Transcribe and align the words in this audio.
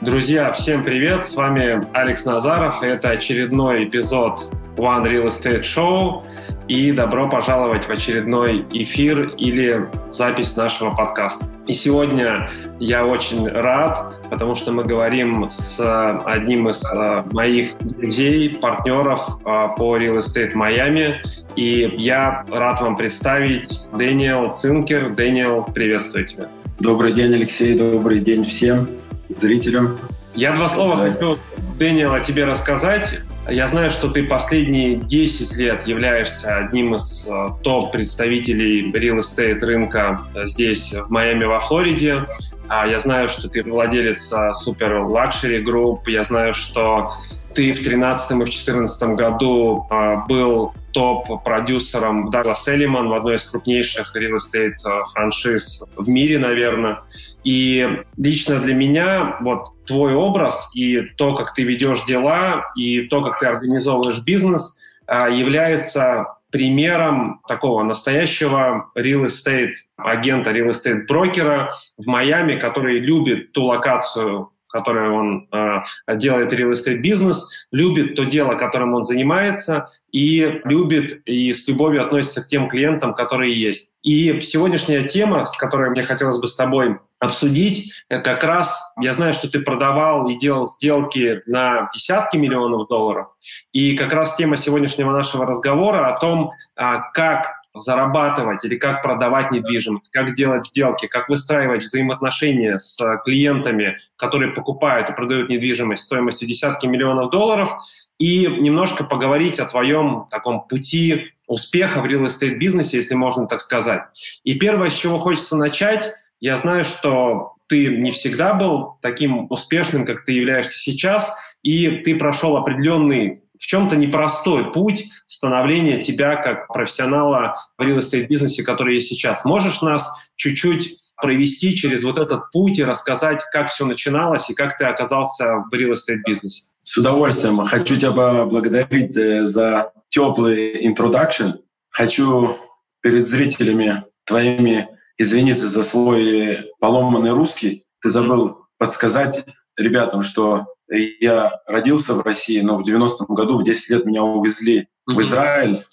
Друзья, 0.00 0.50
всем 0.52 0.82
привет! 0.82 1.26
С 1.26 1.36
вами 1.36 1.86
Алекс 1.92 2.24
Назаров. 2.24 2.82
Это 2.82 3.10
очередной 3.10 3.84
эпизод 3.84 4.50
One 4.78 5.04
Real 5.04 5.26
Estate 5.26 5.60
Show. 5.60 6.22
И 6.68 6.90
добро 6.92 7.28
пожаловать 7.28 7.84
в 7.84 7.90
очередной 7.90 8.64
эфир 8.70 9.28
или 9.36 9.90
запись 10.10 10.56
нашего 10.56 10.90
подкаста. 10.90 11.44
И 11.66 11.74
сегодня 11.74 12.48
я 12.78 13.04
очень 13.04 13.46
рад, 13.46 14.14
потому 14.30 14.54
что 14.54 14.72
мы 14.72 14.84
говорим 14.84 15.50
с 15.50 15.78
одним 16.24 16.70
из 16.70 16.82
э, 16.94 17.22
моих 17.32 17.76
друзей, 17.80 18.56
партнеров 18.56 19.20
э, 19.44 19.68
по 19.76 19.98
Real 19.98 20.16
Estate 20.16 20.54
Miami. 20.54 21.16
И 21.56 21.92
я 21.98 22.46
рад 22.50 22.80
вам 22.80 22.96
представить 22.96 23.82
Дэниел 23.92 24.54
Цинкер. 24.54 25.10
Дэниел, 25.10 25.64
приветствую 25.74 26.24
тебя. 26.24 26.48
Добрый 26.78 27.12
день, 27.12 27.34
Алексей. 27.34 27.76
Добрый 27.76 28.20
день 28.20 28.44
всем 28.44 28.88
зрителям. 29.30 29.98
Я 30.34 30.54
два 30.54 30.68
слова 30.68 30.96
хочу, 30.96 31.38
Дэниел, 31.78 32.14
о 32.14 32.20
тебе 32.20 32.44
рассказать. 32.44 33.20
Я 33.48 33.66
знаю, 33.66 33.90
что 33.90 34.08
ты 34.08 34.24
последние 34.24 34.96
10 34.96 35.56
лет 35.56 35.86
являешься 35.86 36.56
одним 36.56 36.94
из 36.94 37.26
э, 37.26 37.48
топ-представителей 37.62 38.92
real 38.92 39.18
estate 39.18 39.58
рынка 39.60 40.20
здесь, 40.44 40.92
в 40.92 41.10
Майами, 41.10 41.44
во 41.44 41.58
Флориде. 41.60 42.26
А 42.70 42.86
я 42.86 43.00
знаю, 43.00 43.28
что 43.28 43.48
ты 43.48 43.64
владелец 43.64 44.32
Super 44.32 45.04
Luxury 45.04 45.60
Group. 45.60 46.02
Я 46.06 46.22
знаю, 46.22 46.54
что 46.54 47.10
ты 47.52 47.72
в 47.72 47.82
2013 47.82 48.30
и 48.30 48.34
в 48.34 48.38
2014 48.38 49.02
году 49.16 49.88
э, 49.90 50.16
был 50.28 50.72
топ-продюсером 50.92 52.30
Даглас 52.30 52.68
Эллиман 52.68 53.08
в 53.08 53.14
одной 53.14 53.34
из 53.36 53.42
крупнейших 53.42 54.14
real 54.14 54.36
estate 54.36 54.76
франшиз 55.12 55.82
в 55.96 56.08
мире, 56.08 56.38
наверное. 56.38 57.00
И 57.42 57.88
лично 58.16 58.60
для 58.60 58.74
меня 58.74 59.38
вот 59.40 59.66
твой 59.84 60.14
образ 60.14 60.70
и 60.72 61.00
то, 61.16 61.34
как 61.34 61.52
ты 61.54 61.64
ведешь 61.64 62.04
дела, 62.04 62.70
и 62.76 63.00
то, 63.08 63.20
как 63.24 63.40
ты 63.40 63.46
организовываешь 63.46 64.22
бизнес, 64.22 64.78
является 65.08 66.36
примером 66.50 67.40
такого 67.48 67.82
настоящего 67.82 68.90
real 68.96 69.26
estate 69.26 69.74
агента, 69.96 70.50
real 70.50 70.70
estate 70.70 71.06
брокера 71.06 71.72
в 71.96 72.06
Майами, 72.06 72.58
который 72.58 72.98
любит 72.98 73.52
ту 73.52 73.64
локацию, 73.64 74.50
которой 74.70 75.10
он 75.10 75.48
э, 75.52 76.16
делает 76.16 76.52
real 76.52 76.72
estate 76.72 76.98
бизнес, 76.98 77.66
любит 77.70 78.14
то 78.14 78.24
дело, 78.24 78.54
которым 78.54 78.94
он 78.94 79.02
занимается, 79.02 79.88
и 80.12 80.60
любит 80.64 81.22
и 81.26 81.52
с 81.52 81.66
любовью 81.68 82.02
относится 82.02 82.42
к 82.42 82.48
тем 82.48 82.68
клиентам, 82.68 83.14
которые 83.14 83.54
есть. 83.54 83.90
И 84.02 84.40
сегодняшняя 84.40 85.02
тема, 85.02 85.44
с 85.44 85.56
которой 85.56 85.90
мне 85.90 86.02
хотелось 86.02 86.38
бы 86.38 86.46
с 86.46 86.56
тобой 86.56 86.98
обсудить, 87.18 87.92
как 88.08 88.42
раз 88.42 88.94
я 88.98 89.12
знаю, 89.12 89.34
что 89.34 89.48
ты 89.50 89.60
продавал 89.60 90.28
и 90.28 90.38
делал 90.38 90.64
сделки 90.64 91.42
на 91.46 91.90
десятки 91.94 92.38
миллионов 92.38 92.88
долларов, 92.88 93.28
и 93.72 93.96
как 93.96 94.12
раз 94.12 94.36
тема 94.36 94.56
сегодняшнего 94.56 95.12
нашего 95.12 95.46
разговора 95.46 96.08
о 96.08 96.18
том, 96.18 96.52
а, 96.76 97.10
как 97.12 97.59
зарабатывать 97.74 98.64
или 98.64 98.76
как 98.76 99.02
продавать 99.02 99.52
недвижимость, 99.52 100.10
как 100.10 100.34
делать 100.34 100.66
сделки, 100.66 101.06
как 101.06 101.28
выстраивать 101.28 101.82
взаимоотношения 101.82 102.78
с 102.78 102.98
клиентами, 103.24 103.98
которые 104.16 104.52
покупают 104.52 105.08
и 105.08 105.14
продают 105.14 105.48
недвижимость 105.48 106.02
стоимостью 106.02 106.48
десятки 106.48 106.86
миллионов 106.86 107.30
долларов, 107.30 107.70
и 108.18 108.46
немножко 108.46 109.04
поговорить 109.04 109.60
о 109.60 109.66
твоем 109.66 110.26
таком 110.30 110.66
пути 110.68 111.32
успеха 111.48 112.02
в 112.02 112.06
real 112.06 112.26
estate 112.26 112.56
бизнесе, 112.56 112.98
если 112.98 113.14
можно 113.14 113.46
так 113.46 113.60
сказать. 113.60 114.02
И 114.44 114.58
первое, 114.58 114.90
с 114.90 114.94
чего 114.94 115.18
хочется 115.18 115.56
начать, 115.56 116.12
я 116.38 116.56
знаю, 116.56 116.84
что 116.84 117.54
ты 117.66 117.86
не 117.86 118.10
всегда 118.10 118.54
был 118.54 118.98
таким 119.00 119.46
успешным, 119.50 120.04
как 120.04 120.24
ты 120.24 120.32
являешься 120.32 120.78
сейчас, 120.78 121.32
и 121.62 121.88
ты 121.98 122.16
прошел 122.16 122.56
определенный 122.56 123.42
в 123.60 123.66
чем-то 123.66 123.94
непростой 123.94 124.72
путь 124.72 125.10
становления 125.26 126.00
тебя 126.00 126.36
как 126.36 126.66
профессионала 126.68 127.54
в 127.76 127.82
real 127.82 127.98
estate 127.98 128.26
бизнесе, 128.26 128.64
который 128.64 128.94
есть 128.94 129.08
сейчас. 129.08 129.44
Можешь 129.44 129.82
нас 129.82 130.10
чуть-чуть 130.36 130.96
провести 131.20 131.76
через 131.76 132.02
вот 132.02 132.18
этот 132.18 132.50
путь 132.50 132.78
и 132.78 132.84
рассказать, 132.84 133.42
как 133.52 133.68
все 133.68 133.84
начиналось 133.84 134.48
и 134.48 134.54
как 134.54 134.78
ты 134.78 134.86
оказался 134.86 135.56
в 135.70 135.74
real 135.74 135.92
estate 135.92 136.22
бизнесе? 136.26 136.64
С 136.82 136.96
удовольствием. 136.96 137.60
Хочу 137.60 137.96
тебя 137.96 138.12
поблагодарить 138.12 139.14
э, 139.14 139.44
за 139.44 139.92
теплый 140.08 140.86
introduction. 140.86 141.58
Хочу 141.90 142.56
перед 143.02 143.28
зрителями 143.28 144.04
твоими 144.24 144.88
извиниться 145.18 145.68
за 145.68 145.82
свой 145.82 146.60
поломанный 146.80 147.32
русский. 147.32 147.84
Ты 148.00 148.08
забыл 148.08 148.64
подсказать 148.78 149.44
ребятам, 149.76 150.22
что 150.22 150.66
я 150.88 151.52
родился 151.66 152.14
в 152.14 152.20
России, 152.22 152.60
но 152.60 152.76
в 152.76 152.86
90-м 152.86 153.34
году, 153.34 153.58
в 153.58 153.64
10 153.64 153.90
лет 153.90 154.06
меня 154.06 154.22
увезли 154.22 154.80
mm-hmm. 154.80 155.14
в 155.14 155.20
Израиль. 155.22 155.86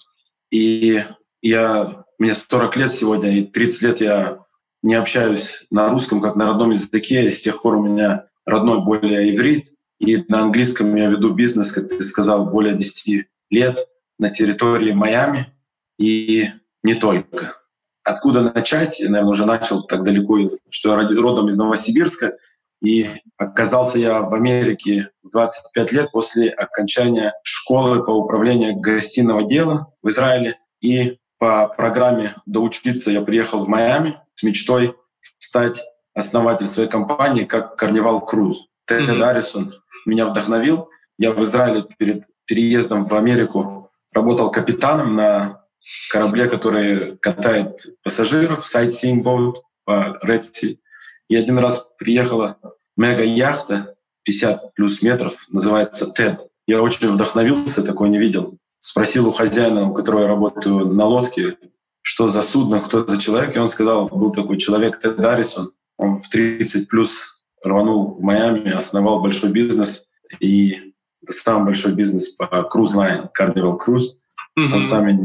И 0.50 1.04
я, 1.40 2.04
мне 2.18 2.34
40 2.34 2.76
лет 2.76 2.92
сегодня, 2.92 3.38
и 3.38 3.44
30 3.44 3.82
лет 3.82 4.00
я 4.00 4.38
не 4.82 4.94
общаюсь 4.94 5.66
на 5.70 5.88
русском 5.88 6.20
как 6.20 6.36
на 6.36 6.46
родном 6.46 6.70
языке. 6.70 7.26
И 7.26 7.30
с 7.30 7.40
тех 7.40 7.62
пор 7.62 7.76
у 7.76 7.82
меня 7.82 8.26
родной 8.44 8.84
более 8.84 9.34
иврит. 9.34 9.72
И 9.98 10.24
на 10.28 10.42
английском 10.42 10.94
я 10.94 11.08
веду 11.08 11.34
бизнес, 11.34 11.72
как 11.72 11.88
ты 11.88 12.02
сказал, 12.02 12.46
более 12.46 12.74
10 12.74 13.26
лет 13.50 13.88
на 14.18 14.30
территории 14.30 14.92
Майами. 14.92 15.52
И 15.98 16.50
не 16.82 16.94
только. 16.94 17.56
Откуда 18.04 18.40
начать? 18.40 19.00
Я, 19.00 19.10
наверное, 19.10 19.32
уже 19.32 19.44
начал 19.44 19.84
так 19.84 20.04
далеко, 20.04 20.38
что 20.70 20.98
я 20.98 21.08
родом 21.20 21.48
из 21.48 21.56
Новосибирска. 21.56 22.38
И 22.80 23.08
оказался 23.36 23.98
я 23.98 24.20
в 24.20 24.32
Америке 24.34 25.10
в 25.22 25.30
25 25.30 25.92
лет 25.92 26.12
после 26.12 26.50
окончания 26.50 27.34
школы 27.42 28.04
по 28.04 28.10
управлению 28.10 28.76
гостиного 28.76 29.42
дела 29.42 29.92
в 30.02 30.08
Израиле. 30.08 30.58
И 30.80 31.18
по 31.38 31.68
программе 31.68 32.34
«Доучиться» 32.46 33.10
я 33.10 33.22
приехал 33.22 33.60
в 33.60 33.68
Майами 33.68 34.20
с 34.34 34.42
мечтой 34.42 34.96
стать 35.38 35.82
основателем 36.14 36.70
своей 36.70 36.88
компании 36.88 37.44
как 37.44 37.76
«Карнивал 37.76 38.20
Круз». 38.20 38.66
Тед 38.86 39.02
mm-hmm. 39.02 39.18
Даррисон 39.18 39.74
меня 40.06 40.26
вдохновил. 40.26 40.88
Я 41.18 41.32
в 41.32 41.42
Израиле 41.44 41.84
перед 41.98 42.24
переездом 42.46 43.06
в 43.06 43.14
Америку 43.14 43.90
работал 44.12 44.50
капитаном 44.50 45.16
на 45.16 45.64
корабле, 46.10 46.48
который 46.48 47.16
катает 47.18 47.84
пассажиров, 48.02 48.64
sightseeing 48.64 49.22
boat 49.22 49.54
по 49.84 50.18
Red 50.24 50.46
Sea. 50.52 50.78
И 51.28 51.36
один 51.36 51.58
раз 51.58 51.86
приехала 51.98 52.58
мега-яхта 52.96 53.96
50 54.24 54.74
плюс 54.74 55.02
метров, 55.02 55.46
называется 55.50 56.06
TED. 56.06 56.38
Я 56.66 56.82
очень 56.82 57.10
вдохновился, 57.10 57.82
такой 57.82 58.08
не 58.08 58.18
видел. 58.18 58.58
Спросил 58.78 59.28
у 59.28 59.32
хозяина, 59.32 59.88
у 59.88 59.94
которого 59.94 60.22
я 60.22 60.28
работаю 60.28 60.86
на 60.86 61.04
лодке, 61.04 61.56
что 62.02 62.28
за 62.28 62.42
судно, 62.42 62.80
кто 62.80 63.04
за 63.06 63.18
человек. 63.18 63.56
И 63.56 63.58
он 63.58 63.68
сказал, 63.68 64.08
был 64.08 64.32
такой 64.32 64.58
человек 64.58 64.98
Тед 65.00 65.16
Даррисон. 65.16 65.72
Он 65.96 66.18
в 66.18 66.28
30 66.28 66.88
плюс 66.88 67.18
рванул 67.62 68.14
в 68.14 68.22
Майами, 68.22 68.70
основал 68.70 69.20
большой 69.20 69.50
бизнес. 69.50 70.08
И 70.40 70.94
самый 71.28 71.66
большой 71.66 71.92
бизнес 71.92 72.28
по 72.28 72.44
Cruise 72.44 72.94
Line, 72.94 73.28
Carnival 73.38 73.78
Cruise. 73.78 74.16
Mm-hmm. 74.58 74.72
Он 74.72 74.82
с 74.82 74.90
нами 74.90 75.24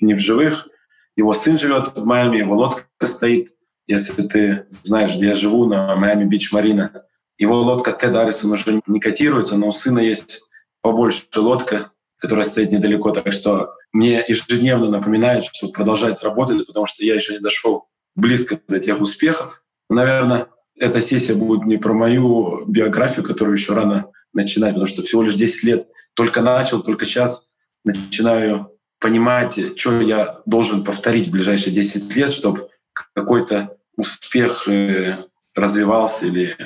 не 0.00 0.14
в 0.14 0.18
живых. 0.18 0.68
Его 1.16 1.34
сын 1.34 1.58
живет 1.58 1.96
в 1.96 2.04
Майами, 2.04 2.38
его 2.38 2.56
лодка 2.56 2.84
стоит 3.06 3.48
если 3.88 4.22
ты 4.22 4.66
знаешь, 4.70 5.16
где 5.16 5.28
я 5.28 5.34
живу, 5.34 5.64
на 5.64 5.96
Майами 5.96 6.24
Бич 6.24 6.52
Марина, 6.52 7.04
его 7.38 7.60
лодка 7.62 7.92
Тед 7.92 8.14
Аррисон 8.14 8.52
уже 8.52 8.82
не 8.86 9.00
котируется, 9.00 9.56
но 9.56 9.68
у 9.68 9.72
сына 9.72 9.98
есть 10.00 10.42
побольше 10.82 11.24
лодка, 11.36 11.92
которая 12.18 12.44
стоит 12.44 12.70
недалеко. 12.70 13.10
Так 13.12 13.32
что 13.32 13.74
мне 13.92 14.22
ежедневно 14.28 14.88
напоминает, 14.88 15.44
что 15.44 15.68
продолжать 15.68 16.22
работать, 16.22 16.66
потому 16.66 16.86
что 16.86 17.04
я 17.04 17.14
еще 17.14 17.32
не 17.32 17.40
дошел 17.40 17.88
близко 18.14 18.60
до 18.68 18.78
тех 18.78 19.00
успехов. 19.00 19.64
Наверное, 19.88 20.48
эта 20.76 21.00
сессия 21.00 21.34
будет 21.34 21.64
не 21.64 21.78
про 21.78 21.94
мою 21.94 22.64
биографию, 22.66 23.24
которую 23.24 23.56
еще 23.56 23.72
рано 23.72 24.10
начинать, 24.32 24.74
потому 24.74 24.86
что 24.86 25.02
всего 25.02 25.22
лишь 25.22 25.34
10 25.34 25.62
лет 25.64 25.88
только 26.14 26.42
начал, 26.42 26.82
только 26.82 27.04
сейчас 27.04 27.42
начинаю 27.84 28.72
понимать, 29.00 29.58
что 29.78 30.00
я 30.00 30.42
должен 30.44 30.84
повторить 30.84 31.28
в 31.28 31.30
ближайшие 31.30 31.74
10 31.74 32.14
лет, 32.14 32.32
чтобы 32.32 32.68
какой-то 33.14 33.77
успех 33.98 34.66
э, 34.68 35.24
развивался 35.54 36.26
или, 36.26 36.56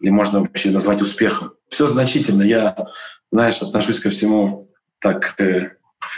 или 0.00 0.10
можно 0.10 0.40
вообще 0.40 0.70
назвать 0.70 1.02
успехом. 1.02 1.52
Все 1.68 1.86
значительно. 1.86 2.42
Я, 2.42 2.88
знаешь, 3.30 3.60
отношусь 3.60 4.00
ко 4.00 4.08
всему 4.08 4.70
так 5.00 5.38
э, 5.38 5.72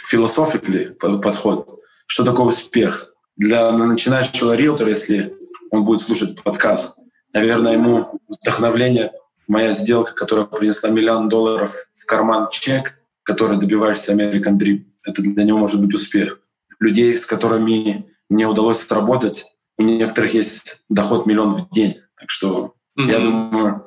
философикли 0.08 0.96
подход. 1.00 1.80
Что 2.06 2.24
такое 2.24 2.46
успех? 2.46 3.14
Для 3.36 3.72
начинающего 3.72 4.54
риэлтора, 4.54 4.90
если 4.90 5.34
он 5.70 5.84
будет 5.84 6.02
слушать 6.02 6.40
подкаст, 6.42 6.94
наверное, 7.32 7.72
ему 7.72 8.20
вдохновление 8.28 9.12
моя 9.46 9.72
сделка, 9.72 10.12
которая 10.12 10.46
принесла 10.46 10.90
миллион 10.90 11.28
долларов 11.28 11.74
в 11.94 12.06
карман 12.06 12.48
чек, 12.50 12.98
который 13.22 13.58
добиваешься 13.58 14.12
American 14.12 14.58
Dream. 14.58 14.84
Это 15.04 15.22
для 15.22 15.44
него 15.44 15.58
может 15.58 15.80
быть 15.80 15.94
успех. 15.94 16.40
Людей, 16.80 17.16
с 17.16 17.24
которыми 17.24 18.10
мне 18.28 18.46
удалось 18.46 18.80
сработать, 18.80 19.46
у 19.78 19.82
некоторых 19.82 20.34
есть 20.34 20.82
доход 20.88 21.26
миллион 21.26 21.50
в 21.50 21.70
день. 21.70 22.00
Так 22.18 22.30
что 22.30 22.74
mm-hmm. 22.98 23.10
я 23.10 23.18
думаю, 23.20 23.84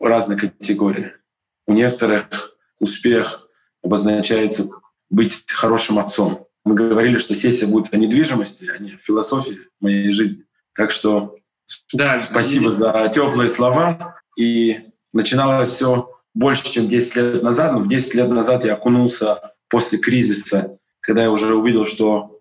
разные 0.00 0.38
категории. 0.38 1.12
У 1.66 1.72
некоторых 1.72 2.56
успех 2.78 3.48
обозначается 3.82 4.68
быть 5.10 5.44
хорошим 5.48 5.98
отцом. 5.98 6.46
Мы 6.64 6.74
говорили, 6.74 7.18
что 7.18 7.34
сессия 7.34 7.66
будет 7.66 7.92
о 7.92 7.96
недвижимости, 7.96 8.70
а 8.74 8.78
не 8.78 8.92
о 8.92 8.98
философии 8.98 9.58
моей 9.80 10.10
жизни. 10.12 10.44
Так 10.74 10.92
что 10.92 11.36
да, 11.92 12.20
спасибо 12.20 12.70
и... 12.70 12.74
за 12.74 13.10
теплые 13.12 13.50
слова. 13.50 14.16
И 14.38 14.80
начиналось 15.12 15.70
все 15.70 16.08
больше, 16.34 16.70
чем 16.70 16.88
10 16.88 17.16
лет 17.16 17.42
назад. 17.42 17.72
Но 17.72 17.80
в 17.80 17.88
10 17.88 18.14
лет 18.14 18.28
назад 18.30 18.64
я 18.64 18.74
окунулся 18.74 19.54
после 19.68 19.98
кризиса, 19.98 20.78
когда 21.00 21.22
я 21.22 21.30
уже 21.30 21.54
увидел, 21.54 21.84
что 21.84 22.40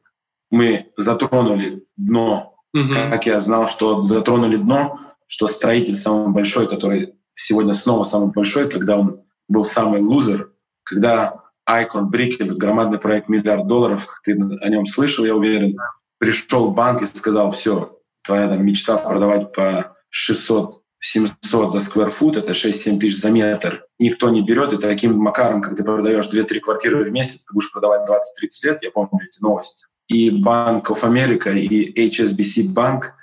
мы 0.49 0.91
затронули 0.97 1.83
дно. 1.97 2.50
Угу. 2.73 2.93
Как 2.93 3.25
я 3.25 3.39
знал, 3.39 3.67
что 3.67 4.01
затронули 4.03 4.55
дно, 4.55 4.99
что 5.27 5.47
строитель 5.47 5.95
самый 5.95 6.33
большой, 6.33 6.69
который 6.69 7.15
сегодня 7.33 7.73
снова 7.73 8.03
самый 8.03 8.31
большой, 8.31 8.69
когда 8.69 8.97
он 8.97 9.21
был 9.47 9.63
самый 9.63 10.01
лузер, 10.01 10.51
когда 10.83 11.41
Icon 11.69 12.09
Brickell, 12.11 12.53
громадный 12.53 12.99
проект 12.99 13.29
миллиард 13.29 13.67
долларов, 13.67 14.07
ты 14.23 14.33
о 14.33 14.69
нем 14.69 14.85
слышал, 14.85 15.25
я 15.25 15.35
уверен, 15.35 15.77
пришел 16.17 16.71
банк 16.71 17.01
и 17.01 17.07
сказал, 17.07 17.51
все, 17.51 17.99
твоя 18.23 18.47
там, 18.47 18.65
мечта 18.65 18.97
продавать 18.97 19.53
по 19.53 19.95
600 20.09 20.81
700 21.01 21.71
за 21.71 21.79
сквер 21.79 22.09
фут, 22.09 22.37
это 22.37 22.51
6-7 22.51 22.99
тысяч 22.99 23.19
за 23.19 23.31
метр. 23.31 23.85
Никто 23.97 24.29
не 24.29 24.43
берет, 24.43 24.71
и 24.71 24.77
таким 24.77 25.17
макаром, 25.17 25.61
как 25.61 25.75
ты 25.75 25.83
продаешь 25.83 26.29
2-3 26.29 26.59
квартиры 26.59 27.03
в 27.03 27.11
месяц, 27.11 27.43
ты 27.43 27.53
будешь 27.53 27.71
продавать 27.71 28.07
20-30 28.07 28.19
лет, 28.63 28.83
я 28.83 28.91
помню 28.91 29.19
эти 29.27 29.41
новости. 29.41 29.87
И 30.11 30.29
Bank 30.29 30.83
of 30.87 31.03
America, 31.03 31.57
и 31.57 32.07
HSBC 32.07 32.69
банк 32.69 33.13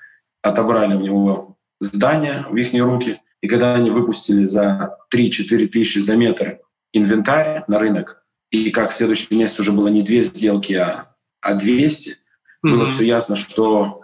отобрали 0.43 0.94
у 0.94 1.00
него 1.00 1.58
здание 1.81 2.46
в 2.49 2.56
их 2.56 2.73
руки, 2.73 3.20
и 3.43 3.49
когда 3.49 3.75
они 3.75 3.90
выпустили 3.90 4.46
за 4.46 4.96
3-4 5.14 5.67
тысячи 5.67 5.99
за 5.99 6.17
метр 6.17 6.61
инвентарь 6.93 7.64
на 7.69 7.79
рынок, 7.79 8.25
и 8.50 8.70
как 8.70 8.90
в 8.90 8.94
следующий 8.94 9.35
месяц 9.37 9.61
уже 9.61 9.73
было 9.73 9.88
не 9.88 10.02
две 10.02 10.25
сделки, 10.25 10.73
а, 10.73 11.14
а 11.43 11.55
200, 11.55 12.08
mm-hmm. 12.08 12.17
было 12.62 12.87
все 12.87 13.05
ясно, 13.05 13.37
что 13.37 14.00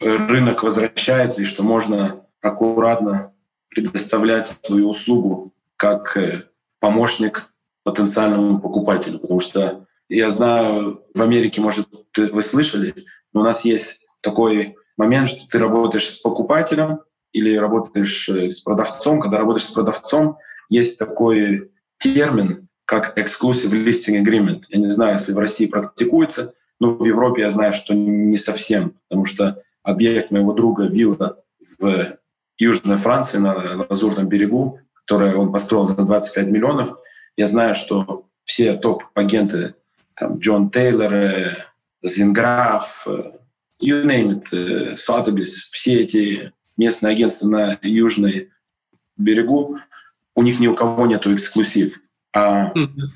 рынок 0.00 0.62
возвращается, 0.62 1.42
и 1.42 1.44
что 1.44 1.62
можно 1.62 2.24
аккуратно 2.40 3.34
предоставлять 3.68 4.46
свою 4.62 4.88
услугу 4.88 5.52
как 5.76 6.16
э, 6.16 6.44
помощник 6.80 7.52
потенциальному 7.82 8.60
покупателю. 8.60 9.18
Потому 9.18 9.40
что 9.40 9.86
я 10.08 10.30
знаю, 10.30 11.02
в 11.14 11.22
Америке, 11.22 11.60
может, 11.60 11.88
вы 12.16 12.42
слышали, 12.42 13.06
но 13.32 13.40
у 13.40 13.44
нас 13.44 13.64
есть 13.64 14.00
такой 14.20 14.76
момент, 14.96 15.28
что 15.28 15.48
ты 15.48 15.58
работаешь 15.58 16.10
с 16.10 16.16
покупателем 16.16 17.00
или 17.32 17.56
работаешь 17.56 18.28
э, 18.28 18.48
с 18.48 18.60
продавцом. 18.60 19.20
Когда 19.20 19.38
работаешь 19.38 19.66
с 19.66 19.70
продавцом, 19.70 20.38
есть 20.68 20.98
такой 20.98 21.70
термин, 21.98 22.68
как 22.84 23.18
exclusive 23.18 23.70
listing 23.70 24.22
agreement. 24.22 24.64
Я 24.68 24.78
не 24.78 24.90
знаю, 24.90 25.14
если 25.14 25.32
в 25.32 25.38
России 25.38 25.66
практикуется, 25.66 26.54
но 26.80 26.94
в 26.94 27.04
Европе 27.04 27.42
я 27.42 27.50
знаю, 27.50 27.72
что 27.72 27.94
не 27.94 28.38
совсем, 28.38 28.96
потому 29.08 29.24
что 29.24 29.62
объект 29.82 30.30
моего 30.30 30.52
друга 30.52 30.84
вилла 30.84 31.42
в 31.78 32.18
Южной 32.58 32.96
Франции 32.96 33.38
на 33.38 33.86
Лазурном 33.88 34.28
берегу, 34.28 34.80
которое 34.92 35.34
он 35.36 35.52
построил 35.52 35.84
за 35.86 35.94
25 35.94 36.46
миллионов. 36.46 36.96
Я 37.36 37.46
знаю, 37.46 37.74
что 37.74 38.26
все 38.44 38.76
топ-агенты, 38.76 39.74
там 40.14 40.38
Джон 40.38 40.70
Тейлор, 40.70 41.12
э, 41.12 41.56
Зинграф, 42.02 43.06
э, 43.06 43.32
you 43.82 44.04
name 44.04 44.42
it, 44.42 44.96
Sotheby's, 44.96 45.56
э, 45.56 45.70
все 45.72 46.00
эти 46.00 46.52
местные 46.76 47.12
агентства 47.12 47.48
на 47.48 47.78
Южной 47.82 48.50
берегу, 49.16 49.78
у 50.34 50.42
них 50.42 50.58
ни 50.60 50.66
у 50.66 50.74
кого 50.74 51.06
нету 51.06 51.34
эксклюзив. 51.34 52.00
А 52.32 52.72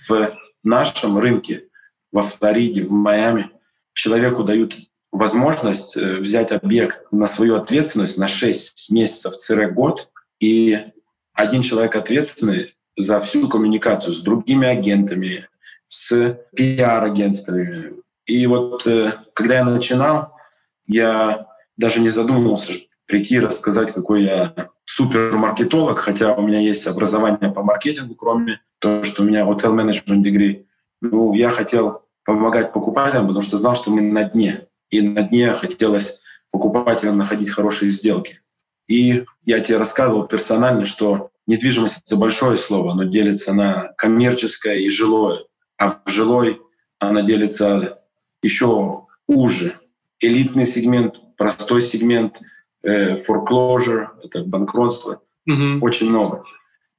в 0.09 0.37
нашем 0.63 1.19
рынке, 1.19 1.65
во 2.13 2.23
Флориде, 2.23 2.83
в 2.83 2.93
Майами, 2.93 3.51
человеку 3.95 4.45
дают 4.45 4.77
возможность 5.11 5.97
взять 5.97 6.53
объект 6.53 7.05
на 7.11 7.27
свою 7.27 7.57
ответственность 7.57 8.17
на 8.17 8.29
6 8.29 8.91
месяцев-год, 8.91 10.09
и 10.39 10.87
один 11.33 11.63
человек 11.63 11.97
ответственный 11.97 12.75
за 12.97 13.19
всю 13.21 13.49
коммуникацию 13.49 14.13
с 14.13 14.21
другими 14.21 14.69
агентами, 14.69 15.49
с 15.89 16.39
пиар-агентствами. 16.55 17.95
И 18.27 18.47
вот 18.47 18.87
э, 18.87 19.15
когда 19.35 19.57
я 19.57 19.65
начинал, 19.65 20.37
я 20.87 21.49
даже 21.77 22.01
не 22.01 22.11
задумывался 22.11 22.73
прийти 23.07 23.41
рассказать, 23.41 23.93
какой 23.93 24.25
я 24.25 24.71
супермаркетолог, 24.85 25.99
хотя 25.99 26.35
у 26.35 26.43
меня 26.43 26.61
есть 26.61 26.87
образование 26.87 27.51
по 27.51 27.63
маркетингу, 27.63 28.15
кроме 28.15 28.61
того, 28.79 29.05
что 29.05 29.23
у 29.23 29.27
меня 29.27 29.45
hotel 29.45 29.75
management 29.75 30.23
degree. 30.23 30.67
Ну, 31.01 31.33
я 31.35 31.51
хотел 31.51 32.03
помогать 32.25 32.73
покупателям, 32.73 33.27
потому 33.27 33.43
что 33.43 33.57
знал, 33.57 33.75
что 33.75 33.91
мы 33.91 34.03
на 34.03 34.25
дне 34.25 34.67
и 34.91 35.01
на 35.01 35.23
дне 35.23 35.53
хотелось 35.53 36.21
покупателям 36.51 37.17
находить 37.17 37.51
хорошие 37.51 37.91
сделки. 37.91 38.41
И 38.89 39.25
я 39.45 39.61
тебе 39.61 39.79
рассказывал 39.79 40.27
персонально, 40.27 40.85
что 40.85 41.31
недвижимость— 41.47 41.99
это 42.07 42.17
большое 42.17 42.57
слово, 42.57 42.93
оно 42.93 43.05
делится 43.05 43.53
на 43.53 43.93
коммерческое 43.97 44.77
и 44.77 44.89
жилое. 44.89 45.45
А 45.79 46.01
в 46.05 46.11
жилой 46.11 46.61
она 46.99 47.23
делится 47.23 48.03
еще 48.43 49.07
уже. 49.27 49.79
Элитный 50.21 50.67
сегмент, 50.67 51.15
простой 51.37 51.81
сегмент, 51.81 52.41
э, 52.83 53.15
foreclosure— 53.15 54.09
это 54.23 54.45
банкротство. 54.45 55.23
Mm-hmm. 55.49 55.81
Очень 55.81 56.11
много. 56.11 56.45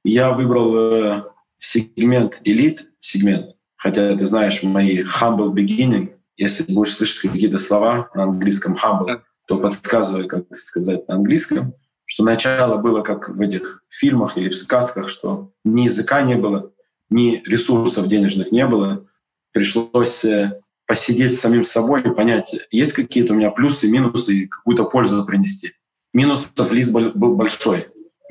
Я 0.02 0.32
выбрал 0.32 0.74
э, 0.76 1.24
сегмент 1.58 2.40
элит, 2.44 2.90
сегмент, 2.98 3.54
хотя 3.76 4.16
ты 4.16 4.24
знаешь 4.24 4.62
мои 4.62 5.02
humble 5.02 5.52
beginning— 5.52 6.14
если 6.40 6.64
будешь 6.72 6.94
слышать 6.94 7.30
какие-то 7.30 7.58
слова 7.58 8.08
на 8.14 8.22
английском 8.22 8.74
humble, 8.74 9.20
то 9.46 9.58
подсказывай, 9.58 10.26
как 10.26 10.44
сказать 10.56 11.06
на 11.06 11.16
английском, 11.16 11.74
что 12.06 12.24
начало 12.24 12.78
было 12.78 13.02
как 13.02 13.28
в 13.28 13.40
этих 13.42 13.84
фильмах 13.90 14.38
или 14.38 14.48
в 14.48 14.56
сказках, 14.56 15.10
что 15.10 15.52
ни 15.64 15.82
языка 15.82 16.22
не 16.22 16.36
было, 16.36 16.72
ни 17.10 17.42
ресурсов 17.44 18.08
денежных 18.08 18.52
не 18.52 18.66
было. 18.66 19.06
Пришлось 19.52 20.24
э, 20.24 20.60
посидеть 20.86 21.34
с 21.34 21.40
самим 21.40 21.64
собой 21.64 22.02
и 22.02 22.10
понять, 22.10 22.54
есть 22.70 22.92
какие-то 22.92 23.32
у 23.32 23.36
меня 23.36 23.50
плюсы, 23.50 23.88
минусы 23.88 24.34
и 24.34 24.46
какую-то 24.46 24.84
пользу 24.84 25.24
принести. 25.24 25.72
Минусов 26.12 26.72
лист 26.72 26.92
был 26.92 27.36
большой, 27.36 27.88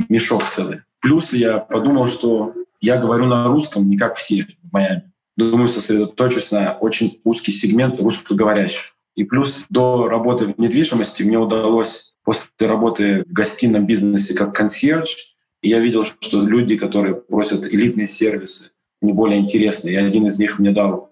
мешок 0.10 0.48
целый. 0.50 0.80
Плюсы 1.02 1.38
я 1.38 1.60
подумал, 1.60 2.08
что 2.08 2.54
я 2.82 2.98
говорю 2.98 3.26
на 3.26 3.48
русском 3.48 3.88
не 3.88 3.98
как 3.98 4.16
все 4.16 4.48
в 4.64 4.74
Майами 4.74 5.10
думаю, 5.48 5.68
сосредоточусь 5.68 6.52
на 6.52 6.74
очень 6.74 7.22
узкий 7.24 7.52
сегмент 7.52 8.00
русскоговорящих. 8.00 8.96
И 9.16 9.24
плюс 9.24 9.66
до 9.70 10.08
работы 10.08 10.46
в 10.46 10.60
недвижимости 10.60 11.24
мне 11.24 11.38
удалось 11.38 12.14
после 12.24 12.68
работы 12.68 13.24
в 13.28 13.34
гостином 13.34 13.86
бизнесе 13.86 14.34
как 14.34 14.56
консьерж, 14.56 15.29
я 15.62 15.80
видел, 15.80 16.04
что 16.04 16.42
люди, 16.42 16.78
которые 16.78 17.16
просят 17.16 17.66
элитные 17.66 18.08
сервисы, 18.08 18.72
не 19.02 19.14
более 19.14 19.40
интересные. 19.40 19.94
И 19.94 19.98
один 19.98 20.26
из 20.28 20.40
них 20.40 20.60
мне 20.60 20.72
дал 20.72 21.10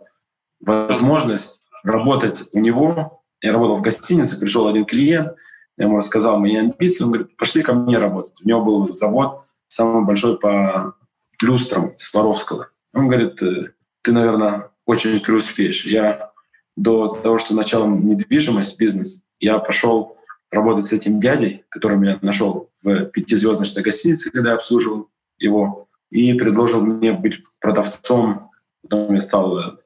возможность 0.59 1.63
работать 1.83 2.43
у 2.53 2.59
него. 2.59 3.23
Я 3.41 3.53
работал 3.53 3.75
в 3.75 3.81
гостинице, 3.81 4.39
пришел 4.39 4.67
один 4.67 4.85
клиент, 4.85 5.35
я 5.77 5.85
ему 5.85 5.97
рассказал 5.97 6.39
мои 6.39 6.55
амбиции, 6.55 7.03
он 7.03 7.11
говорит, 7.11 7.37
пошли 7.37 7.61
ко 7.61 7.73
мне 7.73 7.97
работать. 7.97 8.33
У 8.43 8.47
него 8.47 8.63
был 8.63 8.93
завод 8.93 9.43
самый 9.67 10.03
большой 10.05 10.39
по 10.39 10.95
люстрам 11.41 11.93
Сваровского. 11.97 12.69
Он 12.93 13.07
говорит, 13.07 13.41
«Э, 13.43 13.73
ты, 14.01 14.11
наверное, 14.11 14.71
очень 14.85 15.19
преуспеешь. 15.19 15.85
Я 15.85 16.31
до 16.75 17.07
того, 17.07 17.37
что 17.37 17.53
начал 17.53 17.87
недвижимость, 17.87 18.77
бизнес, 18.79 19.27
я 19.39 19.59
пошел 19.59 20.16
работать 20.51 20.85
с 20.85 20.93
этим 20.93 21.19
дядей, 21.19 21.65
который 21.69 21.97
меня 21.97 22.19
нашел 22.21 22.69
в 22.83 23.05
пятизвездочной 23.05 23.83
гостинице, 23.83 24.31
когда 24.31 24.51
я 24.51 24.55
обслуживал 24.55 25.09
его, 25.37 25.89
и 26.09 26.33
предложил 26.33 26.81
мне 26.81 27.13
быть 27.13 27.43
продавцом. 27.59 28.51
Потом 28.81 29.13
я 29.13 29.19
стал 29.19 29.59
э, 29.59 29.77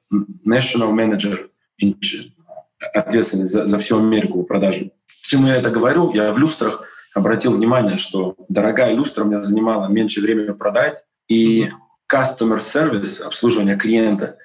national 0.45 0.93
manager, 0.93 1.49
ответственный 2.93 3.45
за, 3.45 3.67
за 3.67 3.77
всю 3.77 3.97
Америку 3.97 4.43
продажи. 4.43 4.91
Почему 5.23 5.47
я 5.47 5.55
это 5.55 5.69
говорю? 5.69 6.11
Я 6.13 6.31
в 6.31 6.37
люстрах 6.37 6.85
обратил 7.13 7.53
внимание, 7.53 7.97
что 7.97 8.35
дорогая 8.49 8.93
люстра 8.93 9.23
мне 9.23 9.41
занимала 9.41 9.87
меньше 9.87 10.21
времени 10.21 10.51
продать, 10.51 11.03
и 11.27 11.69
customer 12.11 12.59
service, 12.59 13.21
обслуживание 13.21 13.77
клиента, 13.77 14.37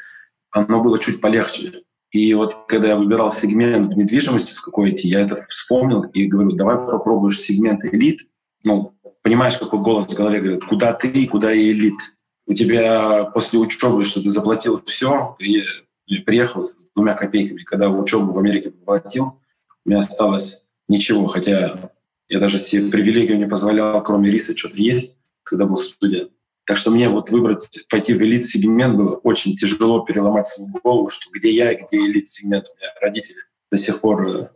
оно 0.51 0.83
было 0.83 0.99
чуть 0.99 1.21
полегче. 1.21 1.83
И 2.17 2.33
вот 2.33 2.55
когда 2.67 2.89
я 2.89 2.97
выбирал 2.97 3.31
сегмент 3.31 3.89
в 3.89 3.95
недвижимости, 3.95 4.55
в 4.55 4.63
какой 4.63 4.91
идти, 4.91 5.07
я 5.07 5.21
это 5.21 5.37
вспомнил 5.37 6.05
и 6.05 6.27
говорю, 6.27 6.53
давай 6.53 6.77
попробуешь 6.77 7.41
сегмент 7.41 7.85
элит. 7.85 8.23
Ну, 8.65 8.97
понимаешь, 9.21 9.59
какой 9.59 9.81
голос 9.81 10.07
в 10.07 10.15
голове 10.15 10.41
говорит, 10.41 10.65
куда 10.65 10.95
ты 10.95 11.27
куда 11.27 11.53
и 11.53 11.73
элит. 11.73 11.99
У 12.47 12.55
тебя 12.55 13.25
после 13.35 13.59
учебы, 13.59 14.03
что 14.05 14.23
ты 14.23 14.31
заплатил 14.31 14.83
все, 14.87 15.37
и 15.39 16.19
приехал 16.25 16.63
с 16.63 16.89
двумя 16.95 17.13
копейками. 17.13 17.63
Когда 17.65 17.91
учебу 17.91 18.33
в 18.33 18.39
Америке 18.39 18.71
платил, 18.71 19.39
у 19.85 19.91
меня 19.91 19.99
осталось 19.99 20.67
ничего, 20.89 21.27
хотя 21.27 21.93
я 22.31 22.41
даже 22.41 22.59
себе 22.59 22.91
привилегию 22.91 23.37
не 23.37 23.47
позволял, 23.47 24.03
кроме 24.03 24.31
риса, 24.31 24.57
что-то 24.57 24.77
есть. 24.77 25.19
когда 25.43 25.67
был 25.67 25.77
студент. 25.77 26.31
Так 26.67 26.77
что 26.77 26.91
мне 26.91 27.09
вот 27.09 27.31
выбрать, 27.31 27.87
пойти 27.89 28.13
в 28.13 28.21
элит-сегмент 28.21 28.97
было 28.97 29.15
очень 29.23 29.57
тяжело 29.57 30.01
переломать 30.01 30.47
свою 30.47 30.69
голову, 30.83 31.09
что 31.09 31.31
где 31.31 31.51
я 31.51 31.71
и 31.71 31.81
где 31.81 31.99
элит-сегмент. 31.99 32.67
У 32.69 32.77
меня 32.77 32.91
родители 33.01 33.39
до 33.71 33.79
сих 33.79 34.01
пор 34.01 34.29
э, 34.29 34.49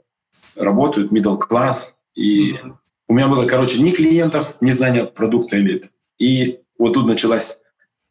работают, 0.57 1.13
middle 1.13 1.39
класс 1.39 1.95
И 2.17 2.55
mm-hmm. 2.55 2.73
у 3.09 3.15
меня 3.15 3.29
было, 3.29 3.47
короче, 3.47 3.79
ни 3.79 3.93
клиентов, 3.93 4.57
ни 4.61 4.73
знания 4.73 5.05
продукта 5.05 5.57
элит. 5.57 5.91
И 6.19 6.61
вот 6.79 6.95
тут 6.95 7.07
началась 7.07 7.57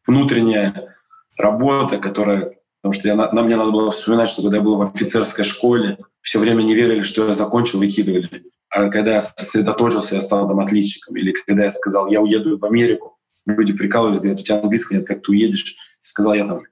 внутренняя 0.06 0.96
работа, 1.36 1.98
которая... 1.98 2.56
Потому 2.80 2.98
что 2.98 3.08
я, 3.08 3.14
на, 3.14 3.42
мне 3.42 3.56
надо 3.56 3.70
было 3.70 3.90
вспоминать, 3.90 4.30
что 4.30 4.40
когда 4.40 4.56
я 4.56 4.62
был 4.62 4.76
в 4.76 4.82
офицерской 4.82 5.44
школе, 5.44 5.98
все 6.22 6.38
время 6.38 6.62
не 6.62 6.74
верили, 6.74 7.02
что 7.02 7.26
я 7.26 7.34
закончил, 7.34 7.78
выкидывали. 7.78 8.44
А 8.70 8.88
когда 8.88 9.12
я 9.12 9.20
сосредоточился, 9.20 10.14
я 10.14 10.22
стал 10.22 10.48
там 10.48 10.58
отличником. 10.60 11.16
Или 11.16 11.32
когда 11.32 11.64
я 11.64 11.70
сказал, 11.70 12.08
я 12.08 12.22
уеду 12.22 12.56
в 12.56 12.64
Америку, 12.64 13.18
люди 13.46 13.72
прикалываются, 13.72 14.22
говорят, 14.22 14.40
у 14.40 14.44
тебя 14.44 14.60
английского 14.60 14.96
нет, 14.96 15.06
как 15.06 15.22
ты 15.22 15.32
уедешь? 15.32 15.76
Сказал 16.02 16.34
я 16.34 16.46
там, 16.46 16.62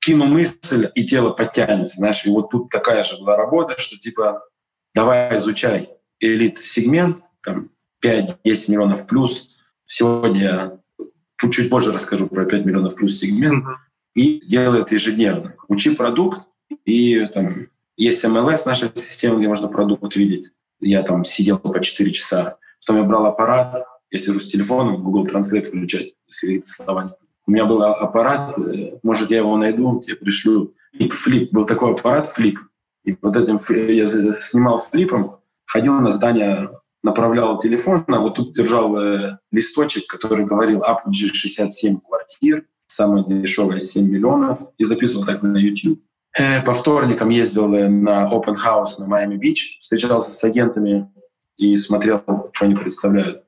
кину 0.00 0.26
мысль, 0.26 0.90
и 0.94 1.04
тело 1.04 1.30
подтянется, 1.30 1.96
знаешь. 1.96 2.24
И 2.24 2.30
вот 2.30 2.50
тут 2.50 2.70
такая 2.70 3.02
же 3.02 3.16
была 3.18 3.36
работа, 3.36 3.78
что 3.78 3.96
типа 3.96 4.42
давай 4.94 5.36
изучай 5.38 5.90
элит-сегмент, 6.20 7.18
там 7.42 7.70
5-10 8.04 8.36
миллионов 8.68 9.06
плюс. 9.06 9.56
Сегодня 9.86 10.40
я 10.40 10.78
чуть 11.50 11.70
позже 11.70 11.92
расскажу 11.92 12.28
про 12.28 12.46
5 12.46 12.64
миллионов 12.64 12.94
плюс 12.94 13.18
сегмент. 13.18 13.64
И 14.14 14.40
делай 14.46 14.80
это 14.80 14.94
ежедневно. 14.94 15.54
Учи 15.68 15.94
продукт, 15.94 16.42
и 16.84 17.26
там 17.26 17.68
есть 17.96 18.24
MLS, 18.24 18.62
наша 18.64 18.90
система, 18.94 19.38
где 19.38 19.48
можно 19.48 19.68
продукт 19.68 20.16
видеть. 20.16 20.52
Я 20.80 21.02
там 21.02 21.24
сидел 21.24 21.58
по 21.58 21.78
4 21.78 22.10
часа. 22.12 22.58
Потом 22.80 23.02
я 23.02 23.08
брал 23.08 23.26
аппарат, 23.26 23.84
я 24.10 24.18
сижу 24.18 24.40
с 24.40 24.46
телефоном, 24.46 25.02
Google 25.02 25.26
Translate 25.26 25.64
включать, 25.64 26.14
если 26.26 26.58
это 26.58 26.68
слова 26.68 27.16
У 27.46 27.50
меня 27.50 27.64
был 27.64 27.82
аппарат, 27.82 28.58
э, 28.58 28.98
может, 29.02 29.30
я 29.30 29.38
его 29.38 29.56
найду, 29.56 30.00
тебе 30.00 30.16
пришлю. 30.16 30.74
Флип, 30.92 31.12
флип. 31.12 31.52
Был 31.52 31.66
такой 31.66 31.92
аппарат, 31.92 32.26
флип. 32.26 32.58
И 33.04 33.16
вот 33.20 33.36
этим 33.36 33.58
я 33.94 34.06
снимал 34.08 34.78
флипом, 34.78 35.38
ходил 35.64 35.94
на 36.00 36.10
здание, 36.10 36.70
направлял 37.02 37.58
телефон, 37.58 38.04
а 38.08 38.18
вот 38.18 38.34
тут 38.34 38.52
держал 38.52 38.96
э, 38.96 39.38
листочек, 39.52 40.06
который 40.08 40.44
говорил 40.44 40.80
Apogee 40.80 41.32
67 41.32 42.00
квартир, 42.00 42.66
самая 42.88 43.24
дешевая 43.24 43.78
7 43.78 44.08
миллионов, 44.08 44.60
и 44.78 44.84
записывал 44.84 45.24
так 45.24 45.42
на 45.42 45.56
YouTube. 45.56 46.00
Э, 46.36 46.62
по 46.62 46.74
вторникам 46.74 47.30
ездил 47.30 47.72
э, 47.74 47.88
на 47.88 48.28
Open 48.30 48.56
House 48.56 48.98
на 48.98 49.06
Майами-Бич, 49.06 49.78
встречался 49.80 50.32
с 50.32 50.42
агентами 50.44 51.10
и 51.56 51.76
смотрел, 51.76 52.22
что 52.52 52.64
они 52.64 52.74
представляют. 52.74 53.45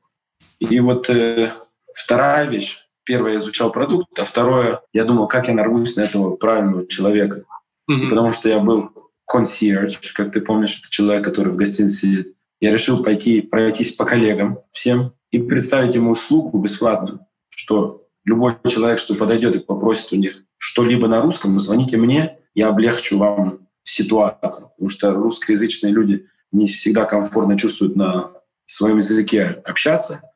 И 0.59 0.80
вот 0.80 1.09
э, 1.11 1.52
вторая 1.95 2.47
вещь. 2.47 2.78
Первое, 3.04 3.33
я 3.33 3.38
изучал 3.38 3.73
продукт, 3.73 4.18
а 4.18 4.25
второе, 4.25 4.83
я 4.92 5.04
думал, 5.04 5.28
как 5.28 5.49
я 5.49 5.54
нарвусь 5.54 5.97
на 5.97 6.02
этого 6.02 6.37
правильного 6.37 6.87
человека. 6.87 7.45
Mm-hmm. 7.90 8.11
потому 8.11 8.33
что 8.33 8.50
я 8.50 8.59
был 8.59 8.90
concierge, 9.30 9.97
как 10.14 10.30
ты 10.30 10.42
помнишь, 10.42 10.78
это 10.78 10.90
человек, 10.90 11.25
который 11.25 11.50
в 11.52 11.57
гостинице 11.57 12.00
сидит. 12.00 12.35
Я 12.61 12.73
решил 12.73 13.02
пойти 13.02 13.40
пройтись 13.40 13.92
по 13.92 14.04
коллегам 14.04 14.59
всем 14.71 15.14
и 15.30 15.38
представить 15.38 15.95
ему 15.95 16.11
услугу 16.11 16.59
бесплатную, 16.59 17.21
что 17.49 18.07
любой 18.25 18.57
человек, 18.68 18.99
что 18.99 19.14
подойдет 19.14 19.57
и 19.57 19.61
попросит 19.61 20.12
у 20.12 20.16
них 20.16 20.42
что-либо 20.59 21.09
на 21.09 21.23
русском, 21.23 21.59
звоните 21.61 21.97
мне, 21.97 22.38
я 22.54 22.68
облегчу 22.68 23.16
вам 23.16 23.68
ситуацию. 23.85 24.68
Потому 24.68 24.90
что 24.90 25.12
русскоязычные 25.12 25.92
люди 25.92 26.26
не 26.52 26.66
всегда 26.66 27.04
комфортно 27.04 27.57
чувствуют 27.57 27.97
на 27.97 28.33
своем 28.66 28.97
языке 28.97 29.62
общаться, 29.64 30.28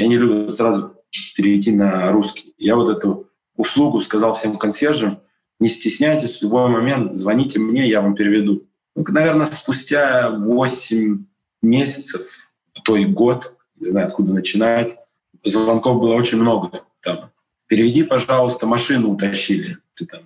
и 0.00 0.02
они 0.02 0.16
любят 0.16 0.54
сразу 0.54 0.96
перейти 1.36 1.72
на 1.72 2.10
русский. 2.10 2.54
Я 2.56 2.74
вот 2.74 2.88
эту 2.88 3.28
услугу 3.54 4.00
сказал 4.00 4.32
всем 4.32 4.56
консьержам, 4.56 5.20
не 5.58 5.68
стесняйтесь, 5.68 6.38
в 6.38 6.42
любой 6.42 6.70
момент 6.70 7.12
звоните 7.12 7.58
мне, 7.58 7.86
я 7.86 8.00
вам 8.00 8.14
переведу. 8.14 8.66
Ну, 8.96 9.04
наверное, 9.06 9.44
спустя 9.44 10.30
8 10.30 11.22
месяцев, 11.60 12.38
то 12.82 12.96
и 12.96 13.04
год, 13.04 13.58
не 13.76 13.88
знаю, 13.88 14.06
откуда 14.06 14.32
начинать, 14.32 14.96
звонков 15.44 16.00
было 16.00 16.14
очень 16.14 16.38
много. 16.38 16.70
Там, 17.02 17.30
переведи, 17.66 18.02
пожалуйста, 18.02 18.64
машину 18.64 19.10
утащили. 19.10 19.76
Ты 19.92 20.06
там 20.06 20.20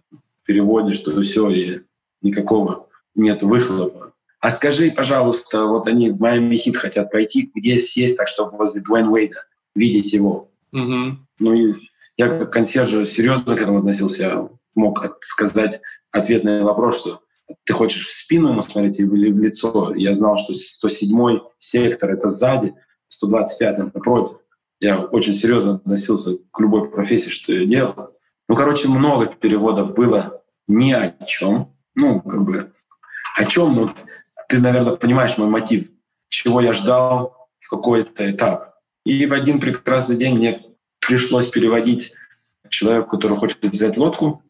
переводишь, 0.47 1.01
то 1.01 1.21
все, 1.21 1.51
и 1.51 1.81
никакого 2.23 2.87
нет 3.17 3.43
выхлопа. 3.43 4.13
А 4.39 4.53
скажи, 4.53 4.93
пожалуйста, 4.93 5.65
вот 5.65 5.89
они 5.89 6.11
в 6.11 6.21
Майами 6.21 6.55
Хит 6.55 6.77
хотят 6.77 7.11
пойти, 7.11 7.51
где 7.53 7.81
сесть 7.81 8.17
так, 8.17 8.29
чтобы 8.29 8.57
возле 8.57 8.81
Дуэйн 8.81 9.09
Уэйда 9.09 9.43
видеть 9.75 10.13
его. 10.13 10.51
Mm-hmm. 10.75 11.13
Ну 11.41 11.53
и 11.53 11.75
я 12.17 12.29
как 12.29 12.53
консьержа 12.53 13.05
серьезно 13.05 13.57
к 13.57 13.61
этому 13.61 13.79
относился. 13.79 14.23
Я 14.23 14.49
мог 14.75 15.19
сказать 15.21 15.81
ответ 16.13 16.45
на 16.45 16.65
вопрос, 16.65 17.01
что 17.01 17.21
ты 17.65 17.73
хочешь 17.73 18.07
в 18.07 18.17
спину 18.17 18.51
ему 18.51 18.63
смотреть 18.63 19.01
или 19.01 19.31
в 19.31 19.39
лицо. 19.39 19.95
Я 19.95 20.13
знал, 20.13 20.39
что 20.39 20.53
107 20.53 21.41
сектор— 21.59 22.11
это 22.13 22.29
сзади, 22.29 22.75
125— 23.09 23.79
напротив. 23.95 24.39
Я 24.81 25.01
очень 25.01 25.35
серьезно 25.35 25.77
относился 25.77 26.37
к 26.53 26.61
любой 26.61 26.91
профессии, 26.91 27.31
что 27.31 27.53
я 27.53 27.65
делал. 27.65 28.11
Ну, 28.49 28.57
короче, 28.57 28.89
много 28.89 29.27
переводов 29.27 29.95
было 29.95 30.43
ни 30.67 30.93
о 30.93 31.11
чем. 31.27 31.75
Ну, 31.95 32.21
как 32.21 32.45
бы 32.45 32.73
о 33.37 33.45
чем, 33.47 33.75
ну, 33.75 33.91
ты, 34.49 34.59
наверное, 34.59 34.97
понимаешь 34.97 35.39
мой 35.39 35.49
мотив, 35.49 35.91
чего 36.29 36.61
я 36.61 36.73
ждал 36.73 37.49
в 37.59 37.69
какой-то 37.69 38.31
этап. 38.31 38.74
И 39.05 39.27
в 39.27 39.33
один 39.33 39.61
прекрасный 39.61 40.17
день 40.17 40.35
мне 40.37 40.65
пришлось 40.99 41.49
переводить 41.49 42.13
человеку, 42.69 43.11
который 43.11 43.37
хочет 43.37 43.63
взять 43.63 43.97
лодку. 43.97 44.43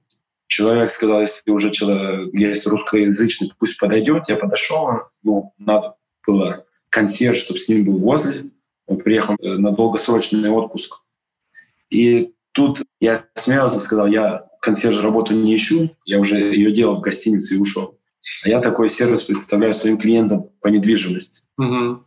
Человек 0.46 0.90
сказал, 0.90 1.23
если 1.23 1.50
уже 1.50 1.70
человек, 1.70 2.32
есть 2.32 2.66
русскоязычный, 2.66 3.52
пусть 3.58 3.78
подойдет. 3.78 4.25
Я 4.28 4.37
подошел, 4.37 4.88
ну, 5.23 5.52
надо 5.58 5.96
было 6.26 6.64
консьерж, 6.90 7.38
чтобы 7.38 7.58
с 7.58 7.68
ним 7.68 7.84
был 7.84 7.99
возле. 7.99 8.50
Он 8.87 8.99
приехал 8.99 9.37
э, 9.40 9.56
на 9.56 9.73
долгосрочный 9.73 10.49
отпуск. 10.50 11.02
И 11.90 12.34
тут 12.52 12.82
я 13.00 13.25
смеялся, 13.34 13.80
сказал, 13.80 14.06
я 14.06 14.46
консьерж 14.61 15.00
работу 15.00 15.34
не 15.34 15.54
ищу, 15.54 15.96
я 16.04 16.20
уже 16.20 16.37
ее 16.37 16.73
делал 16.73 16.94
в 16.94 17.00
гостинице 17.00 17.54
и 17.54 17.58
ушел. 17.58 17.99
А 18.44 18.49
я 18.49 18.61
такой 18.61 18.88
сервис 18.88 19.23
представляю 19.23 19.75
своим 19.75 19.99
клиентам 19.99 20.50
по 20.61 20.68
недвижимости. 20.68 21.42
Угу. 21.58 22.04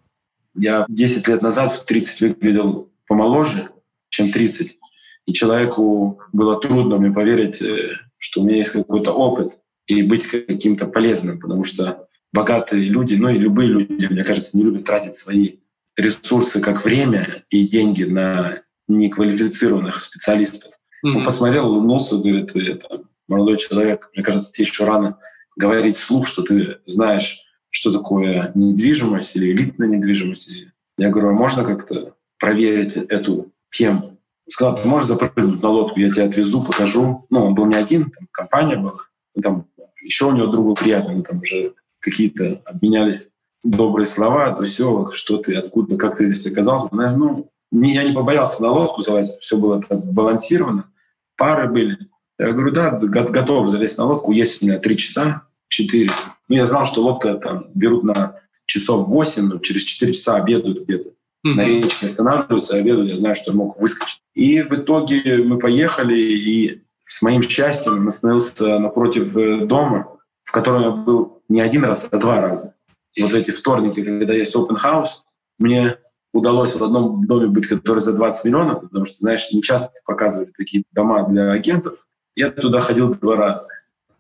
Я 0.58 0.86
10 0.90 1.28
лет 1.28 1.42
назад 1.42 1.72
в 1.72 1.86
30 1.86 2.22
выглядел 2.22 2.92
помоложе, 3.08 3.70
чем 4.10 4.32
30. 4.32 4.78
И 5.26 5.34
человеку 5.34 6.20
было 6.34 6.60
трудно 6.60 6.98
мне 6.98 7.12
поверить, 7.12 7.62
э, 7.62 7.98
что 8.18 8.42
у 8.42 8.46
меня 8.46 8.58
есть 8.58 8.72
какой-то 8.72 9.12
опыт 9.12 9.54
и 9.86 10.02
быть 10.02 10.26
каким-то 10.28 10.88
полезным, 10.88 11.40
потому 11.40 11.64
что 11.64 12.08
богатые 12.34 12.84
люди, 12.84 13.16
ну 13.16 13.30
и 13.30 13.38
любые 13.38 13.70
люди, 13.70 14.08
мне 14.08 14.24
кажется, 14.24 14.58
не 14.58 14.64
любят 14.64 14.86
тратить 14.86 15.16
свои 15.16 15.58
ресурсы, 15.96 16.60
как 16.60 16.84
время 16.84 17.44
и 17.50 17.68
деньги 17.68 18.04
на 18.04 18.62
неквалифицированных 18.88 20.02
специалистов. 20.02 20.74
Mm-hmm. 21.06 21.18
Он 21.18 21.24
посмотрел, 21.24 21.70
улыбнулся, 21.70 22.18
говорит, 22.18 22.56
это 22.56 23.04
молодой 23.28 23.58
человек, 23.58 24.10
мне 24.14 24.24
кажется, 24.24 24.52
тебе 24.52 24.66
еще 24.66 24.86
рано 24.86 25.18
говорить 25.56 25.98
вслух, 25.98 26.28
что 26.28 26.44
ты 26.44 26.78
знаешь, 26.86 27.47
что 27.70 27.92
такое 27.92 28.52
недвижимость 28.56 29.36
или 29.36 29.52
элитная 29.52 29.88
недвижимость. 29.88 30.52
Я 30.98 31.10
говорю, 31.10 31.30
а 31.30 31.34
можно 31.34 31.64
как-то 31.64 32.16
проверить 32.40 32.96
эту 32.96 33.52
тему? 33.70 34.18
Сказал, 34.50 34.78
ты 34.78 34.88
можешь 34.88 35.08
запрыгнуть 35.08 35.62
на 35.62 35.70
лодку, 35.70 36.00
я 36.00 36.12
тебя 36.12 36.26
отвезу, 36.26 36.64
покажу. 36.64 37.26
Ну, 37.30 37.46
он 37.46 37.56
был 37.56 37.66
не 37.66 37.76
один, 37.76 38.10
там 38.10 38.28
компания 38.32 38.78
была. 38.78 38.94
Там 39.42 39.68
еще 40.02 40.26
у 40.26 40.32
него 40.32 40.48
другу 40.48 40.74
приятно, 40.74 41.14
мы 41.14 41.24
там 41.24 41.40
уже 41.40 41.74
какие-то 42.00 42.62
обменялись 42.66 43.32
добрые 43.64 44.08
слова, 44.08 44.52
то 44.52 44.64
все, 44.64 45.10
что 45.12 45.38
ты, 45.38 45.56
откуда, 45.56 45.98
как 45.98 46.16
ты 46.16 46.26
здесь 46.26 46.50
оказался. 46.52 46.88
Знаешь, 46.92 47.18
ну, 47.18 47.52
не, 47.72 47.94
я 47.94 48.04
не 48.04 48.14
побоялся 48.14 48.62
на 48.62 48.72
лодку 48.72 49.02
залазить, 49.02 49.40
все 49.40 49.58
было 49.58 49.82
так 49.82 50.04
балансировано. 50.06 50.86
Пары 51.36 51.70
были. 51.70 51.98
Я 52.40 52.52
говорю, 52.52 52.72
да, 52.72 52.92
готов 52.92 53.68
залезть 53.68 53.98
на 53.98 54.06
лодку, 54.06 54.32
есть 54.32 54.62
у 54.62 54.66
меня 54.66 54.80
три 54.80 54.96
часа, 54.96 55.44
4. 55.70 56.10
Ну, 56.48 56.56
я 56.56 56.66
знал, 56.66 56.86
что 56.86 57.04
лодка 57.04 57.36
там 57.36 57.68
берут 57.74 58.04
на 58.04 58.39
часов 58.66 59.08
8, 59.08 59.44
но 59.44 59.60
через 59.60 59.84
4 59.84 60.13
часа 60.13 60.36
обедают 60.36 60.84
где-то. 60.84 61.10
Mm-hmm. 61.10 61.54
На 61.54 61.66
речке 61.66 62.06
останавливаются, 62.06 62.75
обедают, 62.75 63.10
я 63.10 63.18
знаю, 63.18 63.36
что 63.36 63.54
мог 63.54 63.80
выскочить. 63.80 64.22
И 64.34 64.62
в 64.62 64.74
итоге 64.74 65.38
мы 65.38 65.60
поехали, 65.60 66.18
и 66.18 66.84
с 67.06 67.22
моим 67.22 67.42
счастьем 67.42 68.08
остановился 68.08 68.80
напротив 68.80 69.36
э, 69.38 69.66
дома, 69.66 70.18
в 70.44 70.51
котором 70.51 70.82
я 70.82 70.92
был 70.92 71.42
не 71.50 71.62
один 71.62 71.86
раз, 71.86 72.08
а 72.12 72.18
два 72.18 72.42
раза. 72.42 72.75
Вот 73.20 73.34
эти 73.34 73.51
вторники, 73.51 74.04
когда 74.04 74.34
есть 74.34 74.56
open 74.56 74.77
house, 74.82 75.22
мне 75.58 75.98
удалось 76.34 76.75
в 76.75 76.84
одном 76.84 77.25
доме 77.25 77.48
быть, 77.48 77.68
который 77.68 78.00
за 78.00 78.13
20 78.13 78.46
миллионов, 78.46 78.82
потому 78.82 79.06
что, 79.06 79.18
знаешь, 79.18 79.48
не 79.51 79.62
часто 79.62 79.89
показывали 80.06 80.51
такие 80.56 80.84
дома 80.92 81.27
для 81.27 81.51
агентов. 81.51 82.08
Я 82.36 82.51
туда 82.51 82.80
ходил 82.80 83.16
два 83.16 83.36
раза. 83.36 83.68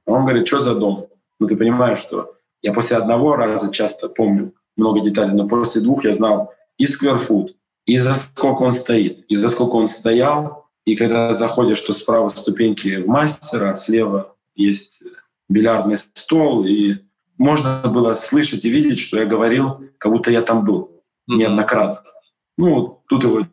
Он 0.05 0.23
говорит, 0.23 0.47
что 0.47 0.59
за 0.59 0.73
дом? 0.73 1.09
Ну, 1.39 1.47
ты 1.47 1.55
понимаешь, 1.55 1.99
что 1.99 2.35
я 2.61 2.73
после 2.73 2.97
одного 2.97 3.35
раза 3.35 3.71
часто 3.71 4.09
помню 4.09 4.53
много 4.75 5.01
деталей, 5.01 5.33
но 5.33 5.47
после 5.47 5.81
двух 5.81 6.05
я 6.05 6.13
знал 6.13 6.53
и 6.77 6.85
foot, 6.85 7.49
и 7.85 7.97
за 7.97 8.15
сколько 8.15 8.63
он 8.63 8.73
стоит, 8.73 9.25
и 9.27 9.35
за 9.35 9.49
сколько 9.49 9.75
он 9.75 9.87
стоял, 9.87 10.67
и 10.85 10.95
когда 10.95 11.33
заходишь, 11.33 11.77
что 11.77 11.93
справа 11.93 12.29
ступеньки 12.29 12.99
в 12.99 13.07
мастера, 13.07 13.75
слева 13.75 14.35
есть 14.55 15.03
бильярдный 15.49 15.97
стол, 15.97 16.65
и 16.65 16.97
можно 17.37 17.81
было 17.85 18.15
слышать 18.15 18.65
и 18.65 18.69
видеть, 18.69 18.99
что 18.99 19.17
я 19.17 19.25
говорил, 19.25 19.81
как 19.97 20.11
будто 20.11 20.31
я 20.31 20.41
там 20.41 20.63
был 20.63 21.03
неоднократно. 21.27 22.09
Ну, 22.57 23.03
тут 23.07 23.23
его, 23.23 23.45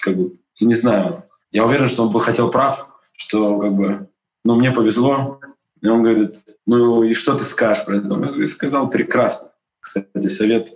как 0.00 0.16
бы, 0.16 0.38
не 0.60 0.74
знаю, 0.74 1.24
я 1.50 1.64
уверен, 1.64 1.88
что 1.88 2.04
он 2.04 2.12
бы 2.12 2.20
хотел 2.20 2.50
прав, 2.50 2.88
что 3.12 3.58
как 3.58 3.74
бы, 3.74 4.08
ну, 4.44 4.54
мне 4.54 4.70
повезло. 4.70 5.40
И 5.80 5.88
он 5.88 6.02
говорит, 6.02 6.42
ну 6.66 7.02
и 7.02 7.14
что 7.14 7.36
ты 7.36 7.44
скажешь 7.44 7.84
про 7.84 7.96
это? 7.98 8.34
Я 8.36 8.46
сказал, 8.46 8.90
прекрасно. 8.90 9.50
Кстати, 9.80 10.28
совет 10.28 10.72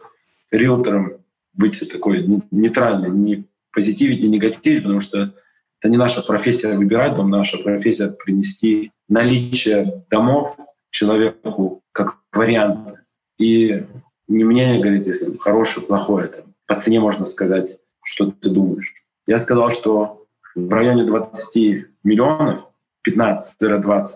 риэлторам 0.50 1.14
быть 1.54 1.88
такой 1.90 2.26
нейтральный, 2.50 3.10
не 3.10 3.44
позитивить, 3.72 4.22
не 4.22 4.28
негативить, 4.28 4.82
потому 4.82 5.00
что 5.00 5.34
это 5.80 5.90
не 5.90 5.96
наша 5.96 6.22
профессия 6.22 6.76
выбирать 6.76 7.16
дом, 7.16 7.30
наша 7.30 7.58
профессия 7.58 8.08
принести 8.08 8.92
наличие 9.08 10.04
домов 10.10 10.56
человеку 10.90 11.82
как 11.92 12.18
вариант. 12.32 13.00
И 13.38 13.84
не 14.28 14.44
мне 14.44 14.78
говорить, 14.78 15.06
если 15.06 15.36
хорошее, 15.38 15.86
плохое. 15.86 16.26
Это 16.26 16.44
по 16.66 16.76
цене 16.76 17.00
можно 17.00 17.26
сказать, 17.26 17.78
что 18.04 18.30
ты 18.30 18.50
думаешь. 18.50 18.94
Я 19.26 19.38
сказал, 19.38 19.70
что 19.70 20.26
в 20.54 20.72
районе 20.72 21.04
20 21.04 21.86
миллионов, 22.04 22.68
15-20, 23.06 24.06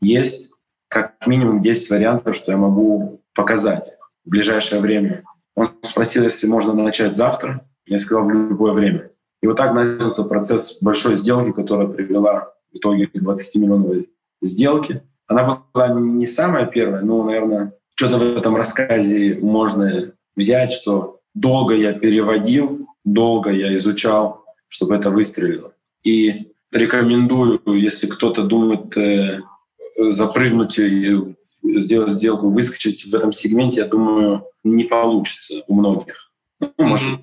есть 0.00 0.50
как 0.88 1.26
минимум 1.26 1.62
10 1.62 1.90
вариантов, 1.90 2.36
что 2.36 2.52
я 2.52 2.58
могу 2.58 3.20
показать 3.34 3.92
в 4.24 4.30
ближайшее 4.30 4.80
время. 4.80 5.24
Он 5.54 5.68
спросил, 5.82 6.24
если 6.24 6.46
можно 6.46 6.74
начать 6.74 7.16
завтра. 7.16 7.66
Я 7.86 7.98
сказал, 7.98 8.24
в 8.24 8.32
любое 8.32 8.72
время. 8.72 9.10
И 9.42 9.46
вот 9.46 9.56
так 9.56 9.74
начался 9.74 10.24
процесс 10.24 10.78
большой 10.80 11.14
сделки, 11.16 11.52
которая 11.52 11.86
привела 11.86 12.52
в 12.72 12.78
итоге 12.78 13.06
к 13.06 13.12
20 13.12 13.54
миллионовой 13.56 14.10
сделке. 14.42 15.02
Она 15.26 15.62
была 15.72 15.88
не 15.88 16.26
самая 16.26 16.66
первая, 16.66 17.02
но, 17.02 17.22
наверное, 17.22 17.74
что-то 17.94 18.18
в 18.18 18.36
этом 18.36 18.56
рассказе 18.56 19.38
можно 19.40 20.12
взять, 20.36 20.72
что 20.72 21.20
долго 21.34 21.74
я 21.74 21.92
переводил, 21.92 22.88
долго 23.04 23.50
я 23.50 23.74
изучал, 23.76 24.44
чтобы 24.68 24.96
это 24.96 25.10
выстрелило. 25.10 25.72
И 26.02 26.52
рекомендую, 26.72 27.60
если 27.66 28.06
кто-то 28.06 28.42
думает 28.42 28.96
э, 28.96 29.40
запрыгнуть 29.96 30.78
и 30.78 31.16
сделать 31.62 32.12
сделку, 32.12 32.50
выскочить 32.50 33.04
в 33.04 33.14
этом 33.14 33.32
сегменте, 33.32 33.80
я 33.80 33.86
думаю, 33.86 34.44
не 34.62 34.84
получится 34.84 35.62
у 35.66 35.74
многих. 35.74 36.30
Ну, 36.60 36.86
может, 36.86 37.20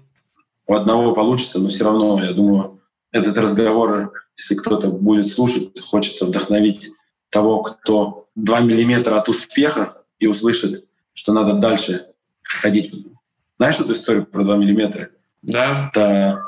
у 0.68 0.74
одного 0.74 1.14
получится, 1.14 1.60
но 1.60 1.70
все 1.70 1.84
равно, 1.84 2.24
я 2.24 2.34
думаю, 2.34 2.82
этот 3.12 3.38
разговор, 3.38 4.14
если 4.38 4.56
кто-то 4.56 4.90
будет 4.90 5.28
слушать, 5.28 5.80
хочется 5.80 6.26
вдохновить 6.26 6.90
того, 7.30 7.62
кто 7.62 8.28
2 8.36 8.62
миллиметра 8.62 9.18
от 9.18 9.30
успеха 9.30 10.04
и 10.20 10.28
услышит, 10.28 10.86
что 11.14 11.34
надо 11.34 11.54
дальше 11.54 12.08
ходить. 12.44 12.94
Знаешь 13.58 13.80
эту 13.80 13.94
историю 13.94 14.26
про 14.26 14.44
2 14.44 14.58
миллиметра? 14.58 15.10
Да. 15.42 15.90
Это 15.92 16.42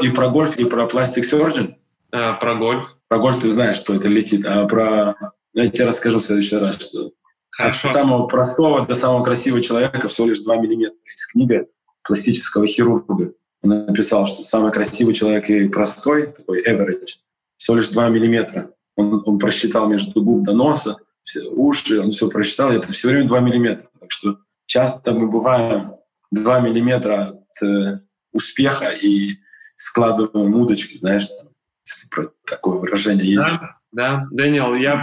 и 0.00 0.08
про 0.08 0.28
гольф, 0.28 0.56
и 0.56 0.64
про 0.64 0.86
пластик 0.86 1.24
surgeon. 1.24 1.74
А, 2.12 2.34
про 2.34 2.56
гольф. 2.56 2.96
Про 3.08 3.18
гольф 3.18 3.40
ты 3.40 3.50
знаешь, 3.50 3.76
что 3.76 3.94
это 3.94 4.08
летит. 4.08 4.46
А 4.46 4.66
про... 4.66 5.14
Я 5.52 5.68
тебе 5.68 5.84
расскажу 5.84 6.18
в 6.18 6.24
следующий 6.24 6.56
раз, 6.56 6.76
что 6.80 7.12
Хорошо. 7.50 7.88
от 7.88 7.94
самого 7.94 8.26
простого 8.26 8.86
до 8.86 8.94
самого 8.94 9.24
красивого 9.24 9.62
человека 9.62 10.08
всего 10.08 10.28
лишь 10.28 10.40
2 10.40 10.56
миллиметра. 10.56 10.96
Есть 11.10 11.32
книга 11.32 11.66
пластического 12.02 12.66
хирурга. 12.66 13.34
Он 13.62 13.70
написал, 13.86 14.26
что 14.26 14.42
самый 14.42 14.72
красивый 14.72 15.14
человек 15.14 15.50
и 15.50 15.68
простой, 15.68 16.28
такой 16.28 16.62
average, 16.62 17.18
всего 17.56 17.76
лишь 17.76 17.88
2 17.88 18.08
миллиметра. 18.08 18.72
Он, 18.96 19.22
он 19.24 19.38
просчитал 19.38 19.88
между 19.88 20.22
губ 20.22 20.44
до 20.44 20.52
носа, 20.52 20.96
все 21.22 21.42
уши, 21.50 22.00
он 22.00 22.10
все 22.10 22.28
просчитал, 22.28 22.70
это 22.70 22.90
все 22.92 23.08
время 23.08 23.28
2 23.28 23.40
миллиметра. 23.40 23.90
Так 24.00 24.10
что 24.10 24.38
часто 24.66 25.12
мы 25.12 25.28
бываем 25.28 25.94
2 26.30 26.60
миллиметра 26.60 27.40
от 27.58 27.66
э, 27.66 28.00
успеха 28.32 28.90
и 28.90 29.36
складываем 29.76 30.54
удочки, 30.54 30.96
знаешь, 30.96 31.28
такое 32.46 32.78
выражение 32.78 33.34
есть. 33.34 33.46
Да, 33.46 33.79
да, 33.92 34.26
Дэниел, 34.30 34.74
я 34.74 35.00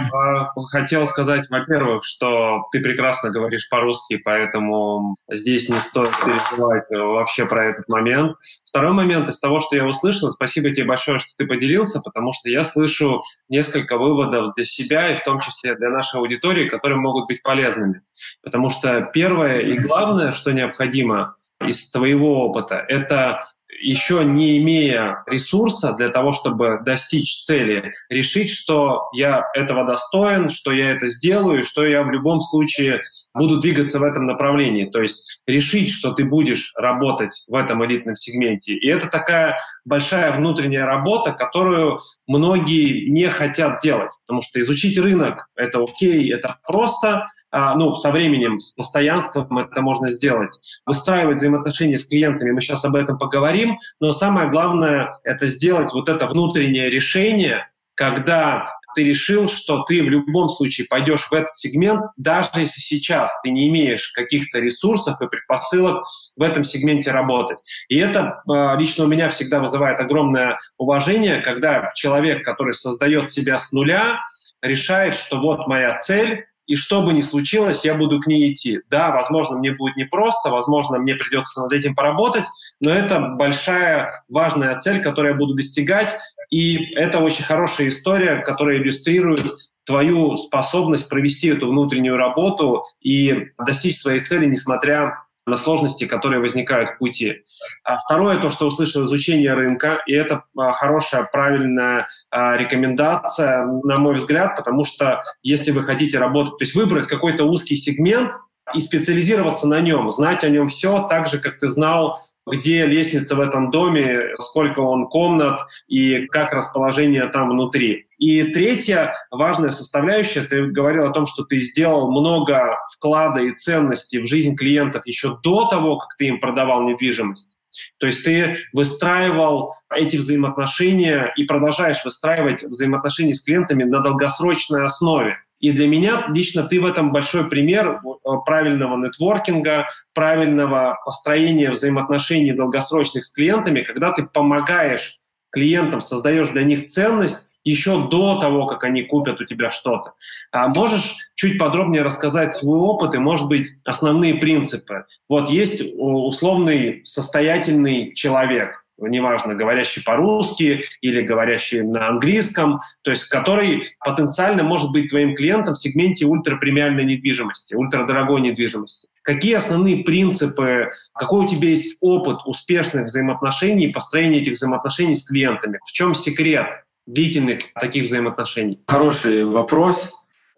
хотел 0.70 1.06
сказать, 1.06 1.48
во-первых, 1.50 2.04
что 2.04 2.64
ты 2.72 2.80
прекрасно 2.80 3.30
говоришь 3.30 3.68
по-русски, 3.68 4.16
поэтому 4.16 5.16
здесь 5.30 5.68
не 5.68 5.78
стоит 5.78 6.10
переживать 6.24 6.84
вообще 6.90 7.44
про 7.46 7.66
этот 7.66 7.88
момент. 7.88 8.36
Второй 8.64 8.92
момент 8.92 9.28
из 9.28 9.38
того, 9.40 9.60
что 9.60 9.76
я 9.76 9.86
услышал, 9.86 10.30
спасибо 10.30 10.70
тебе 10.70 10.86
большое, 10.86 11.18
что 11.18 11.28
ты 11.36 11.46
поделился, 11.46 12.00
потому 12.02 12.32
что 12.32 12.48
я 12.48 12.64
слышу 12.64 13.22
несколько 13.48 13.98
выводов 13.98 14.54
для 14.54 14.64
себя 14.64 15.10
и 15.10 15.18
в 15.18 15.24
том 15.24 15.40
числе 15.40 15.74
для 15.74 15.90
нашей 15.90 16.20
аудитории, 16.20 16.68
которые 16.68 16.98
могут 16.98 17.26
быть 17.28 17.42
полезными. 17.42 18.02
Потому 18.42 18.70
что 18.70 19.02
первое 19.12 19.60
и 19.60 19.76
главное, 19.78 20.32
что 20.32 20.52
необходимо 20.52 21.36
из 21.60 21.90
твоего 21.90 22.46
опыта, 22.46 22.84
это 22.88 23.44
еще 23.80 24.24
не 24.24 24.58
имея 24.58 25.22
ресурса 25.26 25.94
для 25.94 26.08
того, 26.08 26.32
чтобы 26.32 26.80
достичь 26.84 27.44
цели, 27.44 27.92
решить, 28.08 28.50
что 28.50 29.08
я 29.12 29.44
этого 29.54 29.84
достоин, 29.84 30.48
что 30.48 30.72
я 30.72 30.90
это 30.90 31.06
сделаю, 31.06 31.64
что 31.64 31.86
я 31.86 32.02
в 32.02 32.10
любом 32.10 32.40
случае 32.40 33.02
буду 33.34 33.60
двигаться 33.60 33.98
в 33.98 34.02
этом 34.02 34.26
направлении. 34.26 34.86
То 34.86 35.00
есть 35.00 35.42
решить, 35.46 35.90
что 35.90 36.12
ты 36.12 36.24
будешь 36.24 36.72
работать 36.76 37.44
в 37.46 37.54
этом 37.54 37.84
элитном 37.84 38.16
сегменте. 38.16 38.74
И 38.74 38.88
это 38.88 39.08
такая 39.08 39.58
большая 39.84 40.36
внутренняя 40.36 40.86
работа, 40.86 41.32
которую 41.32 42.00
многие 42.26 43.08
не 43.08 43.28
хотят 43.28 43.80
делать, 43.80 44.10
потому 44.26 44.42
что 44.42 44.60
изучить 44.60 44.98
рынок— 44.98 45.48
это 45.56 45.82
окей, 45.82 46.32
это 46.32 46.58
просто, 46.66 47.28
ну, 47.52 47.94
со 47.94 48.10
временем, 48.10 48.58
с 48.58 48.72
постоянством 48.72 49.58
это 49.58 49.80
можно 49.80 50.08
сделать. 50.08 50.58
Выстраивать 50.86 51.38
взаимоотношения 51.38 51.98
с 51.98 52.08
клиентами, 52.08 52.50
мы 52.50 52.60
сейчас 52.60 52.84
об 52.84 52.94
этом 52.94 53.18
поговорим, 53.18 53.78
но 54.00 54.12
самое 54.12 54.50
главное— 54.50 55.18
это 55.24 55.46
сделать 55.46 55.92
вот 55.92 56.08
это 56.08 56.26
внутреннее 56.26 56.90
решение, 56.90 57.68
когда 57.94 58.68
ты 58.94 59.04
решил, 59.04 59.48
что 59.48 59.84
ты 59.84 60.02
в 60.02 60.08
любом 60.08 60.48
случае 60.48 60.86
пойдешь 60.88 61.28
в 61.30 61.32
этот 61.32 61.54
сегмент, 61.54 62.04
даже 62.16 62.50
если 62.56 62.80
сейчас 62.80 63.38
ты 63.42 63.50
не 63.50 63.68
имеешь 63.68 64.08
каких-то 64.08 64.58
ресурсов 64.58 65.20
и 65.20 65.28
предпосылок 65.28 66.04
в 66.36 66.42
этом 66.42 66.64
сегменте 66.64 67.10
работать. 67.10 67.58
И 67.88 67.96
это 67.98 68.42
а, 68.48 68.76
лично 68.76 69.04
у 69.04 69.06
меня 69.08 69.28
всегда 69.28 69.60
вызывает 69.60 70.00
огромное 70.00 70.58
уважение, 70.78 71.40
когда 71.40 71.92
человек, 71.94 72.44
который 72.44 72.74
создает 72.74 73.30
себя 73.30 73.58
с 73.58 73.72
нуля, 73.72 74.18
решает, 74.62 75.14
что 75.14 75.40
вот 75.40 75.66
моя 75.68 75.96
цель, 75.98 76.46
и 76.68 76.76
что 76.76 77.02
бы 77.02 77.12
ни 77.12 77.22
случилось, 77.22 77.84
я 77.84 77.94
буду 77.94 78.20
к 78.20 78.26
ней 78.26 78.52
идти. 78.52 78.80
Да, 78.88 79.10
возможно, 79.10 79.56
мне 79.56 79.72
будет 79.72 79.96
непросто, 79.96 80.50
возможно, 80.50 80.98
мне 80.98 81.14
придется 81.14 81.62
над 81.62 81.72
этим 81.72 81.94
поработать, 81.96 82.44
но 82.80 82.92
это 82.92 83.20
большая 83.20 84.22
важная 84.28 84.78
цель, 84.78 85.02
которую 85.02 85.32
я 85.32 85.38
буду 85.38 85.54
достигать, 85.54 86.16
и 86.50 86.94
это 86.94 87.18
очень 87.18 87.44
хорошая 87.44 87.88
история, 87.88 88.42
которая 88.42 88.76
иллюстрирует 88.76 89.46
твою 89.84 90.36
способность 90.36 91.08
провести 91.08 91.48
эту 91.48 91.68
внутреннюю 91.68 92.18
работу 92.18 92.84
и 93.00 93.48
достичь 93.58 93.98
своей 93.98 94.20
цели, 94.20 94.44
несмотря 94.44 95.24
на 95.48 95.56
сложности, 95.56 96.06
которые 96.06 96.40
возникают 96.40 96.90
в 96.90 96.98
пути. 96.98 97.42
А 97.84 97.98
второе, 97.98 98.38
то, 98.38 98.50
что 98.50 98.66
услышал 98.66 99.04
изучение 99.04 99.54
рынка, 99.54 100.02
и 100.06 100.12
это 100.12 100.44
а, 100.56 100.72
хорошая, 100.72 101.24
правильная 101.24 102.06
а, 102.30 102.56
рекомендация, 102.56 103.64
на 103.64 103.96
мой 103.96 104.14
взгляд, 104.14 104.56
потому 104.56 104.84
что 104.84 105.20
если 105.42 105.70
вы 105.70 105.82
хотите 105.84 106.18
работать, 106.18 106.58
то 106.58 106.62
есть 106.62 106.74
выбрать 106.74 107.06
какой-то 107.06 107.44
узкий 107.44 107.76
сегмент 107.76 108.32
и 108.74 108.80
специализироваться 108.80 109.66
на 109.66 109.80
нем, 109.80 110.10
знать 110.10 110.44
о 110.44 110.50
нем 110.50 110.68
все 110.68 111.06
так 111.08 111.26
же, 111.28 111.38
как 111.38 111.58
ты 111.58 111.68
знал 111.68 112.18
где 112.50 112.86
лестница 112.86 113.36
в 113.36 113.40
этом 113.40 113.70
доме, 113.70 114.34
сколько 114.40 114.80
он 114.80 115.08
комнат 115.08 115.60
и 115.86 116.26
как 116.26 116.52
расположение 116.52 117.26
там 117.28 117.50
внутри. 117.50 118.06
И 118.18 118.42
третья 118.44 119.14
важная 119.30 119.70
составляющая, 119.70 120.42
ты 120.42 120.66
говорил 120.66 121.04
о 121.04 121.12
том, 121.12 121.26
что 121.26 121.44
ты 121.44 121.58
сделал 121.60 122.10
много 122.10 122.78
вклада 122.96 123.40
и 123.40 123.54
ценностей 123.54 124.18
в 124.18 124.26
жизнь 124.26 124.56
клиентов 124.56 125.06
еще 125.06 125.38
до 125.42 125.66
того, 125.66 125.98
как 125.98 126.16
ты 126.16 126.26
им 126.26 126.40
продавал 126.40 126.82
недвижимость. 126.82 127.56
То 127.98 128.06
есть 128.06 128.24
ты 128.24 128.56
выстраивал 128.72 129.74
эти 129.94 130.16
взаимоотношения 130.16 131.32
и 131.36 131.44
продолжаешь 131.44 132.04
выстраивать 132.04 132.62
взаимоотношения 132.62 133.34
с 133.34 133.42
клиентами 133.42 133.84
на 133.84 134.00
долгосрочной 134.00 134.84
основе. 134.84 135.38
И 135.60 135.72
для 135.72 135.88
меня 135.88 136.26
лично 136.28 136.62
ты 136.64 136.80
в 136.80 136.84
этом 136.84 137.12
большой 137.12 137.48
пример 137.48 138.00
э, 138.04 138.28
правильного 138.46 138.96
нетворкинга, 138.96 139.88
правильного 140.14 140.98
построения 141.04 141.70
взаимоотношений 141.70 142.52
долгосрочных 142.52 143.24
с 143.24 143.32
клиентами, 143.32 143.82
когда 143.82 144.12
ты 144.12 144.24
помогаешь 144.24 145.18
клиентам, 145.50 146.00
создаешь 146.00 146.50
для 146.50 146.62
них 146.62 146.86
ценность 146.86 147.48
еще 147.64 148.08
до 148.08 148.38
того, 148.38 148.66
как 148.66 148.84
они 148.84 149.02
купят 149.02 149.40
у 149.40 149.44
тебя 149.44 149.70
что-то. 149.70 150.14
А 150.52 150.68
можешь 150.68 151.16
чуть 151.34 151.58
подробнее 151.58 152.02
рассказать 152.02 152.54
свой 152.54 152.78
опыт 152.78 153.14
и, 153.14 153.18
может 153.18 153.48
быть, 153.48 153.68
основные 153.84 154.34
принципы? 154.34 155.04
Вот 155.28 155.50
есть 155.50 155.82
условный 155.96 157.02
состоятельный 157.04 158.14
человек, 158.14 158.84
неважно, 158.98 159.54
говорящий 159.54 160.02
по-русски 160.02 160.82
или 161.00 161.22
говорящий 161.22 161.82
на 161.82 162.08
английском, 162.08 162.80
то 163.02 163.10
есть 163.10 163.28
который 163.28 163.88
потенциально 164.04 164.62
может 164.62 164.90
быть 164.90 165.10
твоим 165.10 165.36
клиентом 165.36 165.74
в 165.74 165.78
сегменте 165.78 166.26
ультрапремиальной 166.26 167.04
недвижимости, 167.04 167.74
ультрадорогой 167.74 168.40
недвижимости. 168.40 169.08
Какие 169.22 169.54
основные 169.54 170.04
принципы, 170.04 170.90
какой 171.14 171.44
у 171.44 171.48
тебя 171.48 171.68
есть 171.68 171.96
опыт 172.00 172.38
успешных 172.46 173.04
взаимоотношений, 173.04 173.88
построения 173.88 174.40
этих 174.40 174.52
взаимоотношений 174.52 175.14
с 175.14 175.26
клиентами? 175.26 175.78
В 175.84 175.92
чем 175.92 176.14
секрет 176.14 176.84
длительных 177.06 177.60
таких 177.74 178.04
взаимоотношений? 178.04 178.80
Хороший 178.86 179.44
вопрос. 179.44 180.10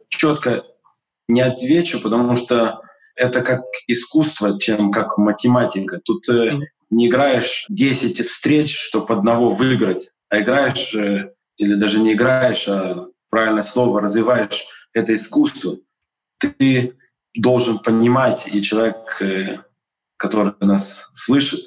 Четко 0.08 0.64
не 1.28 1.40
отвечу, 1.40 2.00
потому 2.00 2.34
что 2.34 2.80
это 3.16 3.42
как 3.42 3.62
искусство, 3.86 4.58
чем 4.58 4.90
как 4.90 5.18
математика. 5.18 6.00
Тут 6.04 6.28
mm 6.28 6.60
не 6.90 7.08
играешь 7.08 7.64
10 7.68 8.26
встреч, 8.26 8.76
чтобы 8.76 9.14
одного 9.14 9.50
выиграть, 9.50 10.10
а 10.28 10.40
играешь, 10.40 10.94
э, 10.94 11.32
или 11.56 11.74
даже 11.74 12.00
не 12.00 12.14
играешь, 12.14 12.66
а 12.68 13.06
правильное 13.30 13.62
слово, 13.62 14.00
развиваешь 14.00 14.64
это 14.92 15.14
искусство. 15.14 15.78
Ты 16.38 16.96
должен 17.34 17.78
понимать, 17.78 18.48
и 18.52 18.60
человек, 18.60 19.20
э, 19.20 19.58
который 20.16 20.52
нас 20.60 21.08
слышит, 21.14 21.60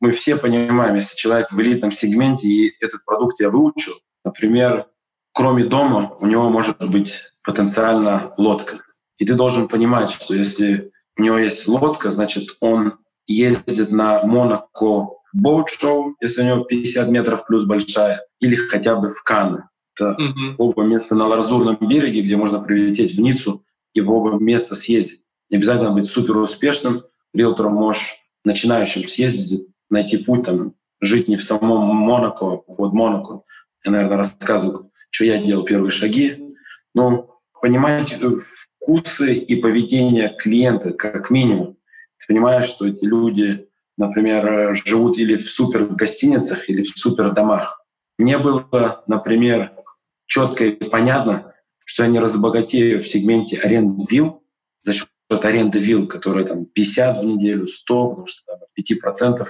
мы 0.00 0.10
все 0.10 0.36
понимаем, 0.36 0.96
если 0.96 1.16
человек 1.16 1.52
в 1.52 1.60
элитном 1.60 1.90
сегменте, 1.92 2.48
и 2.48 2.76
этот 2.80 3.04
продукт 3.04 3.40
я 3.40 3.50
выучил, 3.50 3.94
например, 4.24 4.86
кроме 5.32 5.64
дома 5.64 6.16
у 6.20 6.26
него 6.26 6.48
может 6.48 6.78
быть 6.88 7.20
потенциально 7.42 8.34
лодка. 8.36 8.80
И 9.18 9.26
ты 9.26 9.34
должен 9.34 9.68
понимать, 9.68 10.10
что 10.10 10.34
если 10.34 10.92
у 11.16 11.22
него 11.22 11.38
есть 11.38 11.68
лодка, 11.68 12.10
значит, 12.10 12.48
он 12.60 12.98
ездит 13.26 13.90
на 13.90 14.24
Монако 14.24 15.08
боут 15.32 15.68
шоу, 15.68 16.16
если 16.20 16.42
у 16.42 16.46
него 16.46 16.64
50 16.64 17.08
метров 17.08 17.46
плюс 17.46 17.64
большая, 17.64 18.22
или 18.40 18.54
хотя 18.54 18.96
бы 18.96 19.10
в 19.10 19.22
Канны. 19.22 19.64
Это 19.94 20.16
mm-hmm. 20.18 20.54
оба 20.58 20.82
места 20.84 21.14
на 21.14 21.26
Лазурном 21.26 21.78
береге, 21.80 22.22
где 22.22 22.36
можно 22.36 22.60
прилететь 22.60 23.14
в 23.14 23.20
Ниццу 23.20 23.64
и 23.92 24.00
в 24.00 24.10
оба 24.12 24.38
места 24.38 24.74
съездить. 24.74 25.22
Не 25.50 25.58
обязательно 25.58 25.90
быть 25.90 26.06
супер 26.06 26.36
успешным. 26.36 27.04
Риэлтором 27.32 27.74
можешь 27.74 28.14
начинающим 28.44 29.06
съездить, 29.08 29.68
найти 29.90 30.18
путь, 30.18 30.44
там, 30.44 30.74
жить 31.00 31.28
не 31.28 31.36
в 31.36 31.44
самом 31.44 31.94
Монако, 31.94 32.56
под 32.56 32.92
Монако. 32.92 33.42
Я, 33.84 33.92
наверное, 33.92 34.18
рассказываю, 34.18 34.90
что 35.10 35.24
я 35.24 35.38
делал 35.38 35.64
первые 35.64 35.90
шаги. 35.90 36.56
Но 36.94 37.40
понимать 37.60 38.14
вкусы 38.14 39.34
и 39.34 39.56
поведение 39.56 40.34
клиента 40.38 40.92
как 40.92 41.30
минимум. 41.30 41.76
Ты 42.26 42.34
понимаешь, 42.34 42.66
что 42.66 42.86
эти 42.86 43.04
люди, 43.04 43.68
например, 43.96 44.74
живут 44.74 45.18
или 45.18 45.36
в 45.36 45.48
супер 45.48 45.86
гостиницах, 45.86 46.68
или 46.70 46.82
в 46.82 46.88
супер 46.88 47.32
домах. 47.32 47.84
Мне 48.18 48.38
было, 48.38 49.04
например, 49.06 49.72
четко 50.26 50.64
и 50.64 50.88
понятно, 50.88 51.52
что 51.84 52.04
я 52.04 52.08
не 52.08 52.18
разбогатею 52.18 53.00
в 53.00 53.06
сегменте 53.06 53.58
аренд 53.58 53.98
вилл 54.10 54.42
за 54.82 54.92
счет 54.92 55.08
аренды 55.28 55.78
вилл, 55.78 56.06
которая 56.06 56.44
там 56.44 56.66
50 56.66 57.18
в 57.18 57.24
неделю, 57.24 57.66
100, 57.66 58.08
потому 58.08 58.26
что 58.26 58.42
там, 58.46 58.60
5% 58.78 59.46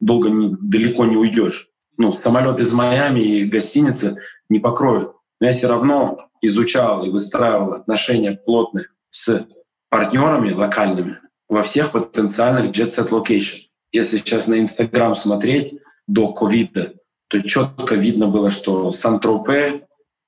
долго 0.00 0.28
не, 0.28 0.56
далеко 0.60 1.04
не 1.06 1.16
уйдешь. 1.16 1.68
Ну, 1.96 2.12
самолет 2.12 2.60
из 2.60 2.72
Майами 2.72 3.20
и 3.20 3.44
гостиницы 3.44 4.18
не 4.48 4.58
покроют. 4.58 5.12
Но 5.40 5.46
я 5.46 5.52
все 5.52 5.68
равно 5.68 6.30
изучал 6.42 7.04
и 7.04 7.10
выстраивал 7.10 7.74
отношения 7.74 8.32
плотные 8.32 8.86
с 9.10 9.46
партнерами 9.90 10.52
локальными, 10.52 11.18
во 11.50 11.62
всех 11.62 11.92
потенциальных 11.92 12.70
Jet 12.70 12.96
Set 12.96 13.10
Location. 13.10 13.58
Если 13.92 14.18
сейчас 14.18 14.46
на 14.46 14.60
Инстаграм 14.60 15.14
смотреть 15.16 15.74
до 16.06 16.32
ковида, 16.32 16.94
то 17.28 17.42
четко 17.42 17.96
видно 17.96 18.28
было, 18.28 18.50
что 18.50 18.92
Сан-Тропе, 18.92 19.86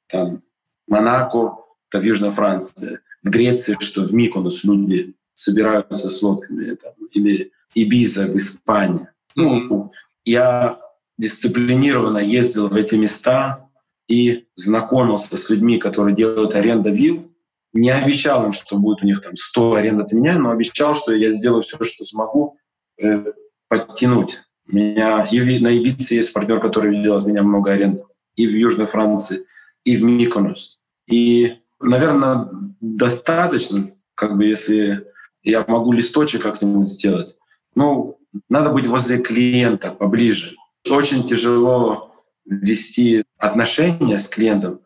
там, 0.09 0.43
Монако, 0.89 1.59
это 1.89 2.01
в 2.01 2.05
Южной 2.05 2.31
Франции, 2.31 2.99
в 3.23 3.31
Греции, 3.31 3.77
что 3.81 4.03
в 4.03 4.13
Миконос 4.13 4.65
люди 4.65 5.15
собираются 5.35 6.11
с 6.11 6.23
лодками, 6.23 6.75
там, 6.75 6.93
или 7.15 7.53
Ибиза 7.75 8.27
в 8.27 8.37
Испании. 8.37 9.09
Ну, 9.37 9.93
я 10.25 10.79
дисциплинированно 11.19 12.19
ездил 12.19 12.69
в 12.69 12.75
эти 12.75 12.97
места 12.97 13.69
и 14.09 14.47
знакомился 14.57 15.37
с 15.37 15.49
людьми, 15.49 15.79
которые 15.79 16.17
делают 16.17 16.55
аренда 16.55 16.91
вилл, 16.91 17.32
не 17.73 17.91
обещал 17.91 18.45
им, 18.45 18.53
что 18.53 18.77
будет 18.77 19.03
у 19.03 19.07
них 19.07 19.21
там 19.23 19.37
100 19.37 19.75
аренд 19.75 20.03
от 20.03 20.13
меня, 20.13 20.39
но 20.39 20.51
обещал, 20.51 20.95
что 20.95 21.13
я 21.13 21.31
сделаю 21.31 21.63
все, 21.63 21.83
что 21.83 22.05
смогу 22.05 22.59
э, 23.01 23.25
подтянуть. 23.69 24.41
Меня 24.67 25.27
и 25.31 25.59
на 25.59 25.69
Ибице 25.69 26.15
есть 26.15 26.33
партнер, 26.33 26.61
который 26.61 26.91
видел 26.91 27.17
из 27.17 27.25
меня 27.25 27.43
много 27.43 27.73
аренд, 27.73 28.03
и 28.37 28.47
в 28.47 28.51
Южной 28.51 28.87
Франции, 28.87 29.45
и 29.85 29.97
в 29.97 30.03
Миконос. 30.03 30.81
И, 31.09 31.59
наверное, 31.81 32.49
достаточно, 32.81 33.93
как 34.15 34.37
бы 34.37 34.45
если 34.45 35.07
я 35.43 35.65
могу 35.67 35.93
листочек 35.93 36.43
как-нибудь 36.43 36.87
сделать. 36.87 37.37
Ну, 37.75 38.19
надо 38.49 38.71
быть 38.71 38.87
возле 38.87 39.19
клиента 39.19 39.91
поближе. 39.91 40.57
Очень 40.89 41.27
тяжело 41.27 42.15
вести 42.45 43.25
отношения 43.39 44.19
с 44.19 44.29
клиентом, 44.29 44.81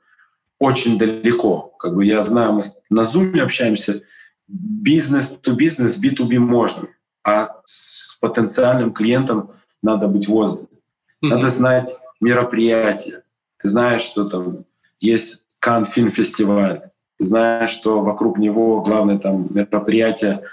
очень 0.59 0.99
далеко. 0.99 1.75
Как 1.79 1.95
бы 1.95 2.05
я 2.05 2.23
знаю, 2.23 2.55
мы 2.55 2.63
на 2.91 3.03
Zoom 3.03 3.39
общаемся, 3.41 4.03
бизнес-то-бизнес, 4.49 6.03
B2B 6.03 6.39
можно, 6.39 6.89
а 7.25 7.61
с 7.65 8.17
потенциальным 8.21 8.93
клиентом 8.93 9.51
надо 9.83 10.09
быть 10.09 10.29
возле. 10.29 10.63
Mm-hmm. 10.63 11.29
Надо 11.29 11.51
знать 11.51 11.97
мероприятия. 12.21 13.23
Ты 13.59 13.69
знаешь, 13.69 14.03
что 14.03 14.29
там 14.29 14.65
есть 15.01 15.47
Кан 15.59 15.85
фильм 15.85 16.11
фестиваль. 16.11 16.91
Ты 17.19 17.25
знаешь, 17.25 17.71
что 17.71 18.01
вокруг 18.03 18.39
него 18.39 18.83
главное 18.83 19.19
там 19.19 19.49
мероприятие 19.51 20.45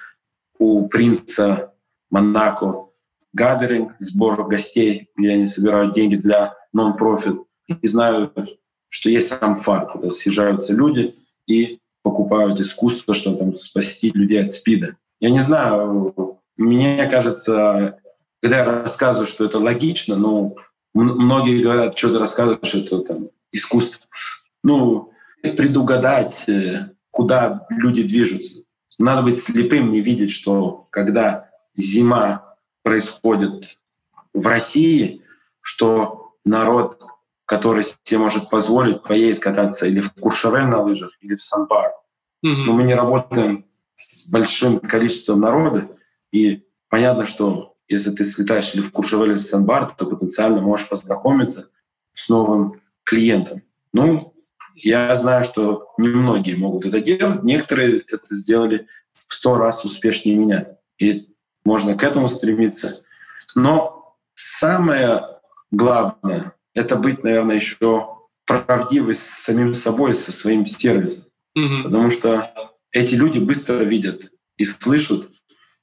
у 0.58 0.88
принца 0.88 1.74
Монако, 2.10 2.88
гадеринг, 3.34 3.94
сбор 4.00 4.48
гостей, 4.48 5.10
где 5.16 5.32
они 5.32 5.46
собирают 5.46 5.94
деньги 5.94 6.16
для 6.16 6.56
нон-профит. 6.72 7.42
И 7.82 7.88
знаю, 7.88 8.32
что 8.94 9.10
есть 9.10 9.34
амфар, 9.42 9.88
куда 9.88 10.12
съезжаются 10.12 10.72
люди 10.72 11.16
и 11.48 11.80
покупают 12.04 12.60
искусство, 12.60 13.16
чтобы 13.16 13.40
там 13.40 13.56
спасти 13.56 14.12
людей 14.12 14.40
от 14.44 14.52
спида. 14.52 14.98
Я 15.20 15.32
не 15.32 15.40
знаю, 15.40 16.40
мне 16.58 17.08
кажется, 17.10 17.98
когда 18.40 18.60
я 18.60 18.66
рассказываю, 18.66 19.26
что 19.26 19.46
это 19.46 19.58
логично, 19.58 20.16
ну, 20.16 20.58
многие 20.94 21.64
говорят, 21.64 21.98
что 21.98 22.14
ты 22.14 22.20
рассказываешь, 22.20 22.76
это 22.76 23.00
там 23.00 23.30
искусство. 23.52 24.06
Ну, 24.64 25.12
предугадать, 25.42 26.48
э, 26.48 26.92
куда 27.10 27.66
люди 27.72 28.04
движутся. 28.04 28.58
Надо 29.00 29.24
быть 29.24 29.42
слепым, 29.42 29.90
не 29.90 30.02
видеть, 30.02 30.30
что 30.30 30.88
когда 30.92 31.50
зима 31.76 32.58
происходит 32.84 33.80
в 34.36 34.46
России, 34.46 35.24
что 35.62 36.36
народ 36.46 37.02
который 37.46 37.84
себе 37.84 38.20
может 38.20 38.50
позволить, 38.50 39.04
поедет 39.04 39.40
кататься 39.40 39.86
или 39.86 40.00
в 40.00 40.14
Куршавель 40.14 40.66
на 40.66 40.82
лыжах, 40.82 41.12
или 41.22 41.36
в 41.36 41.42
Сан-Бар. 41.42 41.92
Mm-hmm. 42.46 42.64
Но 42.66 42.74
мы 42.74 42.84
не 42.84 42.96
работаем 42.96 43.66
с 43.96 44.28
большим 44.28 44.80
количеством 44.80 45.42
народа, 45.42 45.90
и 46.32 46.66
понятно, 46.90 47.26
что 47.26 47.76
если 47.88 48.12
ты 48.12 48.24
слетаешь 48.24 48.74
или 48.74 48.82
в 48.82 48.92
Куршавель, 48.92 49.30
или 49.30 49.36
в 49.36 49.40
Сан-Бар, 49.40 49.94
то 49.96 50.06
потенциально 50.06 50.62
можешь 50.62 50.88
познакомиться 50.88 51.70
с 52.14 52.30
новым 52.30 52.82
клиентом. 53.04 53.62
Ну, 53.92 54.34
я 54.76 55.16
знаю, 55.16 55.44
что 55.44 55.90
немногие 55.98 56.58
могут 56.58 56.86
это 56.86 57.00
делать, 57.00 57.44
некоторые 57.44 58.00
это 58.00 58.36
сделали 58.36 58.88
в 59.14 59.22
сто 59.22 59.58
раз 59.58 59.86
успешнее 59.86 60.36
меня. 60.36 60.78
И 60.98 61.30
можно 61.64 61.96
к 61.96 62.04
этому 62.04 62.28
стремиться. 62.28 63.04
Но 63.56 64.18
самое 64.34 65.24
главное 65.72 66.56
это 66.74 66.96
быть, 66.96 67.24
наверное, 67.24 67.56
еще 67.56 68.18
правдивый 68.46 69.16
с 69.16 69.22
самим 69.22 69.74
собой, 69.74 70.14
со 70.14 70.32
своим 70.32 70.66
сервисом. 70.66 71.26
Mm-hmm. 71.58 71.84
Потому 71.84 72.10
что 72.10 72.74
эти 72.92 73.16
люди 73.16 73.40
быстро 73.40 73.84
видят 73.84 74.32
и 74.58 74.66
слышат, 74.66 75.30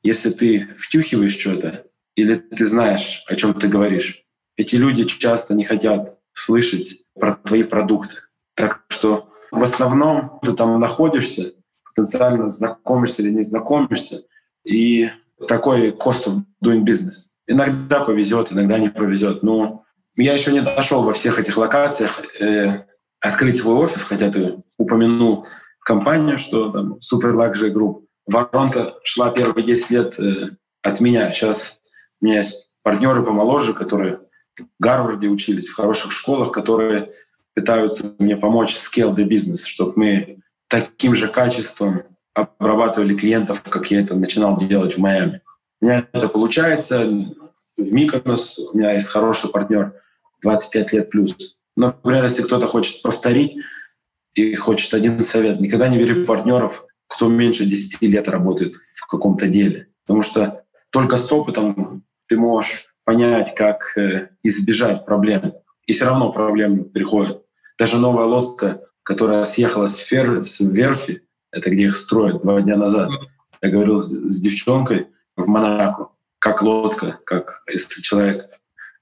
если 0.02 0.30
ты 0.30 0.74
втюхиваешь 0.76 1.38
что-то 1.38 1.86
или 2.16 2.34
ты 2.34 2.66
знаешь, 2.66 3.24
о 3.26 3.34
чем 3.34 3.54
ты 3.54 3.68
говоришь. 3.68 4.24
Эти 4.56 4.76
люди 4.76 5.04
часто 5.04 5.54
не 5.54 5.64
хотят 5.64 6.18
слышать 6.32 7.02
про 7.18 7.34
твои 7.34 7.62
продукты. 7.62 8.16
Так 8.54 8.84
что 8.88 9.30
в 9.50 9.62
основном 9.62 10.38
ты 10.42 10.52
там 10.52 10.78
находишься, 10.78 11.52
потенциально 11.84 12.48
знакомишься 12.48 13.22
или 13.22 13.30
не 13.30 13.42
знакомишься, 13.42 14.22
и 14.64 15.10
такой 15.48 15.90
cost 15.90 16.26
of 16.26 16.42
doing 16.62 16.84
business. 16.84 17.30
Иногда 17.46 18.00
повезет, 18.00 18.52
иногда 18.52 18.78
не 18.78 18.90
повезет, 18.90 19.42
но 19.42 19.84
я 20.16 20.34
еще 20.34 20.52
не 20.52 20.60
дошел 20.60 21.02
во 21.02 21.12
всех 21.12 21.38
этих 21.38 21.56
локациях 21.56 22.20
э, 22.40 22.84
открыть 23.20 23.58
свой 23.58 23.76
офис, 23.76 24.02
хотя 24.02 24.30
ты 24.30 24.56
упомянул 24.76 25.46
компанию, 25.80 26.38
что 26.38 26.70
там 26.70 26.94
Super 26.94 27.32
Luxury 27.34 27.72
Group. 27.72 28.04
Воронка 28.26 28.94
шла 29.02 29.30
первые 29.30 29.64
10 29.64 29.90
лет 29.90 30.18
э, 30.18 30.48
от 30.82 31.00
меня. 31.00 31.32
Сейчас 31.32 31.80
у 32.20 32.26
меня 32.26 32.38
есть 32.38 32.70
партнеры 32.82 33.24
помоложе, 33.24 33.74
которые 33.74 34.20
в 34.58 34.64
Гарварде 34.78 35.28
учились, 35.28 35.68
в 35.68 35.74
хороших 35.74 36.12
школах, 36.12 36.52
которые 36.52 37.12
пытаются 37.54 38.14
мне 38.18 38.36
помочь 38.36 38.76
scale 38.76 39.14
the 39.14 39.26
business, 39.26 39.64
чтобы 39.64 39.92
мы 39.96 40.38
таким 40.68 41.14
же 41.14 41.28
качеством 41.28 42.04
обрабатывали 42.34 43.16
клиентов, 43.16 43.62
как 43.62 43.90
я 43.90 44.00
это 44.00 44.14
начинал 44.14 44.56
делать 44.56 44.94
в 44.94 44.98
Майами. 44.98 45.40
У 45.80 45.86
меня 45.86 46.06
это 46.12 46.28
получается. 46.28 47.10
В 47.80 47.92
Миконос 47.92 48.58
у 48.58 48.76
меня 48.76 48.92
есть 48.92 49.08
хороший 49.08 49.50
партнер, 49.50 49.94
25 50.42 50.92
лет 50.92 51.10
плюс. 51.10 51.56
Например, 51.76 52.24
если 52.24 52.42
кто-то 52.42 52.66
хочет 52.66 53.02
повторить 53.02 53.56
и 54.34 54.54
хочет 54.54 54.92
один 54.94 55.22
совет, 55.22 55.60
никогда 55.60 55.88
не 55.88 55.98
бери 55.98 56.24
партнеров, 56.24 56.84
кто 57.08 57.28
меньше 57.28 57.64
10 57.64 58.02
лет 58.02 58.28
работает 58.28 58.74
в 58.74 59.06
каком-то 59.06 59.46
деле. 59.46 59.88
Потому 60.06 60.22
что 60.22 60.64
только 60.90 61.16
с 61.16 61.30
опытом 61.32 62.04
ты 62.28 62.36
можешь 62.36 62.86
понять, 63.04 63.54
как 63.54 63.96
э, 63.96 64.28
избежать 64.42 65.04
проблем. 65.04 65.54
И 65.86 65.92
все 65.92 66.04
равно 66.04 66.32
проблемы 66.32 66.84
приходят. 66.84 67.44
Даже 67.78 67.96
новая 67.96 68.26
лодка, 68.26 68.82
которая 69.02 69.44
съехала 69.46 69.86
с, 69.86 69.96
фер, 69.96 70.44
с 70.44 70.60
верфи, 70.60 71.22
это 71.50 71.70
где 71.70 71.84
их 71.84 71.96
строят 71.96 72.42
два 72.42 72.60
дня 72.60 72.76
назад. 72.76 73.08
Я 73.62 73.70
говорил 73.70 73.96
с, 73.96 74.08
с 74.10 74.40
девчонкой 74.40 75.08
в 75.36 75.48
Монако, 75.48 76.10
как 76.40 76.62
лодка, 76.62 77.20
как 77.24 77.62
если 77.68 78.02
человек 78.02 78.46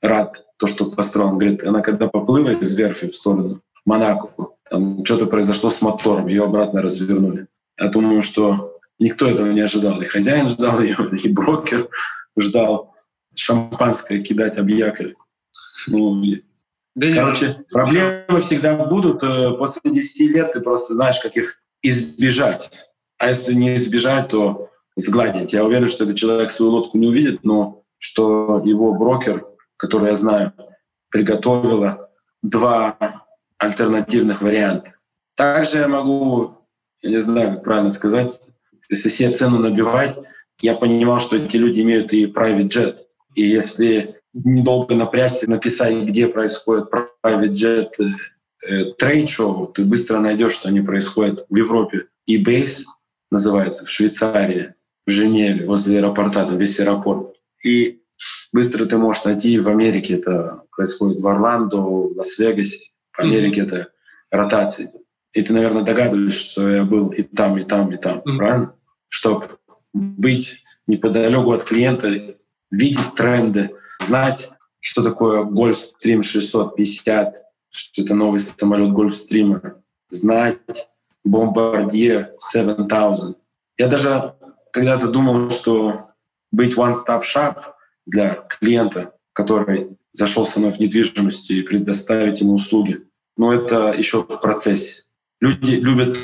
рад 0.02 0.44
то, 0.58 0.66
что 0.66 0.90
построил. 0.90 1.28
Он 1.28 1.38
говорит, 1.38 1.64
она 1.64 1.80
когда 1.80 2.08
поплыла 2.08 2.52
из 2.52 2.74
верфи 2.74 3.08
в 3.08 3.14
сторону 3.14 3.62
Монако, 3.86 4.28
там 4.68 5.04
что-то 5.04 5.26
произошло 5.26 5.70
с 5.70 5.80
мотором, 5.80 6.26
ее 6.26 6.44
обратно 6.44 6.82
развернули. 6.82 7.46
Я 7.80 7.88
думаю, 7.88 8.22
что 8.22 8.78
никто 8.98 9.28
этого 9.28 9.46
не 9.46 9.60
ожидал. 9.60 10.00
И 10.02 10.04
хозяин 10.04 10.48
ждал 10.48 10.80
ее, 10.82 10.96
и 11.12 11.32
брокер 11.32 11.88
ждал 12.38 12.94
шампанское 13.34 14.20
кидать 14.20 14.58
об 14.58 14.68
якорь. 14.68 15.14
Ну, 15.86 16.22
да 16.96 17.14
Короче, 17.14 17.46
нет. 17.46 17.68
проблемы 17.68 18.40
всегда 18.40 18.74
будут. 18.74 19.22
Э, 19.22 19.52
после 19.52 19.80
10 19.92 20.30
лет 20.32 20.52
ты 20.52 20.60
просто 20.60 20.94
знаешь, 20.94 21.20
как 21.20 21.36
их 21.36 21.62
избежать. 21.80 22.72
А 23.18 23.28
если 23.28 23.54
не 23.54 23.76
избежать, 23.76 24.28
то 24.28 24.70
сгладить. 24.98 25.52
Я 25.52 25.64
уверен, 25.64 25.88
что 25.88 26.04
этот 26.04 26.16
человек 26.16 26.50
свою 26.50 26.72
лодку 26.72 26.98
не 26.98 27.08
увидит, 27.08 27.44
но 27.44 27.84
что 27.98 28.62
его 28.64 28.94
брокер, 28.94 29.46
который 29.76 30.10
я 30.10 30.16
знаю, 30.16 30.52
приготовила 31.10 32.10
два 32.42 33.24
альтернативных 33.58 34.42
варианта. 34.42 34.94
Также 35.36 35.78
я 35.78 35.88
могу, 35.88 36.58
я 37.02 37.10
не 37.10 37.18
знаю, 37.18 37.54
как 37.54 37.64
правильно 37.64 37.90
сказать, 37.90 38.40
если 38.90 39.08
себе 39.08 39.32
цену 39.32 39.58
набивать, 39.58 40.16
я 40.60 40.74
понимал, 40.74 41.20
что 41.20 41.36
эти 41.36 41.56
люди 41.56 41.80
имеют 41.82 42.12
и 42.12 42.26
private 42.26 42.68
jet. 42.68 42.98
И 43.34 43.42
если 43.42 44.20
недолго 44.32 44.94
напрячься, 44.94 45.48
написать, 45.48 45.94
где 46.04 46.28
происходит 46.28 46.88
private 47.24 47.52
jet 47.52 47.90
trade 48.98 49.33
show, 49.33 49.68
ты 49.68 49.84
быстро 49.84 50.18
найдешь, 50.18 50.54
что 50.54 50.68
они 50.68 50.80
происходят 50.80 51.46
в 51.48 51.56
Европе. 51.56 52.06
EBACE 52.26 52.82
называется, 53.30 53.84
в 53.84 53.90
Швейцарии, 53.90 54.74
в 55.08 55.10
Женеве, 55.10 55.64
возле 55.64 55.98
аэропорта, 55.98 56.44
там 56.44 56.58
весь 56.58 56.78
аэропорт. 56.78 57.34
И 57.64 58.02
быстро 58.52 58.84
ты 58.84 58.98
можешь 58.98 59.24
найти 59.24 59.58
в 59.58 59.66
Америке 59.66 60.14
это 60.14 60.64
происходит 60.76 61.20
в 61.20 61.26
Орландо, 61.26 61.78
в 61.78 62.12
Лас-Вегасе. 62.14 62.90
В 63.12 63.20
Америке 63.20 63.62
mm-hmm. 63.62 63.66
это 63.66 63.88
ротация. 64.30 64.92
И 65.32 65.40
ты, 65.40 65.54
наверное, 65.54 65.82
догадываешься, 65.82 66.50
что 66.50 66.68
я 66.68 66.84
был 66.84 67.08
и 67.08 67.22
там, 67.22 67.56
и 67.56 67.62
там, 67.62 67.90
и 67.90 67.96
там, 67.96 68.18
mm-hmm. 68.18 68.36
правильно? 68.36 68.74
Чтобы 69.08 69.46
быть 69.94 70.62
неподалеку 70.86 71.52
от 71.52 71.64
клиента, 71.64 72.36
видеть 72.70 73.14
тренды, 73.16 73.70
знать, 74.06 74.50
что 74.80 75.02
такое 75.02 75.42
Gulfstream 75.42 76.22
650, 76.22 77.36
что 77.70 78.02
это 78.02 78.14
новый 78.14 78.40
самолет 78.40 78.90
Gulfstream, 78.90 79.72
знать 80.10 80.90
Bombardier 81.26 82.32
7000. 82.52 83.36
Я 83.78 83.86
даже 83.86 84.34
когда-то 84.78 85.08
думал, 85.08 85.50
что 85.50 86.10
быть 86.52 86.76
one-stop 86.76 87.22
shop 87.22 87.56
для 88.06 88.34
клиента, 88.34 89.12
который 89.32 89.98
зашел 90.12 90.46
со 90.46 90.60
мной 90.60 90.70
в 90.70 90.78
недвижимость 90.78 91.50
и 91.50 91.62
предоставить 91.62 92.40
ему 92.40 92.54
услуги, 92.54 93.04
но 93.36 93.52
это 93.52 93.92
еще 93.92 94.22
в 94.22 94.40
процессе. 94.40 95.02
Люди 95.40 95.72
любят 95.72 96.16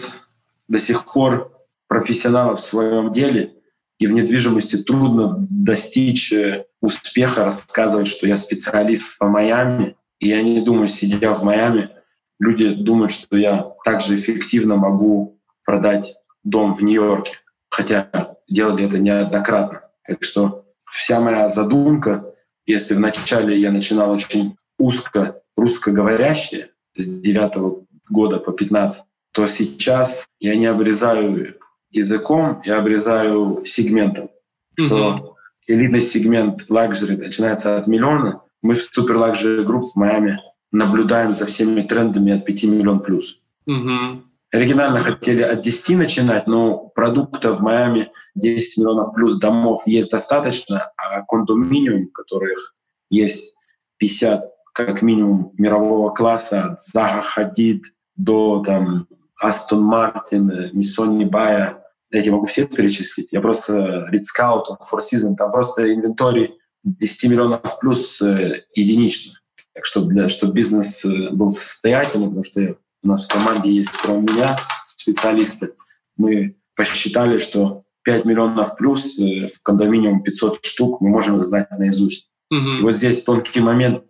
до 0.69 0.79
сих 0.79 1.05
пор 1.05 1.53
профессионалов 1.89 2.61
в 2.61 2.65
своем 2.65 3.11
деле, 3.11 3.55
и 3.99 4.07
в 4.07 4.13
недвижимости 4.13 4.77
трудно 4.85 5.35
достичь 5.51 6.33
э, 6.33 6.67
успеха, 6.81 7.45
рассказывать, 7.47 8.07
что 8.07 8.29
я 8.29 8.37
специалист 8.37 9.19
по 9.19 9.27
Майами. 9.27 9.97
И 10.21 10.29
я 10.29 10.43
не 10.43 10.61
думаю, 10.61 10.87
сидя 10.87 11.35
в 11.35 11.43
Майами, 11.43 11.91
люди 12.39 12.73
думают, 12.73 13.11
что 13.11 13.37
я 13.37 13.73
также 13.85 14.15
эффективно 14.15 14.77
могу 14.77 15.41
продать 15.65 16.15
дом 16.45 16.73
в 16.73 16.83
Нью-Йорке. 16.83 17.33
Хотя 17.69 18.34
делали 18.49 18.85
это 18.85 18.99
неоднократно. 18.99 19.83
Так 20.07 20.23
что 20.23 20.67
вся 20.85 21.21
моя 21.21 21.49
задумка, 21.49 22.35
если 22.67 22.95
вначале 22.95 23.59
я 23.59 23.71
начинал 23.71 24.13
очень 24.13 24.57
узко 24.79 25.43
русскоговорящие 25.57 26.71
с 26.95 27.07
9 27.07 27.85
года 28.11 28.39
по 28.39 28.53
15, 28.53 29.05
то 29.33 29.47
сейчас 29.47 30.27
я 30.39 30.57
не 30.57 30.67
обрезаю 30.67 31.57
языком, 31.91 32.61
я 32.65 32.79
обрезаю 32.79 33.65
сегментом. 33.65 34.31
Mm-hmm. 34.79 34.87
Что 34.87 35.37
элитный 35.67 36.01
сегмент 36.01 36.69
лакжери 36.69 37.17
начинается 37.17 37.79
от 37.79 37.87
миллиона. 37.87 38.43
Мы 38.63 38.75
в 38.75 38.83
супер 38.83 39.17
лакжери 39.17 39.65
групп 39.65 39.93
в 39.93 39.97
Майами 39.97 40.41
наблюдаем 40.73 41.33
за 41.33 41.47
всеми 41.47 41.83
трендами 41.83 42.33
от 42.33 42.45
5 42.45 42.65
миллионов 42.65 43.07
плюс. 43.07 43.41
Mm-hmm. 43.69 44.23
Оригинально 44.55 45.01
хотели 45.01 45.43
от 45.43 45.63
10 45.63 45.97
начинать, 45.97 46.47
но 46.47 46.79
продукта 46.95 47.53
в 47.53 47.61
Майами 47.61 48.13
10 48.37 48.79
миллионов 48.79 49.13
плюс 49.13 49.37
домов 49.41 49.83
есть 49.85 50.11
достаточно, 50.11 50.93
а 50.97 51.23
кондоминиум, 51.23 52.11
которых 52.11 52.77
есть 53.11 53.57
50 53.97 54.49
как 54.73 55.03
минимум 55.03 55.51
мирового 55.59 56.15
класса, 56.15 56.67
от 56.67 56.83
Заха 56.85 57.21
Хадид 57.23 57.83
до 58.15 58.63
там, 58.65 59.09
Астон 59.41 59.83
Мартин, 59.83 60.71
Миссони 60.73 61.25
Бая, 61.25 61.83
я 62.13 62.31
могу 62.31 62.47
все 62.47 62.69
перечислить. 62.69 63.33
Я 63.33 63.41
просто 63.41 64.09
Read 64.13 64.23
Scout, 64.23 64.67
Four 64.89 65.01
Seasons, 65.01 65.35
там 65.35 65.51
просто 65.51 65.93
инвенторий 65.93 66.55
10 66.85 67.25
миллионов 67.25 67.81
плюс 67.81 68.23
э, 68.23 68.63
единично. 68.77 69.33
Так 69.75 69.85
что 69.85 70.05
для, 70.05 70.29
чтобы 70.29 70.53
бизнес 70.53 71.05
э, 71.05 71.31
был 71.31 71.49
состоятельным, 71.49 72.29
потому 72.29 72.45
что 72.45 72.77
у 73.05 73.09
нас 73.09 73.27
в 73.27 73.29
команде 73.29 73.71
есть, 73.71 73.93
кроме 73.93 74.33
меня, 74.33 74.59
специалисты, 74.85 75.75
мы 76.17 76.57
посчитали, 76.75 77.39
что 77.39 77.85
5 78.03 78.25
миллионов 78.25 78.77
плюс 78.77 79.19
э, 79.19 79.47
в 79.47 79.63
кондоминиум 79.63 80.23
500 80.23 80.65
штук 80.65 81.01
мы 81.01 81.11
можем 81.11 81.41
знать 81.43 81.71
наизусть. 81.71 82.29
Mm-hmm. 82.53 82.79
И 82.79 82.83
вот 82.83 82.93
здесь 82.93 83.23
тонкий 83.23 83.61
момент. 83.61 84.05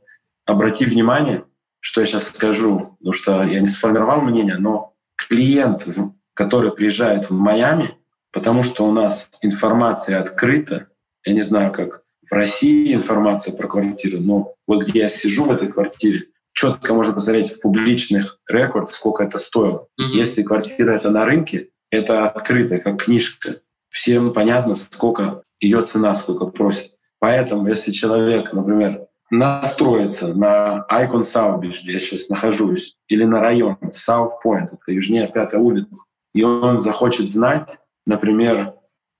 Обрати 0.47 0.85
внимание, 0.85 1.45
что 1.81 2.01
я 2.01 2.07
сейчас 2.07 2.29
скажу, 2.29 2.97
потому 2.99 3.13
что 3.13 3.43
я 3.45 3.61
не 3.61 3.67
сформировал 3.67 4.21
мнение, 4.21 4.57
но 4.59 4.95
клиент 5.17 5.87
который 6.35 6.73
приезжает 6.73 7.31
в 7.31 7.33
Майами, 7.33 7.97
потому 8.33 8.63
что 8.63 8.85
у 8.87 8.93
нас 8.93 9.31
информация 9.41 10.21
открыта. 10.21 10.89
Я 11.25 11.33
не 11.33 11.43
знаю, 11.43 11.73
как 11.73 12.03
в 12.29 12.33
России 12.33 12.93
информация 12.93 13.57
про 13.57 13.69
квартиру, 13.69 14.21
но 14.21 14.55
вот 14.67 14.85
где 14.85 15.01
я 15.01 15.09
сижу 15.09 15.45
в 15.45 15.53
этой 15.53 15.69
квартире, 15.69 16.27
четко 16.55 16.95
можно 16.95 17.13
посмотреть 17.13 17.51
в 17.51 17.61
публичных 17.61 18.39
рекордах, 18.49 18.95
сколько 18.95 19.25
это 19.25 19.37
стоило. 19.39 19.89
Mm-hmm. 20.01 20.13
Если 20.15 20.43
квартира 20.43 20.93
это 20.93 21.11
на 21.11 21.27
рынке, 21.27 21.69
это 21.91 22.29
открыто, 22.29 22.79
как 22.79 23.03
книжка. 23.03 23.61
Всем 23.91 24.33
понятно, 24.33 24.75
сколько 24.75 25.43
ее 25.61 25.83
цена, 25.83 26.15
сколько 26.15 26.47
просит. 26.47 26.93
Поэтому, 27.19 27.69
если 27.69 27.93
человек, 27.93 28.53
например, 28.53 29.07
настроится 29.31 30.35
на 30.35 30.87
Icon 30.91 31.23
South 31.23 31.61
Beach, 31.61 31.81
где 31.83 31.93
я 31.93 31.99
сейчас 31.99 32.29
нахожусь, 32.29 32.97
или 33.09 33.25
на 33.25 33.41
район 33.41 33.77
South 33.91 34.31
Point, 34.45 34.69
это 34.73 34.93
южнее 34.93 35.31
пятая 35.33 35.61
улица, 35.61 36.03
и 36.35 36.43
он 36.43 36.79
захочет 36.79 37.31
знать, 37.31 37.79
например, 38.07 38.75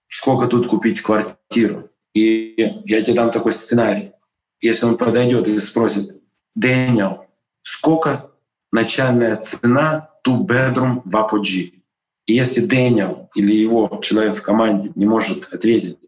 сколько 0.09 0.47
тут 0.47 0.69
купить 0.69 1.01
квартиру. 1.01 1.91
И 2.15 2.83
я 2.85 3.03
тебе 3.03 3.15
дам 3.15 3.31
такой 3.31 3.53
сценарий. 3.53 4.13
Если 4.61 4.87
он 4.87 4.97
подойдет 4.97 5.49
и 5.49 5.59
спросит, 5.59 6.21
Дэниел, 6.55 7.24
сколько 7.65 8.31
начальная 8.71 9.37
цена 9.37 10.11
two 10.25 10.47
bedroom 10.47 11.03
в 11.05 11.17
Apogee? 11.17 11.81
И 12.27 12.35
если 12.35 12.61
Дэниел 12.65 13.31
или 13.35 13.55
его 13.55 14.01
человек 14.03 14.37
в 14.37 14.43
команде 14.43 14.93
не 14.95 15.07
может 15.07 15.53
ответить, 15.53 15.99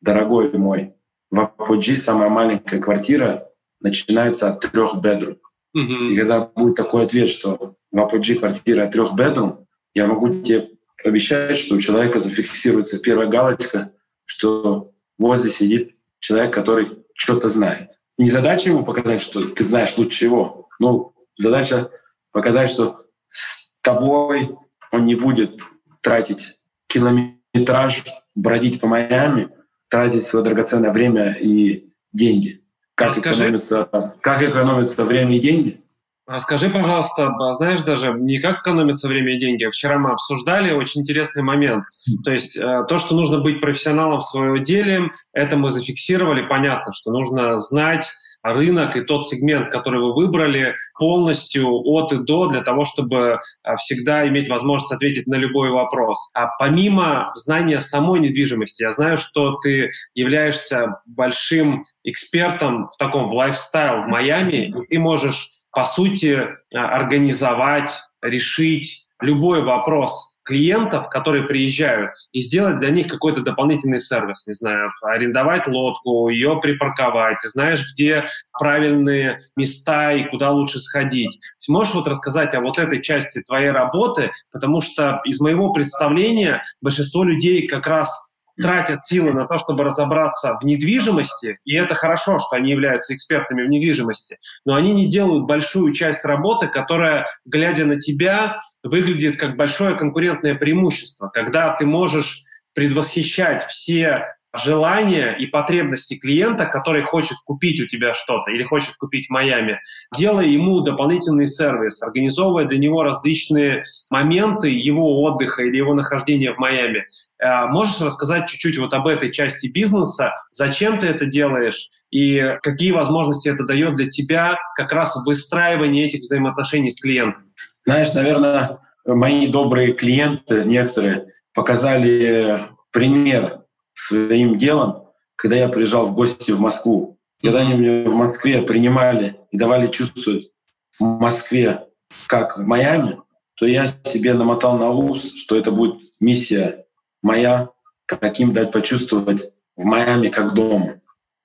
дорогой 0.00 0.52
мой, 0.52 0.94
в 1.30 1.38
Apogee 1.38 1.94
самая 1.94 2.28
маленькая 2.28 2.80
квартира 2.80 3.48
начинается 3.80 4.52
от 4.52 4.60
трех 4.60 4.96
bedroom. 4.96 5.38
Mm-hmm. 5.76 6.06
И 6.08 6.16
когда 6.16 6.40
будет 6.40 6.76
такой 6.76 7.04
ответ, 7.04 7.28
что 7.28 7.76
в 7.90 7.98
Apogee 7.98 8.34
квартира 8.34 8.84
от 8.84 8.92
трех 8.92 9.12
bedroom, 9.12 9.64
я 9.94 10.06
могу 10.06 10.42
тебе 10.42 10.70
обещать, 11.04 11.56
что 11.56 11.74
у 11.74 11.80
человека 11.80 12.18
зафиксируется 12.18 12.98
первая 12.98 13.28
галочка, 13.28 13.92
что 14.24 14.92
возле 15.18 15.50
сидит 15.50 15.96
человек, 16.20 16.52
который 16.52 16.88
что-то 17.14 17.48
знает. 17.48 17.90
не 18.18 18.30
задача 18.30 18.70
ему 18.70 18.84
показать, 18.84 19.20
что 19.20 19.48
ты 19.48 19.64
знаешь 19.64 19.96
лучше 19.96 20.26
его. 20.26 20.68
Ну, 20.78 21.14
задача 21.36 21.90
показать, 22.32 22.70
что 22.70 23.06
с 23.30 23.70
тобой 23.82 24.56
он 24.90 25.04
не 25.06 25.14
будет 25.14 25.60
тратить 26.00 26.58
километраж, 26.88 28.04
бродить 28.34 28.80
по 28.80 28.86
Майами, 28.86 29.48
тратить 29.88 30.24
свое 30.24 30.44
драгоценное 30.44 30.92
время 30.92 31.32
и 31.34 31.92
деньги. 32.12 32.62
Как 32.94 33.16
экономится, 33.16 33.88
как 34.20 34.42
экономится 34.42 35.04
время 35.04 35.36
и 35.36 35.40
деньги? 35.40 35.82
Расскажи, 36.26 36.70
пожалуйста, 36.70 37.34
знаешь, 37.54 37.82
даже 37.82 38.12
не 38.12 38.38
как 38.38 38.60
экономится 38.60 39.08
время 39.08 39.34
и 39.34 39.40
деньги. 39.40 39.64
Вчера 39.66 39.98
мы 39.98 40.12
обсуждали 40.12 40.72
очень 40.72 41.00
интересный 41.00 41.42
момент. 41.42 41.84
То 42.24 42.30
есть 42.30 42.56
э, 42.56 42.84
то, 42.88 42.98
что 42.98 43.16
нужно 43.16 43.40
быть 43.40 43.60
профессионалом 43.60 44.20
в 44.20 44.24
своем 44.24 44.62
деле, 44.62 45.10
это 45.32 45.56
мы 45.56 45.70
зафиксировали. 45.70 46.46
Понятно, 46.46 46.92
что 46.92 47.10
нужно 47.10 47.58
знать 47.58 48.08
рынок 48.42 48.96
и 48.96 49.02
тот 49.02 49.26
сегмент, 49.26 49.68
который 49.68 50.00
вы 50.00 50.14
выбрали, 50.14 50.74
полностью 50.98 51.68
от 51.68 52.12
и 52.12 52.18
до 52.18 52.48
для 52.48 52.62
того, 52.62 52.84
чтобы 52.84 53.38
э, 53.64 53.76
всегда 53.76 54.26
иметь 54.28 54.48
возможность 54.48 54.92
ответить 54.92 55.26
на 55.26 55.36
любой 55.36 55.70
вопрос. 55.70 56.18
А 56.34 56.48
помимо 56.58 57.32
знания 57.34 57.80
самой 57.80 58.20
недвижимости, 58.20 58.82
я 58.82 58.90
знаю, 58.90 59.18
что 59.18 59.56
ты 59.56 59.90
являешься 60.14 61.00
большим 61.06 61.86
экспертом 62.04 62.88
в 62.92 62.96
таком 62.96 63.28
в 63.28 63.34
лайфстайл 63.34 64.02
в 64.02 64.08
Майами, 64.08 64.66
и 64.66 64.86
ты 64.88 64.98
можешь 64.98 65.52
по 65.72 65.84
сути, 65.84 66.34
э, 66.36 66.78
организовать, 66.78 67.98
решить 68.20 69.08
любой 69.20 69.62
вопрос 69.62 70.31
клиентов, 70.44 71.08
которые 71.08 71.44
приезжают, 71.44 72.10
и 72.32 72.40
сделать 72.40 72.78
для 72.78 72.90
них 72.90 73.06
какой-то 73.06 73.42
дополнительный 73.42 73.98
сервис, 73.98 74.46
не 74.46 74.54
знаю, 74.54 74.90
арендовать 75.02 75.66
лодку, 75.66 76.28
ее 76.28 76.58
припарковать, 76.60 77.38
знаешь, 77.44 77.84
где 77.92 78.24
правильные 78.58 79.40
места 79.56 80.12
и 80.12 80.24
куда 80.24 80.50
лучше 80.50 80.78
сходить. 80.78 81.38
Можешь 81.68 81.94
вот 81.94 82.08
рассказать 82.08 82.54
о 82.54 82.60
вот 82.60 82.78
этой 82.78 83.02
части 83.02 83.42
твоей 83.42 83.70
работы, 83.70 84.30
потому 84.50 84.80
что 84.80 85.20
из 85.24 85.40
моего 85.40 85.72
представления 85.72 86.62
большинство 86.80 87.24
людей 87.24 87.66
как 87.66 87.86
раз 87.86 88.31
тратят 88.56 89.04
силы 89.04 89.32
на 89.32 89.46
то, 89.46 89.58
чтобы 89.58 89.84
разобраться 89.84 90.58
в 90.60 90.64
недвижимости, 90.64 91.58
и 91.64 91.74
это 91.74 91.94
хорошо, 91.94 92.38
что 92.38 92.56
они 92.56 92.70
являются 92.70 93.14
экспертами 93.14 93.62
в 93.62 93.68
недвижимости, 93.68 94.38
но 94.64 94.74
они 94.74 94.92
не 94.92 95.08
делают 95.08 95.46
большую 95.46 95.92
часть 95.92 96.24
работы, 96.24 96.68
которая, 96.68 97.26
глядя 97.44 97.84
на 97.84 97.98
тебя, 97.98 98.60
выглядит 98.82 99.38
как 99.38 99.56
большое 99.56 99.94
конкурентное 99.94 100.54
преимущество, 100.54 101.28
когда 101.28 101.74
ты 101.74 101.86
можешь 101.86 102.42
предвосхищать 102.74 103.64
все 103.66 104.34
желания 104.54 105.32
и 105.38 105.46
потребности 105.46 106.16
клиента, 106.16 106.66
который 106.66 107.02
хочет 107.02 107.38
купить 107.44 107.80
у 107.80 107.86
тебя 107.86 108.12
что-то 108.12 108.50
или 108.50 108.62
хочет 108.62 108.96
купить 108.96 109.28
в 109.28 109.30
Майами, 109.30 109.80
делая 110.14 110.46
ему 110.46 110.80
дополнительный 110.80 111.46
сервис, 111.46 112.02
организовывая 112.02 112.66
для 112.66 112.78
него 112.78 113.02
различные 113.02 113.82
моменты 114.10 114.68
его 114.68 115.22
отдыха 115.22 115.62
или 115.62 115.76
его 115.76 115.94
нахождения 115.94 116.52
в 116.52 116.58
Майами. 116.58 117.06
Э, 117.38 117.66
можешь 117.66 118.00
рассказать 118.00 118.48
чуть-чуть 118.48 118.78
вот 118.78 118.92
об 118.92 119.06
этой 119.06 119.32
части 119.32 119.66
бизнеса, 119.66 120.34
зачем 120.50 120.98
ты 120.98 121.06
это 121.06 121.26
делаешь 121.26 121.88
и 122.10 122.58
какие 122.62 122.92
возможности 122.92 123.48
это 123.48 123.64
дает 123.64 123.94
для 123.94 124.10
тебя 124.10 124.58
как 124.76 124.92
раз 124.92 125.16
в 125.16 125.24
выстраивании 125.24 126.04
этих 126.04 126.20
взаимоотношений 126.20 126.90
с 126.90 127.00
клиентом? 127.00 127.44
Знаешь, 127.84 128.12
наверное, 128.12 128.78
мои 129.06 129.46
добрые 129.46 129.94
клиенты, 129.94 130.64
некоторые, 130.64 131.26
показали 131.54 132.60
пример 132.92 133.61
своим 133.92 134.58
делом, 134.58 135.08
когда 135.36 135.56
я 135.56 135.68
приезжал 135.68 136.06
в 136.06 136.14
гости 136.14 136.50
в 136.52 136.60
Москву. 136.60 137.18
Когда 137.42 137.60
они 137.60 137.74
меня 137.74 138.08
в 138.08 138.14
Москве 138.14 138.62
принимали 138.62 139.36
и 139.50 139.58
давали 139.58 139.88
чувствовать 139.88 140.50
в 140.98 141.02
Москве, 141.02 141.88
как 142.26 142.58
в 142.58 142.64
Майами, 142.64 143.18
то 143.56 143.66
я 143.66 143.86
себе 144.04 144.34
намотал 144.34 144.78
на 144.78 144.90
ус, 144.90 145.34
что 145.34 145.56
это 145.56 145.70
будет 145.70 145.98
миссия 146.20 146.86
моя, 147.22 147.70
каким 148.06 148.52
дать 148.52 148.72
почувствовать 148.72 149.52
в 149.76 149.84
Майами 149.84 150.28
как 150.28 150.54
дома. 150.54 151.00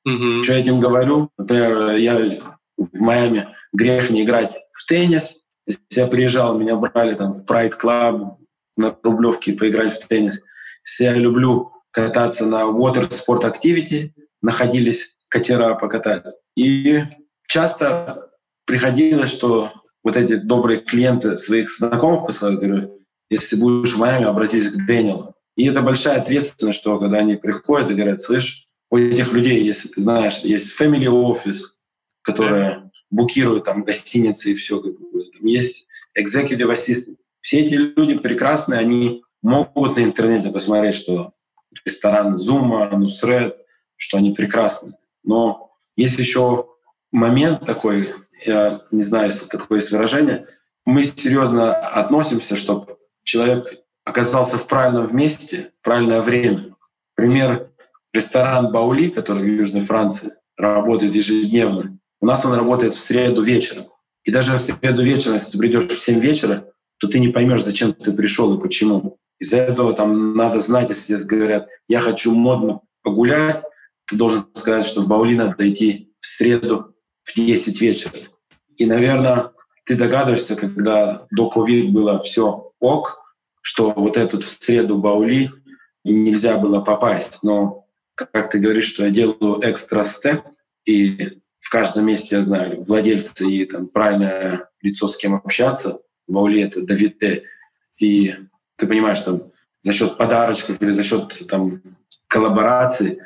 Mm-hmm. 0.07 0.43
Что 0.43 0.53
я 0.53 0.59
этим 0.59 0.79
говорю? 0.79 1.29
Например, 1.37 1.91
я 1.91 2.39
в 2.77 2.99
Майами 2.99 3.49
грех 3.73 4.09
не 4.09 4.23
играть 4.23 4.57
в 4.71 4.85
теннис. 4.85 5.35
Если 5.65 5.81
я 5.91 6.07
приезжал, 6.07 6.57
меня 6.57 6.75
брали 6.75 7.15
там 7.15 7.33
в 7.33 7.45
Pride 7.45 7.73
Club 7.81 8.37
на 8.77 8.95
Рублевке 9.03 9.53
поиграть 9.53 9.93
в 9.93 10.07
теннис. 10.07 10.41
Если 10.85 11.03
я 11.03 11.13
люблю 11.13 11.71
кататься 11.97 12.45
на 12.45 12.61
water 12.61 13.09
sport 13.09 13.41
activity, 13.41 14.11
находились 14.43 15.17
катера 15.29 15.73
покатать. 15.73 16.27
И 16.55 17.01
часто 17.47 18.29
приходилось, 18.65 19.31
что 19.31 19.71
вот 20.03 20.15
эти 20.15 20.35
добрые 20.35 20.81
клиенты 20.81 21.37
своих 21.37 21.75
знакомых 21.75 22.27
посылают, 22.27 22.59
говорю, 22.61 23.01
если 23.31 23.55
будешь 23.55 23.95
в 23.95 23.97
Майами, 23.97 24.25
обратись 24.25 24.69
к 24.69 24.85
Дэниелу. 24.85 25.33
И 25.55 25.65
это 25.65 25.81
большая 25.81 26.21
ответственность, 26.21 26.77
что 26.77 26.99
когда 26.99 27.17
они 27.17 27.35
приходят 27.35 27.89
и 27.89 27.95
говорят, 27.95 28.21
слышь, 28.21 28.67
у 28.91 28.97
этих 28.97 29.33
людей, 29.33 29.63
если 29.63 29.87
ты 29.87 29.99
знаешь, 29.99 30.37
есть 30.41 30.79
family 30.79 31.07
office, 31.07 31.63
которые 32.21 32.91
букируют 33.09 33.63
там 33.63 33.83
гостиницы 33.83 34.51
и 34.51 34.53
все, 34.53 34.79
там 34.79 34.93
есть 35.41 35.87
executive 36.15 36.71
assistant. 36.71 37.17
Все 37.41 37.61
эти 37.61 37.73
люди 37.73 38.15
прекрасные, 38.19 38.79
они 38.79 39.23
могут 39.41 39.97
на 39.97 40.03
интернете 40.03 40.51
посмотреть, 40.51 40.93
что 40.93 41.33
ресторан 41.85 42.35
Зума, 42.35 42.89
Нусред, 42.89 43.57
что 43.95 44.17
они 44.17 44.33
прекрасны. 44.33 44.93
Но 45.23 45.71
есть 45.95 46.19
еще 46.19 46.67
момент 47.11 47.65
такой, 47.65 48.13
я 48.45 48.81
не 48.91 49.03
знаю, 49.03 49.27
если 49.27 49.45
такое 49.47 49.79
есть 49.79 49.91
выражение, 49.91 50.47
мы 50.85 51.03
серьезно 51.03 51.75
относимся, 51.75 52.55
чтобы 52.55 52.97
человек 53.23 53.83
оказался 54.05 54.57
в 54.57 54.67
правильном 54.67 55.15
месте 55.15 55.71
в 55.77 55.81
правильное 55.81 56.21
время. 56.21 56.75
Пример 57.15 57.71
ресторан 58.13 58.71
Баули, 58.71 59.09
который 59.09 59.43
в 59.43 59.47
Южной 59.47 59.81
Франции 59.81 60.31
работает 60.55 61.13
ежедневно. 61.13 61.99
У 62.21 62.25
нас 62.25 62.45
он 62.45 62.53
работает 62.53 62.93
в 62.95 62.99
среду 62.99 63.41
вечером. 63.41 63.87
И 64.23 64.31
даже 64.31 64.53
в 64.53 64.59
среду 64.59 65.03
вечером, 65.03 65.35
если 65.35 65.51
ты 65.51 65.57
придешь 65.57 65.87
в 65.87 66.03
7 66.03 66.19
вечера, 66.19 66.71
то 66.99 67.07
ты 67.07 67.19
не 67.19 67.29
поймешь, 67.29 67.63
зачем 67.63 67.93
ты 67.93 68.11
пришел 68.13 68.53
и 68.55 68.61
почему. 68.61 69.19
Из-за 69.39 69.57
этого 69.57 69.93
там 69.93 70.35
надо 70.35 70.59
знать, 70.59 70.89
если 70.89 71.15
говорят, 71.15 71.69
я 71.87 71.99
хочу 71.99 72.33
модно 72.33 72.81
погулять, 73.03 73.63
ты 74.05 74.15
должен 74.15 74.45
сказать, 74.53 74.85
что 74.85 75.01
в 75.01 75.07
Баули 75.07 75.35
надо 75.35 75.69
идти 75.69 76.13
в 76.19 76.25
среду 76.25 76.95
в 77.23 77.35
10 77.35 77.81
вечера. 77.81 78.13
И, 78.77 78.85
наверное, 78.85 79.51
ты 79.85 79.95
догадываешься, 79.95 80.55
когда 80.55 81.27
до 81.31 81.49
ковид 81.49 81.91
было 81.91 82.19
все 82.21 82.71
ок, 82.79 83.35
что 83.61 83.91
вот 83.91 84.17
этот 84.17 84.43
в 84.43 84.49
среду 84.49 84.97
Баули 84.97 85.51
нельзя 86.03 86.57
было 86.57 86.79
попасть. 86.79 87.39
Но, 87.43 87.87
как 88.15 88.49
ты 88.49 88.59
говоришь, 88.59 88.87
что 88.87 89.05
я 89.05 89.11
делаю 89.11 89.59
экстра 89.61 90.03
степ, 90.03 90.43
и 90.85 91.41
в 91.59 91.69
каждом 91.69 92.05
месте 92.05 92.37
я 92.37 92.41
знаю 92.41 92.81
владельца 92.81 93.43
и 93.43 93.65
там 93.65 93.87
правильное 93.87 94.69
лицо, 94.81 95.07
с 95.07 95.17
кем 95.17 95.35
общаться. 95.35 95.99
В 96.27 96.31
Баули 96.31 96.61
это 96.61 96.81
Давид 96.81 97.19
Д. 97.19 97.43
И 97.99 98.35
ты 98.77 98.87
понимаешь, 98.87 99.17
что 99.17 99.51
за 99.81 99.93
счет 99.93 100.17
подарочков 100.17 100.81
или 100.81 100.91
за 100.91 101.03
счет 101.03 101.47
там, 101.47 101.81
коллабораций 102.27 103.19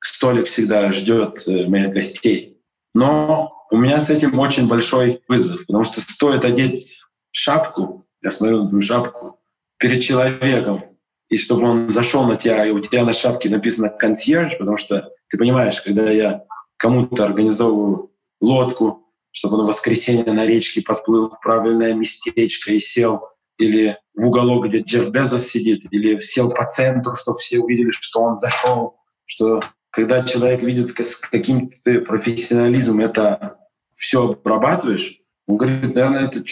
столик 0.00 0.46
всегда 0.46 0.92
ждет 0.92 1.42
э, 1.46 1.66
моих 1.66 1.90
гостей. 1.90 2.60
Но 2.94 3.66
у 3.70 3.76
меня 3.76 4.00
с 4.00 4.10
этим 4.10 4.38
очень 4.38 4.68
большой 4.68 5.22
вызов, 5.28 5.66
потому 5.66 5.84
что 5.84 6.00
стоит 6.00 6.44
одеть 6.44 7.00
шапку, 7.30 8.06
я 8.22 8.30
смотрю 8.30 8.62
на 8.62 8.68
твою 8.68 8.82
шапку, 8.82 9.40
перед 9.78 10.02
человеком, 10.02 10.84
и 11.28 11.36
чтобы 11.36 11.68
он 11.68 11.90
зашел 11.90 12.24
на 12.24 12.36
тебя, 12.36 12.64
и 12.64 12.70
у 12.70 12.80
тебя 12.80 13.04
на 13.04 13.12
шапке 13.12 13.50
написано 13.50 13.88
«консьерж», 13.88 14.56
потому 14.58 14.76
что 14.76 15.10
ты 15.28 15.38
понимаешь, 15.38 15.80
когда 15.82 16.10
я 16.10 16.44
кому-то 16.76 17.24
организовываю 17.24 18.12
лодку, 18.40 19.12
чтобы 19.32 19.58
он 19.58 19.64
в 19.64 19.68
воскресенье 19.68 20.32
на 20.32 20.46
речке 20.46 20.80
подплыл 20.80 21.30
в 21.30 21.40
правильное 21.40 21.94
местечко 21.94 22.70
и 22.72 22.78
сел, 22.78 23.28
или 23.58 23.98
в 24.14 24.26
уголок, 24.26 24.66
где 24.66 24.80
Джефф 24.80 25.10
Безос 25.10 25.48
сидит, 25.48 25.86
или 25.90 26.20
сел 26.20 26.50
по 26.50 26.64
центру, 26.64 27.16
чтобы 27.16 27.38
все 27.38 27.58
увидели, 27.58 27.90
что 27.90 28.20
он 28.20 28.34
зашел, 28.34 28.96
что 29.24 29.62
когда 29.90 30.24
человек 30.24 30.62
видит, 30.62 30.98
с 30.98 31.16
каким 31.16 31.70
ты 31.84 32.00
профессионализмом 32.00 33.00
это 33.00 33.58
все 33.94 34.30
обрабатываешь, 34.30 35.20
он 35.46 35.56
говорит, 35.56 35.94
наверное, 35.94 36.26
это 36.26 36.42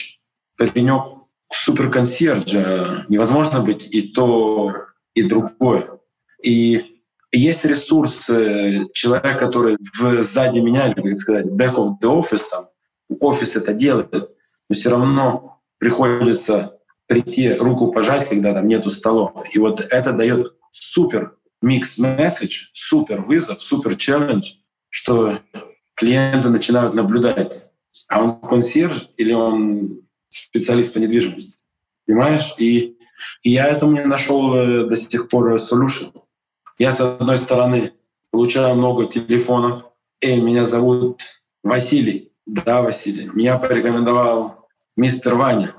паренек 0.57 1.25
супер 1.53 1.91
консьержа, 1.91 3.05
невозможно 3.09 3.61
быть 3.61 3.87
и 3.93 4.03
то, 4.13 4.73
и 5.15 5.23
другое. 5.23 5.99
И 6.43 7.03
есть 7.33 7.65
ресурс 7.65 8.27
человека, 8.27 9.35
который 9.39 9.77
в, 9.99 10.23
сзади 10.23 10.61
меня, 10.61 10.89
или, 10.89 11.01
как 11.01 11.17
сказать, 11.17 11.47
back 11.47 11.75
of 11.75 11.93
the 12.03 12.11
office, 12.11 12.43
там, 12.51 12.69
офис 13.21 13.57
это 13.57 13.75
делает, 13.75 14.13
но 14.13 14.29
все 14.75 14.91
равно 14.91 15.61
приходится 15.79 16.79
прийти 17.07 17.53
руку 17.53 17.93
пожать, 17.93 18.29
когда 18.29 18.55
там 18.55 18.67
нету 18.67 18.91
столов. 18.91 19.33
И 19.53 19.59
вот 19.59 19.81
это 19.81 20.13
дает 20.13 20.55
супер 20.71 21.37
микс 21.63 21.99
месседж, 21.99 22.69
супер 22.73 23.23
вызов, 23.23 23.63
супер 23.63 23.97
челлендж, 23.97 24.53
что 24.89 25.41
клиенты 25.95 26.49
начинают 26.49 26.95
наблюдать, 26.95 27.71
а 28.09 28.23
он 28.23 28.41
консьерж 28.41 29.09
или 29.17 29.33
он 29.33 30.01
специалист 30.29 30.93
по 30.93 30.99
недвижимости. 30.99 31.59
Понимаешь? 32.07 32.55
И, 32.59 32.97
и 33.43 33.51
я 33.51 33.67
этому 33.69 33.93
не 33.93 34.05
нашел 34.05 34.55
э, 34.55 34.85
до 34.87 34.97
сих 34.97 35.29
пор 35.29 35.55
solution. 35.55 36.13
Я, 36.79 36.93
с 36.93 37.01
одной 37.01 37.37
стороны, 37.37 37.93
получаю 38.31 38.75
много 38.75 39.07
телефонов. 39.07 39.85
Эй, 40.21 40.41
меня 40.41 40.67
зовут 40.67 41.23
Василий. 41.63 42.33
Да, 42.47 42.83
Василий. 42.83 43.31
Меня 43.33 43.59
порекомендовал 43.59 44.69
мистер 44.97 45.35
Ваня. 45.35 45.75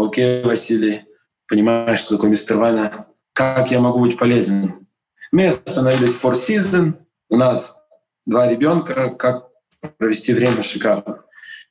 Окей, 0.00 0.42
Василий. 0.42 1.02
Понимаешь, 1.46 1.98
что 1.98 2.16
такое 2.16 2.30
мистер 2.30 2.56
Ваня? 2.56 3.06
Как 3.34 3.70
я 3.70 3.80
могу 3.80 4.00
быть 4.00 4.16
полезен? 4.16 4.86
Мы 5.30 5.48
остановились 5.48 6.16
Four 6.20 6.32
Seasons. 6.32 6.94
У 7.28 7.36
нас 7.36 7.76
два 8.24 8.48
ребенка. 8.48 9.10
Как 9.10 9.48
провести 9.98 10.32
время 10.32 10.62
шикарно. 10.62 11.24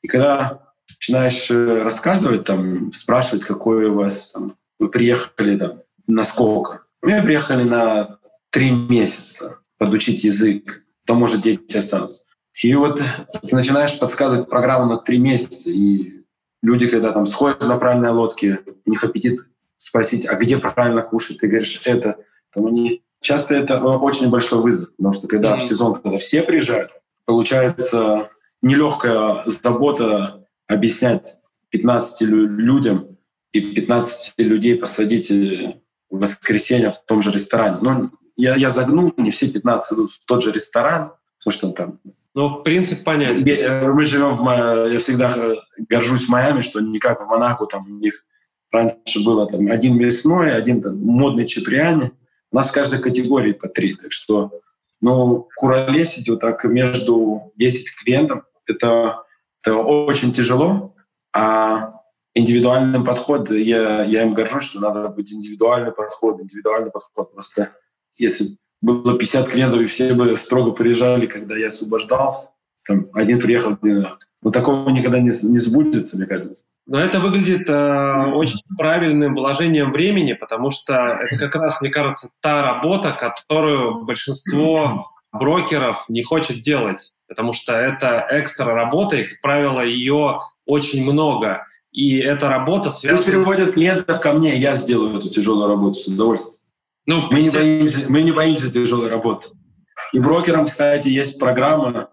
И 0.03 0.07
когда 0.07 0.61
начинаешь 0.89 1.49
э, 1.49 1.81
рассказывать, 1.81 2.43
там, 2.43 2.91
спрашивать, 2.91 3.45
какой 3.45 3.85
у 3.85 3.95
вас, 3.95 4.29
там, 4.29 4.55
вы 4.77 4.89
приехали 4.89 5.57
там, 5.57 5.81
на 6.05 6.23
сколько. 6.23 6.83
Мы 7.01 7.21
приехали 7.23 7.63
на 7.63 8.19
три 8.51 8.69
месяца 8.69 9.57
подучить 9.77 10.23
язык, 10.23 10.83
то, 11.05 11.15
может, 11.15 11.41
дети 11.41 11.77
останутся. 11.77 12.25
И 12.61 12.75
вот 12.75 13.01
ты 13.41 13.55
начинаешь 13.55 13.97
подсказывать 13.97 14.49
программу 14.49 14.85
на 14.85 14.97
три 14.97 15.17
месяца, 15.17 15.69
и 15.69 16.18
люди, 16.61 16.87
когда 16.87 17.11
там 17.11 17.25
сходят 17.25 17.61
на 17.61 17.77
правильной 17.77 18.11
лодке, 18.11 18.59
у 18.85 18.89
них 18.89 19.03
аппетит 19.03 19.39
спросить, 19.77 20.25
а 20.25 20.35
где 20.35 20.57
правильно 20.57 21.01
кушать, 21.01 21.37
ты 21.37 21.47
говоришь 21.47 21.81
это, 21.85 22.17
то 22.53 22.65
они 22.65 23.01
часто 23.21 23.55
это 23.55 23.77
очень 23.79 24.29
большой 24.29 24.61
вызов, 24.61 24.93
потому 24.95 25.13
что 25.13 25.27
когда 25.27 25.55
mm-hmm. 25.55 25.59
в 25.59 25.63
сезон, 25.63 25.95
когда 25.95 26.17
все 26.17 26.41
приезжают, 26.43 26.91
получается 27.25 28.29
нелегкая 28.61 29.43
забота 29.45 30.45
объяснять 30.67 31.37
15 31.69 32.21
людям 32.21 33.17
и 33.51 33.61
15 33.61 34.33
людей 34.37 34.75
посадить 34.75 35.31
э, 35.31 35.75
в 36.09 36.19
воскресенье 36.19 36.91
в 36.91 36.97
том 37.05 37.21
же 37.21 37.31
ресторане. 37.31 37.77
Ну, 37.81 38.09
я, 38.35 38.55
я 38.55 38.69
загнул, 38.69 39.13
не 39.17 39.31
все 39.31 39.49
15 39.49 39.93
идут 39.93 40.11
в 40.11 40.25
тот 40.25 40.43
же 40.43 40.51
ресторан, 40.51 41.13
потому 41.37 41.53
что 41.53 41.71
там... 41.71 41.99
Ну, 42.35 42.61
принцип 42.63 43.03
понятен. 43.03 43.93
Мы 43.93 44.05
живем 44.05 44.33
в... 44.33 44.91
Я 44.91 44.99
всегда 44.99 45.55
горжусь 45.77 46.27
Майами, 46.27 46.61
что 46.61 46.79
не 46.79 46.99
как 46.99 47.23
в 47.23 47.27
Монако, 47.27 47.65
там 47.65 47.85
у 47.85 47.99
них 47.99 48.25
раньше 48.71 49.23
было 49.23 49.47
там 49.47 49.67
один 49.67 49.97
мясной, 49.97 50.53
один 50.53 50.81
там 50.81 50.99
модный 50.99 51.45
чеприани. 51.45 52.11
У 52.51 52.55
нас 52.55 52.69
в 52.69 52.73
каждой 52.73 52.99
категории 52.99 53.53
по 53.53 53.67
три. 53.67 53.95
Так 53.95 54.11
что, 54.11 54.51
ну, 55.01 55.47
куролесить 55.55 56.29
вот 56.29 56.41
так 56.41 56.63
между 56.65 57.51
10 57.55 57.95
клиентов, 57.95 58.43
это, 58.65 59.23
это 59.63 59.75
очень 59.75 60.33
тяжело. 60.33 60.95
А 61.33 61.93
индивидуальный 62.35 63.03
подход, 63.03 63.51
я, 63.51 64.03
я 64.03 64.23
им 64.23 64.33
горжусь, 64.33 64.63
что 64.63 64.79
надо 64.79 65.09
быть 65.09 65.33
индивидуальный 65.33 65.91
подход, 65.91 66.41
индивидуальный 66.41 66.91
подход. 66.91 67.33
Просто 67.33 67.73
если 68.17 68.57
было 68.81 69.17
50 69.17 69.49
клиентов, 69.49 69.81
и 69.81 69.85
все 69.85 70.13
бы 70.13 70.35
строго 70.37 70.71
приезжали, 70.71 71.25
когда 71.25 71.57
я 71.57 71.67
освобождался, 71.67 72.51
там 72.85 73.07
один 73.13 73.39
приехал, 73.39 73.77
один 73.81 74.05
но 74.41 74.51
такого 74.51 74.89
никогда 74.89 75.19
не, 75.19 75.31
не 75.43 75.59
сбудется, 75.59 76.17
мне 76.17 76.25
кажется. 76.25 76.63
Но 76.87 76.99
это 76.99 77.19
выглядит 77.19 77.69
э, 77.69 78.33
очень 78.33 78.59
правильным 78.77 79.35
вложением 79.35 79.91
времени, 79.91 80.33
потому 80.33 80.69
что 80.69 80.93
это 80.93 81.37
как 81.37 81.55
раз, 81.55 81.81
мне 81.81 81.89
кажется, 81.89 82.29
та 82.41 82.61
работа, 82.61 83.11
которую 83.11 84.05
большинство 84.05 85.11
брокеров 85.31 86.05
не 86.07 86.23
хочет 86.23 86.61
делать, 86.61 87.11
потому 87.27 87.53
что 87.53 87.73
это 87.73 88.25
экстра 88.31 88.73
работа, 88.73 89.17
и, 89.17 89.25
как 89.25 89.41
правило, 89.41 89.81
ее 89.81 90.39
очень 90.65 91.03
много. 91.03 91.65
И 91.91 92.17
эта 92.17 92.47
работа 92.47 92.91
связана... 92.91 93.17
Пусть 93.17 93.27
переводят 93.27 93.73
клиентов 93.73 94.21
ко 94.21 94.33
мне, 94.33 94.55
я 94.55 94.75
сделаю 94.75 95.17
эту 95.17 95.29
тяжелую 95.29 95.67
работу 95.67 95.95
с 95.95 96.07
удовольствием. 96.07 96.58
Ну, 97.09 97.27
мы, 97.31 97.41
не 97.41 97.49
боимся, 97.49 98.05
мы 98.07 98.21
не 98.21 98.31
боимся 98.31 98.71
тяжелой 98.71 99.09
работы. 99.09 99.47
И 100.13 100.19
брокерам, 100.19 100.65
кстати, 100.65 101.07
есть 101.07 101.39
программа 101.39 102.11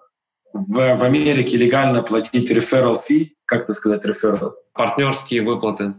в, 0.55 0.73
в 0.73 1.03
Америке 1.03 1.59
легально 1.59 2.03
платить 2.03 2.51
referral 2.51 2.97
fee, 2.97 3.33
как 3.45 3.65
это 3.65 3.75
сказать 3.75 4.07
referral? 4.07 4.53
Партнерские 4.73 5.43
выплаты. 5.43 5.97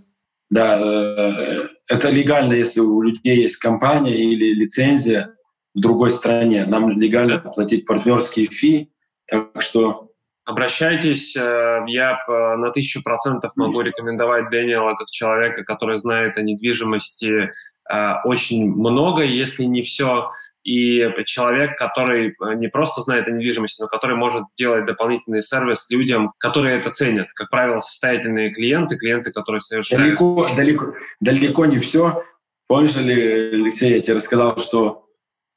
Да, 0.50 0.80
э, 0.80 1.66
это 1.88 2.10
легально, 2.10 2.54
если 2.54 2.80
у 2.80 3.00
людей 3.04 3.44
есть 3.44 3.58
компания 3.58 4.16
или 4.16 4.56
лицензия 4.56 5.36
в 5.76 5.80
другой 5.80 6.10
стране. 6.10 6.66
Нам 6.66 6.90
легально 6.90 7.38
платить 7.38 7.86
партнерские 7.86 8.48
фи, 8.48 8.92
так 9.28 9.62
что 9.62 10.08
Обращайтесь, 10.48 11.36
э, 11.36 11.84
я 11.88 12.18
э, 12.26 12.56
на 12.56 12.72
тысячу 12.72 13.04
процентов 13.04 13.52
могу 13.58 13.82
рекомендовать 13.82 14.50
Дэниела 14.50 14.96
как 14.96 15.08
человека, 15.10 15.66
который 15.66 15.98
знает 16.00 16.38
о 16.38 16.42
недвижимости 16.42 17.52
очень 18.24 18.72
много, 18.72 19.24
если 19.24 19.64
не 19.64 19.82
все, 19.82 20.30
и 20.64 21.10
человек, 21.26 21.78
который 21.78 22.36
не 22.56 22.68
просто 22.68 23.02
знает 23.02 23.28
о 23.28 23.32
недвижимости, 23.32 23.82
но 23.82 23.88
который 23.88 24.18
может 24.18 24.44
делать 24.58 24.86
дополнительный 24.86 25.42
сервис 25.42 25.88
людям, 25.90 26.34
которые 26.40 26.78
это 26.78 26.92
ценят. 26.92 27.32
Как 27.34 27.50
правило, 27.50 27.80
состоятельные 27.80 28.52
клиенты, 28.52 28.98
клиенты, 28.98 29.32
которые 29.32 29.62
совершают... 29.62 30.04
Далеко, 30.04 30.48
далеко, 30.56 30.86
далеко 31.22 31.66
не 31.66 31.80
все. 31.80 32.24
Помнишь 32.68 32.98
Алексей, 32.98 33.94
я 33.94 34.02
тебе 34.02 34.16
рассказал, 34.16 34.58
что 34.58 35.06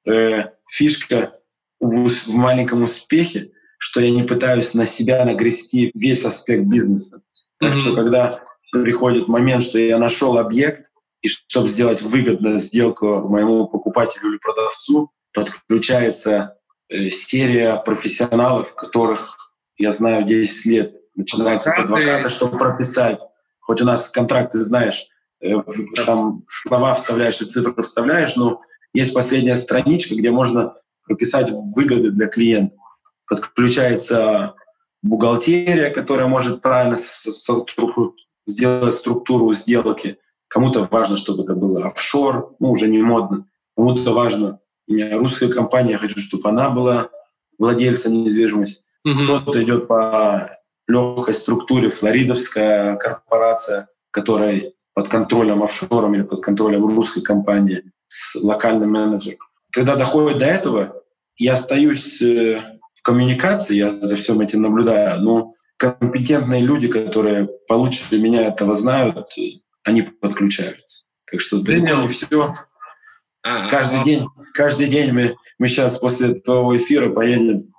э, 0.06 0.44
фишка 0.68 1.32
в, 1.80 2.08
в 2.08 2.28
маленьком 2.28 2.82
успехе 2.82 3.50
что 3.80 4.00
я 4.00 4.10
не 4.10 4.22
пытаюсь 4.22 4.74
на 4.74 4.86
себя 4.86 5.24
нагрести 5.24 5.90
весь 5.94 6.22
аспект 6.22 6.64
бизнеса. 6.64 7.22
Так 7.58 7.74
mm-hmm. 7.74 7.78
что 7.78 7.94
когда 7.96 8.42
приходит 8.72 9.26
момент, 9.26 9.62
что 9.62 9.78
я 9.78 9.98
нашел 9.98 10.36
объект, 10.36 10.92
и 11.22 11.28
чтобы 11.28 11.68
сделать 11.68 12.02
выгодную 12.02 12.58
сделку 12.58 13.28
моему 13.28 13.66
покупателю 13.66 14.30
или 14.30 14.38
продавцу, 14.38 15.10
подключается 15.32 16.56
э, 16.88 17.10
серия 17.10 17.76
профессионалов, 17.76 18.74
которых 18.74 19.52
я 19.76 19.92
знаю 19.92 20.24
10 20.24 20.66
лет. 20.66 20.96
Начинается 21.14 21.72
от 21.72 21.80
адвоката, 21.80 22.28
чтобы 22.28 22.56
прописать. 22.56 23.20
Хоть 23.60 23.80
у 23.80 23.84
нас 23.84 24.08
контракты, 24.08 24.62
знаешь, 24.62 25.06
э, 25.40 25.54
там 25.94 26.42
слова 26.48 26.94
вставляешь 26.94 27.40
и 27.40 27.46
цифры 27.46 27.82
вставляешь, 27.82 28.36
но 28.36 28.62
есть 28.94 29.12
последняя 29.12 29.56
страничка, 29.56 30.14
где 30.14 30.30
можно 30.30 30.74
прописать 31.06 31.50
выгоды 31.76 32.10
для 32.10 32.26
клиента 32.26 32.76
подключается 33.30 34.54
бухгалтерия, 35.02 35.90
которая 35.90 36.26
может 36.26 36.60
правильно 36.60 36.98
сделать 38.46 38.94
структуру 38.94 39.52
сделки. 39.52 40.18
Кому-то 40.50 40.88
важно, 40.90 41.16
чтобы 41.16 41.44
это 41.44 41.54
было 41.54 41.86
офшор, 41.86 42.56
ну, 42.58 42.72
уже 42.72 42.88
не 42.88 43.00
модно. 43.00 43.46
Кому-то 43.76 44.12
важно, 44.12 44.58
у 44.88 44.92
меня 44.92 45.16
русская 45.16 45.48
компания, 45.48 45.92
я 45.92 45.98
хочу, 45.98 46.18
чтобы 46.18 46.48
она 46.48 46.70
была 46.70 47.08
владельцем 47.56 48.12
недвижимости. 48.12 48.82
Mm-hmm. 49.06 49.22
Кто-то 49.22 49.62
идет 49.62 49.86
по 49.86 50.58
легкой 50.88 51.34
структуре, 51.34 51.88
флоридовская 51.88 52.96
корпорация, 52.96 53.88
которая 54.10 54.72
под 54.92 55.08
контролем 55.08 55.62
офшором 55.62 56.16
или 56.16 56.22
под 56.22 56.40
контролем 56.40 56.84
русской 56.84 57.22
компании 57.22 57.84
с 58.08 58.34
локальным 58.34 58.90
менеджером. 58.90 59.38
Когда 59.70 59.94
доходит 59.94 60.38
до 60.38 60.46
этого, 60.46 61.02
я 61.38 61.52
остаюсь 61.52 62.20
э, 62.20 62.60
в 62.92 63.02
коммуникации, 63.02 63.76
я 63.76 63.92
за 63.92 64.16
всем 64.16 64.40
этим 64.40 64.62
наблюдаю, 64.62 65.20
но 65.20 65.54
компетентные 65.76 66.60
люди, 66.60 66.88
которые 66.88 67.48
получше 67.68 68.18
меня 68.18 68.48
этого 68.48 68.74
знают, 68.74 69.16
они 69.84 70.02
подключаются. 70.02 71.06
Так 71.30 71.40
что 71.40 71.58
не 71.58 72.08
все. 72.08 72.54
А, 73.42 73.68
каждый 73.68 74.00
а, 74.00 74.04
день, 74.04 74.26
каждый 74.54 74.88
день 74.88 75.12
мы, 75.12 75.36
мы 75.58 75.68
сейчас 75.68 75.98
после 75.98 76.34
твоего 76.34 76.76
эфира 76.76 77.10
поедем 77.10 77.72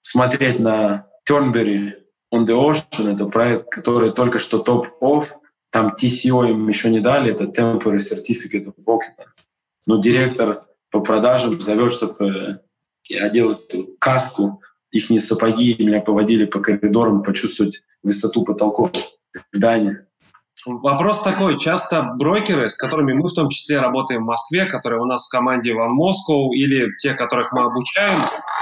смотреть 0.00 0.58
на 0.58 1.06
Turnberry 1.28 1.92
on 2.34 2.46
the 2.46 2.54
Ocean. 2.54 3.14
Это 3.14 3.26
проект, 3.26 3.68
который 3.70 4.10
только 4.10 4.38
что 4.38 4.58
топ-офф. 4.58 5.34
Там 5.70 5.94
TCO 6.00 6.50
им 6.50 6.66
еще 6.68 6.90
не 6.90 7.00
дали, 7.00 7.32
это 7.32 7.44
Temporary 7.44 7.98
Certificate 7.98 8.64
of 8.64 8.74
Occupants. 8.86 9.42
Но 9.86 10.00
директор 10.00 10.62
по 10.90 11.00
продажам 11.00 11.60
зовет, 11.60 11.92
чтобы 11.92 12.62
я 13.04 13.24
одел 13.24 13.52
эту 13.52 13.96
каску, 13.98 14.62
их 14.90 15.10
не 15.10 15.20
сапоги, 15.20 15.76
меня 15.78 16.00
поводили 16.00 16.46
по 16.46 16.60
коридорам 16.60 17.22
почувствовать 17.22 17.82
высоту 18.02 18.44
потолков 18.44 18.90
здания. 19.52 20.07
Вопрос 20.66 21.22
такой. 21.22 21.58
Часто 21.58 22.14
брокеры, 22.16 22.68
с 22.68 22.76
которыми 22.76 23.12
мы 23.12 23.28
в 23.28 23.34
том 23.34 23.48
числе 23.48 23.80
работаем 23.80 24.22
в 24.22 24.26
Москве, 24.26 24.66
которые 24.66 25.00
у 25.00 25.04
нас 25.04 25.26
в 25.26 25.30
команде 25.30 25.72
One 25.72 25.96
Moscow, 25.96 26.50
или 26.52 26.88
те, 26.98 27.14
которых 27.14 27.52
мы 27.52 27.62
обучаем, 27.64 28.18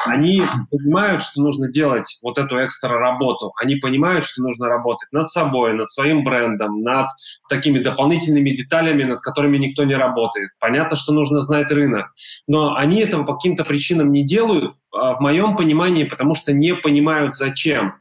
они 0.06 0.42
понимают, 0.70 1.22
что 1.22 1.40
нужно 1.40 1.68
делать 1.68 2.18
вот 2.22 2.38
эту 2.38 2.64
экстра 2.64 2.98
работу. 2.98 3.52
Они 3.60 3.76
понимают, 3.76 4.24
что 4.24 4.42
нужно 4.42 4.68
работать 4.68 5.08
над 5.12 5.28
собой, 5.28 5.72
над 5.72 5.90
своим 5.90 6.22
брендом, 6.24 6.82
над 6.82 7.08
такими 7.48 7.78
дополнительными 7.78 8.50
деталями, 8.50 9.04
над 9.04 9.20
которыми 9.20 9.56
никто 9.56 9.84
не 9.84 9.94
работает. 9.94 10.50
Понятно, 10.60 10.96
что 10.96 11.12
нужно 11.12 11.40
знать 11.40 11.70
рынок. 11.72 12.12
Но 12.46 12.74
они 12.74 13.00
этого 13.00 13.24
по 13.24 13.34
каким-то 13.34 13.64
причинам 13.64 14.12
не 14.12 14.24
делают, 14.24 14.74
а, 14.92 15.14
в 15.14 15.20
моем 15.20 15.56
понимании, 15.56 16.04
потому 16.04 16.34
что 16.34 16.52
не 16.52 16.74
понимают 16.74 17.34
зачем. 17.34 17.94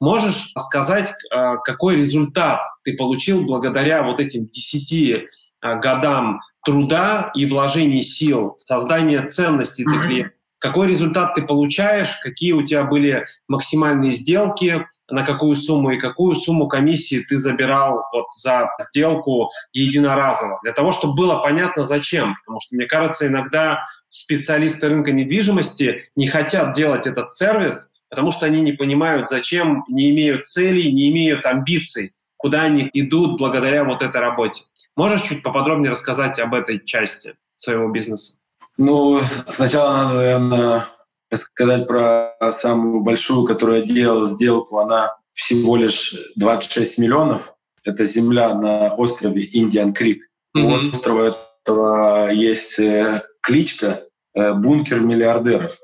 Можешь 0.00 0.52
сказать, 0.58 1.12
а, 1.30 1.56
какой 1.56 1.96
результат 1.96 2.60
ты 2.84 2.96
получил 2.96 3.44
благодаря 3.44 4.02
вот 4.02 4.20
этим 4.20 4.46
десяти 4.48 5.28
а, 5.60 5.76
годам 5.76 6.40
труда 6.64 7.30
и 7.34 7.46
вложений 7.46 8.02
сил, 8.02 8.54
создания 8.58 9.22
ценностей 9.26 9.84
для 9.84 9.98
клиента? 10.00 10.34
Какой 10.64 10.88
результат 10.88 11.34
ты 11.34 11.42
получаешь, 11.42 12.16
какие 12.22 12.52
у 12.52 12.62
тебя 12.62 12.84
были 12.84 13.26
максимальные 13.48 14.12
сделки, 14.12 14.86
на 15.10 15.22
какую 15.22 15.56
сумму 15.56 15.90
и 15.90 15.98
какую 15.98 16.36
сумму 16.36 16.68
комиссии 16.68 17.22
ты 17.28 17.36
забирал 17.36 18.06
вот 18.14 18.24
за 18.34 18.70
сделку 18.80 19.50
единоразово, 19.74 20.60
для 20.62 20.72
того, 20.72 20.92
чтобы 20.92 21.16
было 21.16 21.36
понятно 21.36 21.84
зачем. 21.84 22.36
Потому 22.36 22.60
что, 22.60 22.76
мне 22.76 22.86
кажется, 22.86 23.26
иногда 23.26 23.84
специалисты 24.08 24.88
рынка 24.88 25.12
недвижимости 25.12 26.04
не 26.16 26.28
хотят 26.28 26.72
делать 26.72 27.06
этот 27.06 27.28
сервис, 27.28 27.92
потому 28.14 28.30
что 28.30 28.46
они 28.46 28.60
не 28.60 28.72
понимают, 28.72 29.28
зачем, 29.28 29.84
не 29.88 30.10
имеют 30.10 30.46
целей, 30.46 30.92
не 30.92 31.10
имеют 31.10 31.44
амбиций, 31.44 32.12
куда 32.36 32.62
они 32.62 32.88
идут 32.92 33.38
благодаря 33.38 33.82
вот 33.84 34.02
этой 34.02 34.20
работе. 34.20 34.62
Можешь 34.96 35.22
чуть 35.22 35.42
поподробнее 35.42 35.90
рассказать 35.90 36.38
об 36.38 36.54
этой 36.54 36.84
части 36.84 37.34
своего 37.56 37.90
бизнеса? 37.90 38.34
Ну, 38.78 39.20
сначала 39.48 39.92
надо, 39.92 40.14
наверное, 40.14 40.86
сказать 41.32 41.88
про 41.88 42.36
самую 42.52 43.00
большую, 43.00 43.44
которую 43.46 43.80
я 43.80 43.86
делал, 43.86 44.26
сделку. 44.26 44.78
Она 44.78 45.16
всего 45.32 45.76
лишь 45.76 46.14
26 46.36 46.98
миллионов. 46.98 47.54
Это 47.82 48.04
земля 48.04 48.54
на 48.54 48.94
острове 48.94 49.48
Индиан 49.52 49.92
Крик. 49.92 50.30
Mm-hmm. 50.56 50.62
У 50.62 50.88
острова 50.88 51.36
этого 51.64 52.30
есть 52.30 52.78
э, 52.78 53.22
кличка 53.40 54.04
э, 54.34 54.52
«Бункер 54.52 55.00
миллиардеров», 55.00 55.78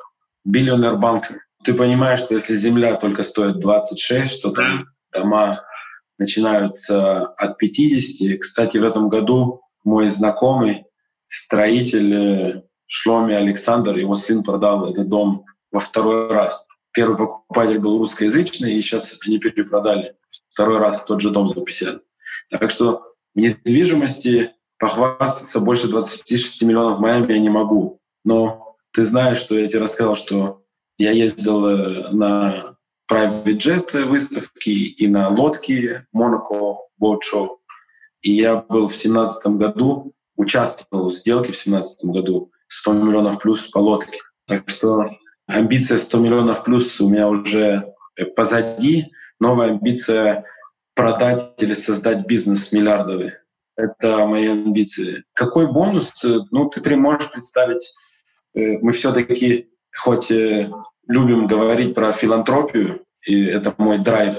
«Биллионер 0.44 0.96
банкер». 0.96 1.40
Ты 1.62 1.74
понимаешь, 1.74 2.20
что 2.20 2.34
если 2.34 2.56
земля 2.56 2.96
только 2.96 3.22
стоит 3.22 3.58
26, 3.58 4.42
то 4.42 4.50
там 4.50 4.86
дома 5.12 5.60
начинаются 6.18 7.26
от 7.26 7.58
50. 7.58 8.40
Кстати, 8.40 8.78
в 8.78 8.84
этом 8.84 9.08
году 9.08 9.62
мой 9.84 10.08
знакомый, 10.08 10.84
строитель 11.26 12.14
э, 12.14 12.62
Шломи 12.86 13.34
Александр, 13.34 13.96
его 13.96 14.14
сын 14.14 14.42
продал 14.42 14.90
этот 14.90 15.08
дом 15.08 15.44
во 15.70 15.80
второй 15.80 16.32
раз. 16.32 16.66
Первый 16.92 17.16
покупатель 17.16 17.78
был 17.78 17.98
русскоязычный, 17.98 18.74
и 18.74 18.80
сейчас 18.80 19.16
они 19.26 19.38
перепродали 19.38 20.16
второй 20.50 20.78
раз 20.78 21.04
тот 21.04 21.20
же 21.20 21.30
дом 21.30 21.46
за 21.46 21.54
50. 21.54 22.02
Так 22.50 22.70
что 22.70 23.02
в 23.34 23.38
недвижимости 23.38 24.52
похвастаться 24.78 25.60
больше 25.60 25.88
26 25.88 26.62
миллионов 26.62 26.98
в 26.98 27.00
Майами 27.00 27.32
я 27.32 27.38
не 27.38 27.50
могу. 27.50 28.00
Но 28.24 28.76
ты 28.92 29.04
знаешь, 29.04 29.38
что 29.38 29.56
я 29.56 29.66
тебе 29.66 29.80
рассказал, 29.80 30.16
что 30.16 30.59
я 31.00 31.12
ездил 31.12 31.66
э, 31.66 32.10
на 32.10 32.76
private 33.10 33.56
jet 33.56 34.04
выставки 34.04 34.68
и 34.68 35.08
на 35.08 35.28
лодке 35.28 36.06
Monaco 36.14 36.76
Boat 37.02 37.20
Show. 37.32 37.56
И 38.20 38.32
я 38.32 38.56
был 38.56 38.86
в 38.86 38.94
семнадцатом 38.94 39.56
году, 39.56 40.12
участвовал 40.36 41.08
в 41.08 41.12
сделке 41.12 41.52
в 41.52 41.56
семнадцатом 41.56 42.12
году 42.12 42.52
100 42.68 42.92
миллионов 42.92 43.38
плюс 43.38 43.66
по 43.68 43.78
лодке. 43.78 44.18
Так 44.46 44.68
что 44.68 45.10
амбиция 45.46 45.96
100 45.96 46.18
миллионов 46.18 46.64
плюс 46.64 47.00
у 47.00 47.08
меня 47.08 47.28
уже 47.28 47.94
позади. 48.36 49.10
Новая 49.40 49.70
амбиция 49.70 50.44
продать 50.94 51.54
или 51.62 51.72
создать 51.72 52.26
бизнес 52.26 52.72
миллиардовый. 52.72 53.32
Это 53.74 54.26
мои 54.26 54.48
амбиции. 54.48 55.24
Какой 55.32 55.66
бонус? 55.66 56.12
Ну, 56.50 56.68
ты 56.68 56.96
можешь 56.96 57.32
представить, 57.32 57.90
э, 58.54 58.76
мы 58.82 58.92
все-таки, 58.92 59.69
хоть 59.96 60.30
любим 60.30 61.46
говорить 61.46 61.94
про 61.94 62.12
филантропию, 62.12 63.02
и 63.26 63.44
это 63.44 63.74
мой 63.78 63.98
драйв 63.98 64.38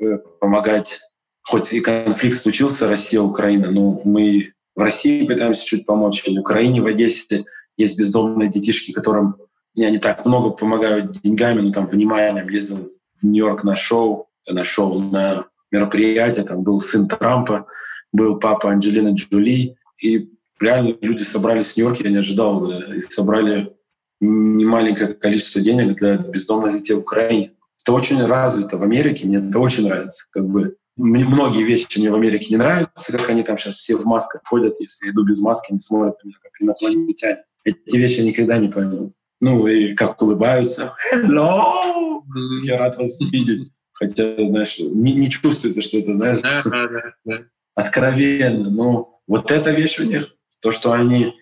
э, 0.00 0.18
помогать, 0.40 1.00
хоть 1.42 1.72
и 1.72 1.80
конфликт 1.80 2.40
случился, 2.40 2.88
Россия, 2.88 3.20
Украина, 3.20 3.70
но 3.70 4.00
мы 4.04 4.52
в 4.74 4.80
России 4.80 5.26
пытаемся 5.26 5.66
чуть 5.66 5.86
помочь, 5.86 6.24
в 6.24 6.38
Украине, 6.38 6.80
в 6.80 6.86
Одессе 6.86 7.44
есть 7.76 7.96
бездомные 7.96 8.48
детишки, 8.48 8.92
которым 8.92 9.36
я 9.74 9.90
не 9.90 9.98
так 9.98 10.26
много 10.26 10.50
помогают 10.50 11.20
деньгами, 11.22 11.60
но 11.60 11.72
там 11.72 11.86
вниманием. 11.86 12.48
Ездил 12.48 12.90
в 13.16 13.24
Нью-Йорк 13.24 13.64
на 13.64 13.76
шоу, 13.76 14.28
на 14.46 14.64
шоу, 14.64 14.98
на 14.98 15.46
мероприятие. 15.70 16.44
Там 16.44 16.62
был 16.62 16.80
сын 16.80 17.06
Трампа, 17.06 17.66
был 18.12 18.38
папа 18.40 18.70
Анджелины 18.70 19.14
Джоли. 19.14 19.76
И 20.02 20.28
реально 20.60 20.96
люди 21.00 21.22
собрались 21.22 21.72
в 21.72 21.76
Нью-Йорке, 21.76 22.04
я 22.04 22.10
не 22.10 22.16
ожидал, 22.16 22.66
да, 22.66 22.94
и 22.94 23.00
собрали 23.00 23.72
немаленькое 24.20 25.14
количество 25.14 25.60
денег 25.60 25.96
для 25.96 26.16
бездомных 26.16 26.78
детей 26.78 26.94
в 26.94 27.00
Украине. 27.00 27.52
Это 27.82 27.92
очень 27.92 28.24
развито 28.24 28.76
в 28.76 28.82
Америке, 28.82 29.26
мне 29.26 29.38
это 29.38 29.58
очень 29.58 29.84
нравится. 29.84 30.26
Как 30.30 30.46
бы 30.46 30.76
мне 30.96 31.24
многие 31.24 31.62
вещи 31.62 31.98
мне 31.98 32.10
в 32.10 32.14
Америке 32.14 32.48
не 32.50 32.56
нравятся, 32.56 33.12
как 33.12 33.30
они 33.30 33.42
там 33.44 33.56
сейчас 33.56 33.76
все 33.76 33.96
в 33.96 34.04
масках 34.04 34.42
ходят, 34.44 34.74
если 34.80 35.06
я 35.06 35.12
иду 35.12 35.24
без 35.24 35.40
маски, 35.40 35.70
они 35.70 35.78
смотрят 35.78 36.16
на 36.22 36.28
меня 36.28 36.38
как 36.42 36.52
инопланетяне. 36.60 37.44
Эти 37.64 37.96
вещи 37.96 38.18
я 38.20 38.24
никогда 38.24 38.58
не 38.58 38.68
пойму. 38.68 39.12
Ну, 39.40 39.66
и 39.68 39.94
как 39.94 40.20
улыбаются. 40.20 40.94
Hello! 41.12 42.22
Я 42.64 42.78
рад 42.78 42.96
вас 42.96 43.20
видеть. 43.20 43.70
Хотя, 43.92 44.34
знаешь, 44.36 44.78
не, 44.78 45.12
не 45.12 45.30
чувствуется, 45.30 45.80
что 45.82 45.98
это, 45.98 46.14
знаешь, 46.14 46.40
да, 46.40 46.62
да, 46.64 47.14
да. 47.24 47.38
откровенно. 47.74 48.70
Но 48.70 49.20
вот 49.26 49.50
эта 49.50 49.70
вещь 49.70 49.98
у 49.98 50.04
них, 50.04 50.34
то, 50.60 50.70
что 50.70 50.92
они 50.92 51.34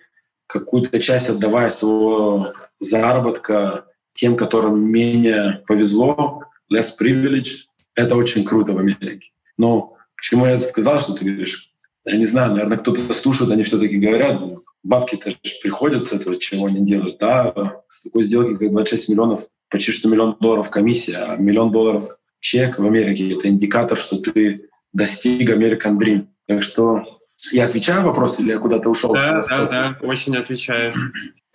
какую-то 0.47 0.99
часть 0.99 1.29
отдавая 1.29 1.69
своего 1.69 2.53
заработка 2.79 3.85
тем, 4.13 4.35
которым 4.35 4.79
менее 4.79 5.63
повезло, 5.67 6.43
less 6.73 6.87
privilege, 6.99 7.67
это 7.95 8.15
очень 8.15 8.45
круто 8.45 8.73
в 8.73 8.77
Америке. 8.77 9.31
Но 9.57 9.95
к 10.15 10.21
чему 10.21 10.45
я 10.45 10.59
сказал, 10.59 10.99
что 10.99 11.13
ты 11.13 11.25
говоришь, 11.25 11.71
я 12.05 12.17
не 12.17 12.25
знаю, 12.25 12.51
наверное, 12.51 12.77
кто-то 12.77 13.13
слушает, 13.13 13.51
они 13.51 13.63
все-таки 13.63 13.97
говорят, 13.97 14.41
бабки-то 14.83 15.31
приходят 15.61 16.05
с 16.05 16.13
этого, 16.13 16.37
чего 16.37 16.67
они 16.67 16.85
делают. 16.85 17.17
Да, 17.19 17.81
с 17.89 18.03
такой 18.03 18.23
сделки, 18.23 18.55
как 18.55 18.71
26 18.71 19.09
миллионов, 19.09 19.47
почти 19.69 19.91
что 19.91 20.07
миллион 20.07 20.37
долларов 20.39 20.69
комиссия, 20.69 21.17
а 21.17 21.37
миллион 21.37 21.71
долларов 21.71 22.17
чек 22.39 22.79
в 22.79 22.85
Америке— 22.85 23.31
это 23.33 23.49
индикатор, 23.49 23.97
что 23.97 24.17
ты 24.17 24.69
достиг 24.93 25.49
American 25.49 25.97
Dream. 25.97 26.27
Так 26.47 26.63
что 26.63 27.03
я 27.51 27.65
отвечаю 27.65 28.03
вопрос 28.03 28.39
или 28.39 28.51
я 28.51 28.59
куда-то 28.59 28.89
ушел? 28.89 29.13
Да, 29.13 29.41
да, 29.49 29.67
да, 29.67 29.97
очень 30.01 30.35
отвечаю. 30.37 30.93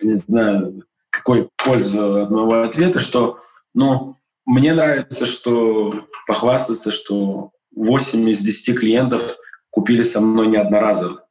Не 0.01 0.13
знаю, 0.13 0.83
какой 1.13 1.49
польза 1.57 2.23
от 2.23 2.31
моего 2.31 2.63
ответа, 2.63 2.99
что, 2.99 3.39
ну, 3.75 4.17
мне 4.45 4.73
нравится, 4.73 5.27
что 5.27 6.07
похвастаться, 6.25 6.89
что 6.89 7.51
8 7.75 8.29
из 8.29 8.39
10 8.39 8.79
клиентов 8.79 9.37
купили 9.69 10.01
со 10.01 10.19
мной 10.19 10.47
не 10.47 10.57
одноразово. 10.57 11.25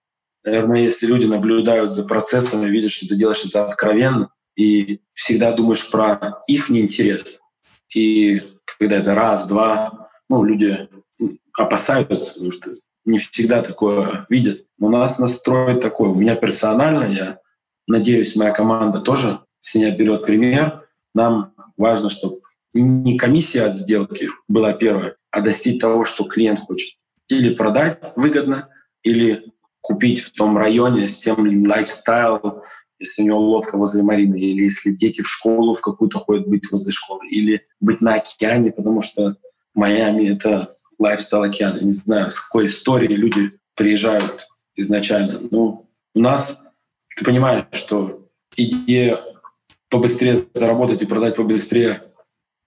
Наверное, 0.45 0.83
если 0.83 1.07
люди 1.07 1.26
наблюдают 1.26 1.95
за 1.95 2.05
процессом 2.05 2.64
и 2.64 2.70
видят, 2.70 2.93
что 2.93 3.09
ты 3.09 3.16
делаешь 3.16 3.45
это 3.45 3.64
откровенно, 3.64 4.30
и 4.57 5.01
всегда 5.14 5.51
думаешь 5.53 5.91
про 5.91 6.43
их 6.47 6.70
интерес. 6.70 7.41
И 7.95 8.41
когда 8.78 8.97
это 8.97 9.16
раз, 9.16 9.47
два, 9.47 10.11
ну, 10.28 10.45
люди 10.45 10.89
опасаются, 11.59 12.35
потому 12.35 12.53
что 12.53 12.74
не 13.05 13.18
всегда 13.18 13.62
такое 13.62 14.26
видят. 14.28 14.64
У 14.78 14.89
нас 14.89 15.18
настрой 15.18 15.80
такой. 15.80 16.09
У 16.09 16.14
меня 16.14 16.37
персонально, 16.37 17.05
я 17.05 17.39
надеюсь, 17.89 18.37
моя 18.37 18.53
команда 18.53 19.01
тоже 19.01 19.41
с 19.62 19.74
меня 19.74 19.90
берет 19.92 20.26
пример. 20.26 20.88
Нам 21.14 21.54
важно, 21.76 22.10
чтобы 22.10 22.40
не 22.74 23.16
комиссия 23.16 23.62
от 23.62 23.78
сделки 23.78 24.28
была 24.48 24.72
первая, 24.72 25.16
а 25.30 25.40
достичь 25.40 25.80
того, 25.80 26.04
что 26.04 26.24
клиент 26.24 26.58
хочет. 26.58 26.98
Или 27.28 27.54
продать 27.54 28.12
выгодно, 28.16 28.68
или 29.02 29.52
купить 29.80 30.20
в 30.20 30.32
том 30.32 30.58
районе 30.58 31.08
с 31.08 31.18
тем 31.18 31.66
лайфстайл, 31.66 32.62
если 32.98 33.22
у 33.22 33.26
него 33.26 33.38
лодка 33.38 33.76
возле 33.76 34.02
марины, 34.02 34.36
или 34.36 34.64
если 34.64 34.90
дети 34.90 35.22
в 35.22 35.28
школу 35.28 35.74
в 35.74 35.80
какую-то 35.80 36.18
ходят 36.18 36.46
быть 36.46 36.70
возле 36.70 36.92
школы, 36.92 37.26
или 37.28 37.66
быть 37.80 38.00
на 38.00 38.14
океане, 38.14 38.72
потому 38.72 39.00
что 39.00 39.36
Майами— 39.74 40.28
это 40.28 40.76
лайфстайл 40.98 41.42
океан. 41.42 41.76
Я 41.78 41.84
не 41.84 41.92
знаю, 41.92 42.30
с 42.30 42.38
какой 42.38 42.66
истории 42.66 43.14
люди 43.14 43.58
приезжают 43.74 44.46
изначально. 44.76 45.40
Ну, 45.50 45.88
у 46.14 46.20
нас, 46.20 46.58
ты 47.16 47.24
понимаешь, 47.24 47.66
что 47.72 48.28
идея 48.56 49.18
побыстрее 49.93 50.38
заработать 50.55 51.03
и 51.03 51.07
продать 51.07 51.36
побыстрее 51.36 52.03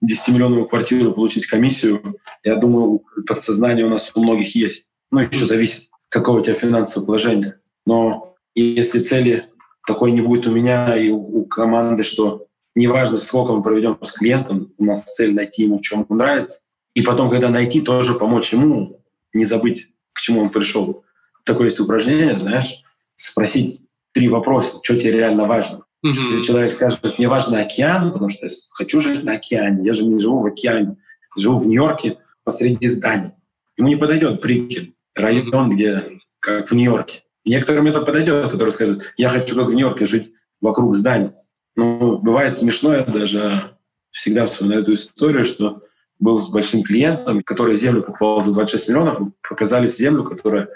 10-миллионную 0.04 0.66
квартиру, 0.66 1.12
получить 1.12 1.48
комиссию, 1.48 2.20
я 2.44 2.54
думаю, 2.54 3.02
подсознание 3.26 3.84
у 3.84 3.88
нас 3.88 4.12
у 4.14 4.22
многих 4.22 4.54
есть. 4.54 4.86
Ну, 5.10 5.20
еще 5.20 5.44
зависит 5.44 5.90
какое 6.08 6.40
у 6.40 6.44
тебя 6.44 6.54
финансовое 6.54 7.04
положение. 7.04 7.58
Но 7.84 8.36
если 8.54 9.02
цели 9.02 9.48
такой 9.86 10.12
не 10.12 10.20
будет 10.20 10.46
у 10.46 10.52
меня 10.52 10.96
и 10.96 11.10
у 11.10 11.44
команды, 11.46 12.04
что 12.04 12.46
неважно, 12.76 13.18
сколько 13.18 13.52
мы 13.52 13.62
проведем 13.62 13.98
с 14.00 14.12
клиентом, 14.12 14.68
у 14.78 14.84
нас 14.84 15.02
цель 15.02 15.34
найти 15.34 15.64
ему, 15.64 15.80
чем 15.80 16.02
ему 16.02 16.16
нравится. 16.16 16.60
И 16.94 17.02
потом, 17.02 17.28
когда 17.28 17.48
найти, 17.48 17.80
тоже 17.80 18.14
помочь 18.14 18.52
ему, 18.52 19.02
не 19.32 19.44
забыть, 19.44 19.88
к 20.12 20.20
чему 20.20 20.42
он 20.42 20.50
пришел. 20.50 21.04
Такое 21.44 21.66
есть 21.66 21.80
упражнение, 21.80 22.38
знаешь, 22.38 22.84
спросить 23.16 23.82
три 24.12 24.28
вопроса, 24.28 24.78
что 24.82 24.96
тебе 24.96 25.12
реально 25.12 25.46
важно. 25.46 25.82
Mm-hmm. 26.06 26.22
Если 26.22 26.42
человек 26.42 26.72
скажет, 26.72 27.18
мне 27.18 27.28
важен 27.28 27.54
океан, 27.54 28.12
потому 28.12 28.28
что 28.28 28.46
я 28.46 28.52
хочу 28.74 29.00
жить 29.00 29.24
на 29.24 29.32
океане, 29.32 29.84
я 29.84 29.92
же 29.92 30.04
не 30.04 30.20
живу 30.20 30.40
в 30.40 30.46
океане, 30.46 30.96
живу 31.36 31.56
в 31.56 31.66
Нью-Йорке 31.66 32.18
посреди 32.44 32.88
зданий. 32.88 33.30
Ему 33.76 33.88
не 33.88 33.96
подойдет 33.96 34.40
Брикель, 34.40 34.94
район, 35.14 35.70
где 35.70 36.20
как 36.40 36.68
в 36.68 36.74
Нью-Йорке. 36.74 37.22
Некоторым 37.44 37.86
это 37.86 38.00
подойдет, 38.00 38.50
который 38.50 38.70
скажет, 38.70 39.14
я 39.16 39.28
хочу 39.28 39.54
как 39.56 39.66
в 39.66 39.72
Нью-Йорке 39.72 40.06
жить 40.06 40.32
вокруг 40.60 40.94
зданий. 40.94 41.32
Ну, 41.74 42.18
бывает 42.18 42.56
смешно, 42.56 42.94
я 42.94 43.04
даже 43.04 43.76
всегда 44.10 44.46
вспоминаю 44.46 44.82
эту 44.82 44.94
историю, 44.94 45.44
что 45.44 45.82
был 46.18 46.38
с 46.38 46.48
большим 46.48 46.82
клиентом, 46.82 47.42
который 47.42 47.74
землю 47.74 48.02
покупал 48.02 48.40
за 48.40 48.52
26 48.52 48.88
миллионов, 48.88 49.20
показали 49.46 49.86
землю, 49.86 50.24
которая 50.24 50.68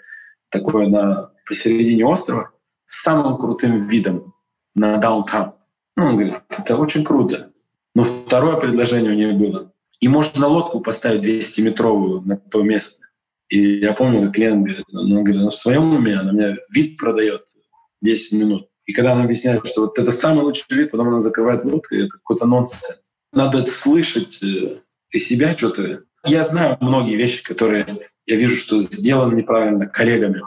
такое 0.51 0.87
на 0.89 1.31
посередине 1.47 2.05
острова, 2.05 2.51
с 2.87 3.03
самым 3.03 3.39
крутым 3.39 3.87
видом 3.89 4.35
на 4.75 4.97
даунтаун. 4.97 5.55
Ну, 5.97 6.07
он 6.07 6.17
говорит, 6.17 6.35
это 6.49 6.77
очень 6.77 7.05
круто. 7.05 7.51
Но 7.95 8.05
второе 8.05 8.57
предложение 8.57 9.13
у 9.13 9.15
нее 9.15 9.33
было. 9.33 9.73
И 10.01 10.09
можно 10.09 10.47
лодку 10.47 10.81
поставить 10.81 11.25
200-метровую 11.25 12.23
на 12.23 12.37
то 12.37 12.63
место. 12.63 13.01
И 13.49 13.79
я 13.79 13.93
помню, 13.93 14.23
как 14.23 14.35
клиент 14.35 14.65
говорит, 14.65 14.87
он 14.93 15.25
говорит, 15.25 15.43
ну, 15.43 15.51
в 15.51 15.55
своем 15.55 15.93
уме 15.93 16.15
она 16.15 16.33
мне 16.33 16.57
вид 16.71 16.97
продает 16.97 17.43
10 18.01 18.33
минут. 18.33 18.69
И 18.87 18.93
когда 18.93 19.13
она 19.13 19.25
объясняет, 19.25 19.67
что 19.67 19.83
вот 19.83 19.99
это 19.99 20.11
самый 20.13 20.45
лучший 20.45 20.65
вид, 20.71 20.91
потом 20.91 21.09
она 21.09 21.21
закрывает 21.21 21.65
лодку, 21.65 21.95
это 21.95 22.09
какой-то 22.09 22.47
нонсенс. 22.47 23.01
Надо 23.33 23.65
слышать 23.67 24.43
э, 24.43 24.79
из 25.11 25.27
себя 25.27 25.57
что-то. 25.57 26.05
Я 26.25 26.45
знаю 26.45 26.77
многие 26.81 27.17
вещи, 27.17 27.43
которые 27.43 28.07
я 28.27 28.37
вижу, 28.37 28.57
что 28.57 28.81
сделаны 28.83 29.35
неправильно 29.35 29.87
коллегами. 29.87 30.43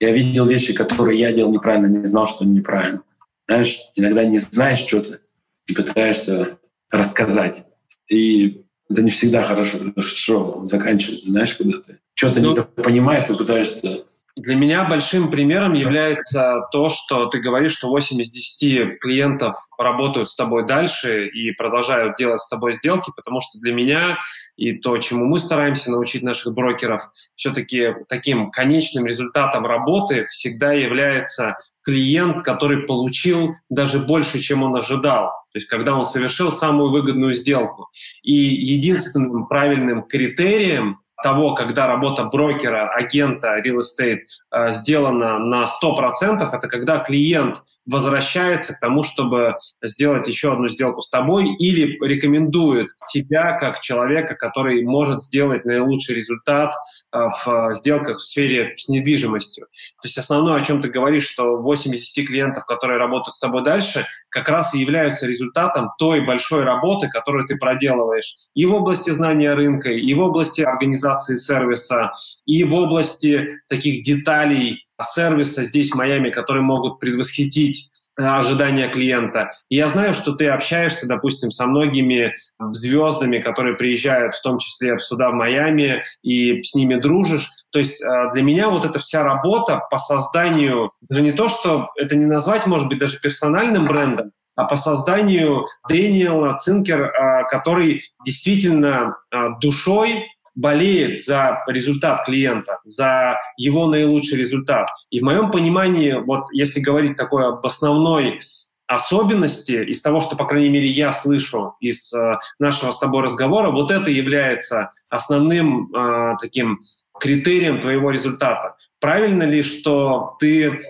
Я 0.00 0.12
видел 0.12 0.46
вещи, 0.46 0.72
которые 0.72 1.18
я 1.18 1.32
делал 1.32 1.52
неправильно, 1.52 1.86
не 1.86 2.04
знал, 2.04 2.26
что 2.26 2.44
они 2.44 2.58
неправильно. 2.58 3.02
Знаешь, 3.46 3.78
иногда 3.94 4.24
не 4.24 4.38
знаешь 4.38 4.80
что-то 4.80 5.20
и 5.66 5.74
пытаешься 5.74 6.58
рассказать. 6.90 7.64
И 8.08 8.64
это 8.88 9.02
не 9.02 9.10
всегда 9.10 9.42
хорошо, 9.42 9.78
хорошо 9.94 10.64
заканчивается, 10.64 11.30
знаешь, 11.30 11.54
когда 11.54 11.80
ты 11.80 11.98
что-то 12.14 12.40
ну, 12.40 12.54
не 12.54 12.62
понимаешь 12.82 13.28
и 13.28 13.36
пытаешься 13.36 14.04
для 14.36 14.56
меня 14.56 14.84
большим 14.84 15.30
примером 15.30 15.74
является 15.74 16.66
то, 16.72 16.88
что 16.88 17.26
ты 17.26 17.38
говоришь, 17.38 17.76
что 17.76 17.88
8 17.88 18.20
из 18.20 18.32
10 18.32 18.98
клиентов 18.98 19.54
работают 19.78 20.28
с 20.28 20.34
тобой 20.34 20.66
дальше 20.66 21.28
и 21.28 21.52
продолжают 21.52 22.16
делать 22.16 22.40
с 22.40 22.48
тобой 22.48 22.72
сделки, 22.72 23.12
потому 23.14 23.40
что 23.40 23.60
для 23.60 23.72
меня 23.72 24.18
и 24.56 24.72
то, 24.72 24.98
чему 24.98 25.26
мы 25.26 25.38
стараемся 25.38 25.90
научить 25.90 26.22
наших 26.22 26.52
брокеров, 26.52 27.02
все-таки 27.36 27.94
таким 28.08 28.50
конечным 28.50 29.06
результатом 29.06 29.66
работы 29.66 30.26
всегда 30.26 30.72
является 30.72 31.56
клиент, 31.82 32.42
который 32.42 32.78
получил 32.86 33.54
даже 33.68 34.00
больше, 34.00 34.40
чем 34.40 34.64
он 34.64 34.74
ожидал. 34.74 35.26
То 35.52 35.58
есть 35.58 35.68
когда 35.68 35.94
он 35.96 36.06
совершил 36.06 36.50
самую 36.50 36.90
выгодную 36.90 37.34
сделку. 37.34 37.88
И 38.24 38.34
единственным 38.34 39.46
правильным 39.46 40.02
критерием 40.02 41.03
того, 41.22 41.54
когда 41.54 41.86
работа 41.86 42.24
брокера, 42.24 42.90
агента, 42.90 43.58
real 43.58 43.80
estate 43.80 44.20
э, 44.50 44.72
сделана 44.72 45.38
на 45.38 45.64
100%, 45.64 46.48
это 46.52 46.68
когда 46.68 46.98
клиент 46.98 47.62
возвращается 47.86 48.74
к 48.74 48.80
тому, 48.80 49.02
чтобы 49.02 49.56
сделать 49.82 50.26
еще 50.26 50.52
одну 50.52 50.68
сделку 50.68 51.02
с 51.02 51.10
тобой 51.10 51.54
или 51.58 51.98
рекомендует 52.04 52.88
тебя 53.12 53.58
как 53.58 53.80
человека, 53.80 54.34
который 54.34 54.82
может 54.84 55.22
сделать 55.22 55.64
наилучший 55.64 56.16
результат 56.16 56.74
э, 57.12 57.18
в 57.44 57.74
сделках 57.74 58.18
в 58.18 58.22
сфере 58.22 58.74
с 58.76 58.88
недвижимостью. 58.88 59.66
То 60.02 60.08
есть 60.08 60.18
основное, 60.18 60.60
о 60.60 60.64
чем 60.64 60.80
ты 60.80 60.88
говоришь, 60.88 61.28
что 61.28 61.56
80 61.58 62.26
клиентов, 62.26 62.64
которые 62.66 62.98
работают 62.98 63.34
с 63.34 63.40
тобой 63.40 63.62
дальше, 63.62 64.06
как 64.30 64.48
раз 64.48 64.74
и 64.74 64.78
являются 64.78 65.26
результатом 65.26 65.90
той 65.98 66.20
большой 66.20 66.64
работы, 66.64 67.08
которую 67.08 67.46
ты 67.46 67.56
проделываешь 67.56 68.34
и 68.54 68.66
в 68.66 68.74
области 68.74 69.10
знания 69.10 69.52
рынка, 69.54 69.90
и 69.90 70.14
в 70.14 70.20
области 70.20 70.62
организации 70.62 71.03
сервиса, 71.36 72.12
и 72.46 72.64
в 72.64 72.74
области 72.74 73.60
таких 73.68 74.02
деталей 74.02 74.84
сервиса 75.02 75.64
здесь, 75.64 75.90
в 75.90 75.94
Майами, 75.94 76.30
которые 76.30 76.62
могут 76.62 77.00
предвосхитить 77.00 77.90
э, 78.18 78.24
ожидания 78.24 78.88
клиента. 78.88 79.50
И 79.68 79.76
я 79.76 79.88
знаю, 79.88 80.14
что 80.14 80.32
ты 80.32 80.48
общаешься, 80.48 81.06
допустим, 81.08 81.50
со 81.50 81.66
многими 81.66 82.34
звездами, 82.70 83.38
которые 83.40 83.76
приезжают 83.76 84.34
в 84.34 84.42
том 84.42 84.58
числе 84.58 84.98
сюда, 84.98 85.30
в 85.30 85.34
Майами, 85.34 86.02
и 86.22 86.62
с 86.62 86.74
ними 86.74 86.94
дружишь. 86.94 87.48
То 87.70 87.78
есть 87.78 88.02
э, 88.02 88.30
для 88.32 88.42
меня 88.42 88.68
вот 88.68 88.84
эта 88.84 88.98
вся 88.98 89.24
работа 89.24 89.82
по 89.90 89.98
созданию, 89.98 90.92
ну 91.08 91.18
не 91.18 91.32
то, 91.32 91.48
что 91.48 91.90
это 91.96 92.16
не 92.16 92.26
назвать, 92.26 92.66
может 92.66 92.88
быть, 92.88 92.98
даже 92.98 93.18
персональным 93.18 93.84
брендом, 93.84 94.30
а 94.56 94.64
по 94.64 94.76
созданию 94.76 95.66
Дэниела 95.88 96.56
Цинкер, 96.58 97.02
э, 97.02 97.44
который 97.48 98.02
действительно 98.24 99.16
душой 99.60 100.28
болеет 100.54 101.22
за 101.22 101.62
результат 101.66 102.24
клиента, 102.24 102.78
за 102.84 103.36
его 103.56 103.86
наилучший 103.86 104.38
результат. 104.38 104.88
И 105.10 105.20
в 105.20 105.24
моем 105.24 105.50
понимании, 105.50 106.12
вот 106.12 106.46
если 106.52 106.80
говорить 106.80 107.16
такой 107.16 107.46
об 107.46 107.64
основной 107.66 108.40
особенности 108.86 109.72
из 109.72 110.02
того, 110.02 110.20
что, 110.20 110.36
по 110.36 110.46
крайней 110.46 110.68
мере, 110.68 110.88
я 110.88 111.12
слышу 111.12 111.74
из 111.80 112.12
э, 112.12 112.38
нашего 112.58 112.92
с 112.92 112.98
тобой 112.98 113.22
разговора, 113.22 113.70
вот 113.70 113.90
это 113.90 114.10
является 114.10 114.90
основным 115.08 115.90
э, 115.94 116.36
таким 116.40 116.80
критерием 117.18 117.80
твоего 117.80 118.10
результата. 118.10 118.76
Правильно 119.00 119.44
ли, 119.44 119.62
что 119.62 120.36
ты 120.38 120.80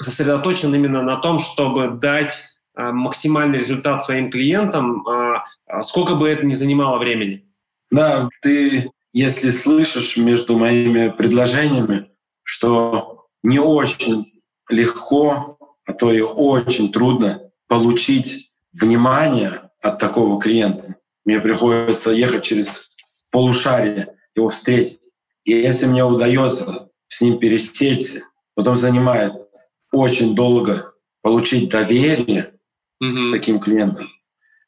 сосредоточен 0.00 0.74
именно 0.74 1.02
на 1.02 1.16
том, 1.16 1.38
чтобы 1.38 1.88
дать 1.88 2.40
э, 2.76 2.90
максимальный 2.90 3.58
результат 3.58 4.02
своим 4.02 4.30
клиентам, 4.30 5.06
э 5.06 5.34
сколько 5.82 6.14
бы 6.14 6.28
это 6.28 6.46
ни 6.46 6.52
занимало 6.52 6.98
времени? 6.98 7.44
Да, 7.90 8.28
ты 8.42 8.90
если 9.14 9.50
слышишь 9.50 10.16
между 10.16 10.58
моими 10.58 11.08
предложениями, 11.08 12.10
что 12.42 13.26
не 13.44 13.60
очень 13.60 14.32
легко, 14.68 15.56
а 15.86 15.92
то 15.92 16.12
и 16.12 16.20
очень 16.20 16.92
трудно 16.92 17.52
получить 17.68 18.50
внимание 18.72 19.70
от 19.80 20.00
такого 20.00 20.40
клиента. 20.40 20.96
Мне 21.24 21.40
приходится 21.40 22.10
ехать 22.10 22.42
через 22.42 22.90
полушарие, 23.30 24.16
его 24.34 24.48
встретить. 24.48 24.98
И 25.44 25.52
если 25.52 25.86
мне 25.86 26.04
удается 26.04 26.90
с 27.06 27.20
ним 27.20 27.38
пересечься, 27.38 28.24
потом 28.56 28.74
занимает 28.74 29.32
очень 29.92 30.34
долго 30.34 30.92
получить 31.22 31.70
доверие 31.70 32.54
mm-hmm. 33.00 33.28
с 33.28 33.32
таким 33.32 33.60
клиентом, 33.60 34.08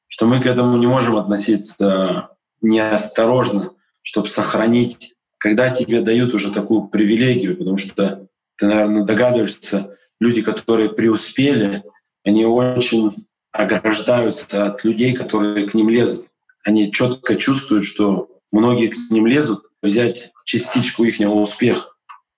что 0.07 0.27
мы 0.27 0.41
к 0.41 0.47
этому 0.47 0.77
не 0.77 0.87
можем 0.87 1.17
относиться 1.17 2.37
неосторожно, 2.61 3.73
чтобы 4.07 4.29
сохранить, 4.29 5.17
когда 5.37 5.71
тебе 5.71 6.01
дают 6.01 6.33
уже 6.33 6.53
такую 6.53 6.87
привилегию, 6.87 7.57
потому 7.57 7.77
что 7.77 8.29
ты, 8.57 8.67
наверное, 8.67 9.05
догадываешься, 9.05 9.97
люди, 10.21 10.43
которые 10.43 10.91
преуспели, 10.91 11.83
они 12.25 12.47
очень 12.47 13.27
ограждаются 13.51 14.67
от 14.67 14.85
людей, 14.85 15.13
которые 15.13 15.69
к 15.69 15.75
ним 15.75 15.89
лезут. 15.89 16.29
Они 16.65 16.93
четко 16.93 17.35
чувствуют, 17.35 17.85
что 17.85 18.31
многие 18.53 18.89
к 18.89 18.97
ним 19.11 19.27
лезут, 19.27 19.65
взять 19.83 20.31
частичку 20.45 21.03
их 21.03 21.19
успеха. 21.29 21.89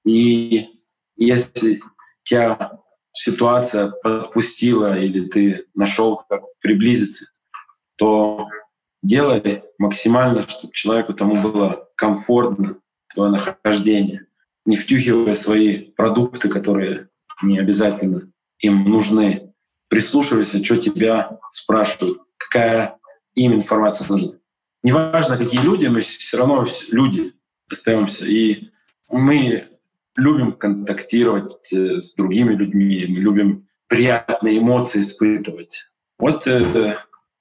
И 0.06 0.68
если 1.16 1.80
тебя 2.22 2.80
ситуация 3.12 3.92
подпустила 4.02 4.98
или 4.98 5.28
ты 5.28 5.66
нашел, 5.74 6.24
как 6.30 6.44
приблизиться, 6.62 7.26
то 7.96 8.48
делай 9.03 9.62
максимально, 9.78 10.42
чтобы 10.42 10.72
человеку 10.72 11.14
тому 11.14 11.40
было 11.42 11.88
комфортно 11.96 12.80
твое 13.14 13.30
нахождение, 13.30 14.26
не 14.64 14.76
втюхивая 14.76 15.34
свои 15.34 15.90
продукты, 15.92 16.49
которые 16.49 17.09
не 17.42 17.59
обязательно 17.59 18.30
им 18.59 18.84
нужны. 18.84 19.53
Прислушивайся, 19.88 20.62
что 20.64 20.76
тебя 20.76 21.38
спрашивают, 21.51 22.20
какая 22.36 22.99
им 23.34 23.55
информация 23.55 24.07
нужна. 24.09 24.34
Неважно, 24.82 25.36
какие 25.36 25.61
люди, 25.62 25.86
мы 25.86 26.01
все 26.01 26.36
равно 26.36 26.66
люди 26.90 27.32
остаемся. 27.70 28.24
И 28.24 28.70
мы 29.11 29.64
любим 30.16 30.53
контактировать 30.53 31.72
э, 31.72 32.01
с 32.01 32.14
другими 32.14 32.55
людьми, 32.55 33.07
мы 33.09 33.18
любим 33.18 33.68
приятные 33.88 34.59
эмоции 34.59 35.01
испытывать. 35.01 35.88
Вот 36.18 36.46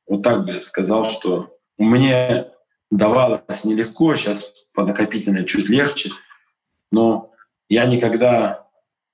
вот 0.07 0.23
так 0.23 0.45
бы 0.45 0.53
я 0.53 0.61
сказал, 0.61 1.09
что 1.09 1.57
мне 1.77 2.47
давалось 2.89 3.63
нелегко, 3.63 4.15
сейчас 4.15 4.51
по 4.73 4.83
накопительной 4.83 5.45
чуть 5.45 5.69
легче, 5.69 6.11
но 6.91 7.31
я 7.69 7.85
никогда 7.85 8.67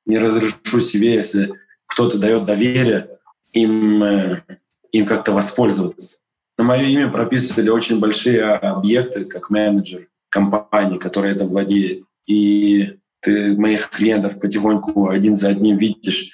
не 0.06 0.18
разрешу 0.18 0.80
себе, 0.80 1.16
если 1.16 1.54
кто-то 1.86 2.18
дает 2.18 2.46
доверие, 2.46 3.18
им, 3.52 4.04
э, 4.04 4.44
им 4.92 5.06
как-то 5.06 5.32
воспользоваться. 5.32 6.20
На 6.58 6.64
мое 6.64 6.84
имя 6.84 7.12
прописывали 7.12 7.70
очень 7.70 8.00
большие 8.00 8.44
объекты, 8.44 9.26
как 9.26 9.50
менеджер 9.50 10.08
компании, 10.30 10.98
которая 10.98 11.34
это 11.34 11.46
владеет. 11.46 12.06
И 12.26 12.98
ты 13.22 13.56
моих 13.56 13.90
клиентов 13.90 14.40
потихоньку 14.40 15.10
один 15.10 15.36
за 15.36 15.50
одним 15.50 15.78
видишь. 15.78 16.32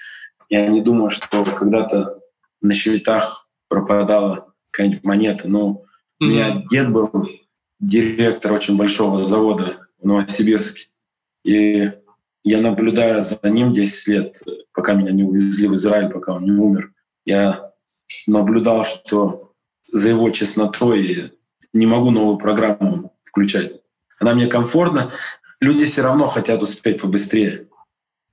Я 0.50 0.68
не 0.68 0.82
думаю, 0.82 1.10
что 1.10 1.44
когда-то 1.44 2.20
на 2.62 2.74
счетах 2.74 3.48
пропадала 3.68 4.49
какая-нибудь 4.72 5.04
монета. 5.04 5.48
Ну, 5.48 5.84
mm-hmm. 5.84 6.26
у 6.26 6.26
меня 6.26 6.64
дед 6.70 6.92
был 6.92 7.12
директор 7.80 8.54
очень 8.54 8.78
большого 8.78 9.24
завода 9.24 9.88
в 10.00 10.06
Новосибирске. 10.06 10.88
И 11.44 11.92
я 12.44 12.62
наблюдаю 12.62 13.24
за 13.24 13.40
ним 13.50 13.74
10 13.74 14.08
лет, 14.08 14.44
пока 14.74 14.94
меня 14.94 15.12
не 15.12 15.24
увезли 15.24 15.68
в 15.68 15.76
Израиль, 15.76 16.12
пока 16.12 16.34
он 16.34 16.46
не 16.46 16.52
умер. 16.52 16.94
Я 17.26 17.72
наблюдал, 18.28 18.86
что 18.86 19.54
за 19.88 20.10
его 20.10 20.30
честнотой 20.30 21.34
не 21.74 21.86
могу 21.86 22.12
новую 22.12 22.38
программу 22.38 23.14
включать. 23.24 23.82
Она 24.20 24.34
мне 24.34 24.48
комфортна. 24.48 25.12
Люди 25.60 25.86
все 25.86 26.02
равно 26.02 26.28
хотят 26.28 26.62
успеть 26.62 27.02
побыстрее. 27.02 27.68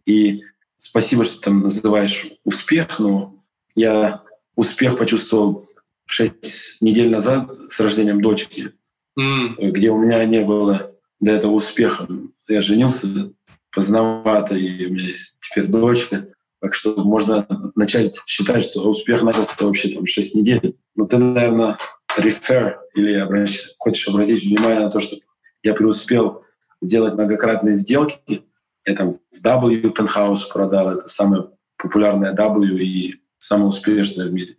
И 0.05 0.43
спасибо, 0.79 1.25
что 1.25 1.37
ты 1.37 1.45
там 1.45 1.61
называешь 1.63 2.27
успех, 2.45 2.99
но 2.99 3.43
я 3.75 4.23
успех 4.55 4.99
почувствовал 4.99 5.66
шесть 6.07 6.81
недель 6.81 7.11
назад 7.11 7.51
с 7.71 7.79
рождением 7.81 8.21
дочки, 8.23 8.73
mm. 9.19 9.71
где 9.71 9.91
у 9.91 9.99
меня 9.99 10.25
не 10.25 10.43
было 10.43 10.93
до 11.21 11.33
этого 11.33 11.53
успеха. 11.53 12.09
Я 12.49 12.63
женился 12.63 13.33
поздновато, 13.73 14.55
и 14.57 14.87
у 14.87 14.95
меня 14.95 15.09
есть 15.09 15.37
теперь 15.41 15.67
дочка. 15.67 16.29
Так 16.61 16.75
что 16.75 16.97
можно 16.97 17.47
начать 17.75 18.17
считать, 18.27 18.63
что 18.63 18.89
успех 18.89 19.23
начался 19.23 19.55
вообще 19.61 19.95
там 19.95 20.07
6 20.07 20.35
недель. 20.35 20.77
Но 20.95 21.07
ты, 21.07 21.19
наверное, 21.19 21.77
refer 22.19 22.77
или 22.95 23.13
обращ, 23.15 23.61
хочешь 23.79 24.09
обратить 24.09 24.45
внимание 24.45 24.81
на 24.81 24.91
то, 24.91 25.01
что 25.01 25.17
я 25.63 25.75
преуспел 25.75 26.45
сделать 26.81 27.15
многократные 27.15 27.75
сделки. 27.75 28.43
Я 28.87 28.95
там 28.95 29.13
в 29.13 29.43
W 29.43 29.93
Penthouse 29.93 30.49
продал, 30.51 30.91
это 30.91 31.09
самая 31.09 31.47
популярная 31.77 32.33
W 32.33 32.79
и 32.79 33.17
самая 33.39 33.67
успешная 33.67 34.29
в 34.29 34.33
мире. 34.33 34.57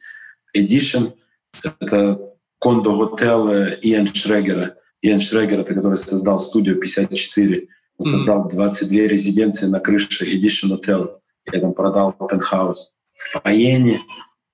Edition— 0.56 1.14
это 1.64 2.20
кондо 2.60 2.96
готел 2.96 3.50
Иэн 3.50 4.08
Шрегера. 4.08 4.78
Иэн 5.02 5.20
Шрегер— 5.20 5.60
это 5.62 5.74
который 5.74 5.98
создал 5.98 6.40
студию 6.40 6.80
54. 6.80 7.68
Он 7.98 8.08
mm-hmm. 8.08 8.10
создал 8.12 8.48
22 8.48 8.98
резиденции 9.08 9.66
на 9.66 9.80
крыше 9.80 10.26
Edition 10.26 10.72
Hotel. 10.72 11.18
Я 11.52 11.62
там 11.62 11.74
продал 11.74 12.14
пентхаус. 12.14 12.94
В 13.16 13.42
Фаене 13.42 14.02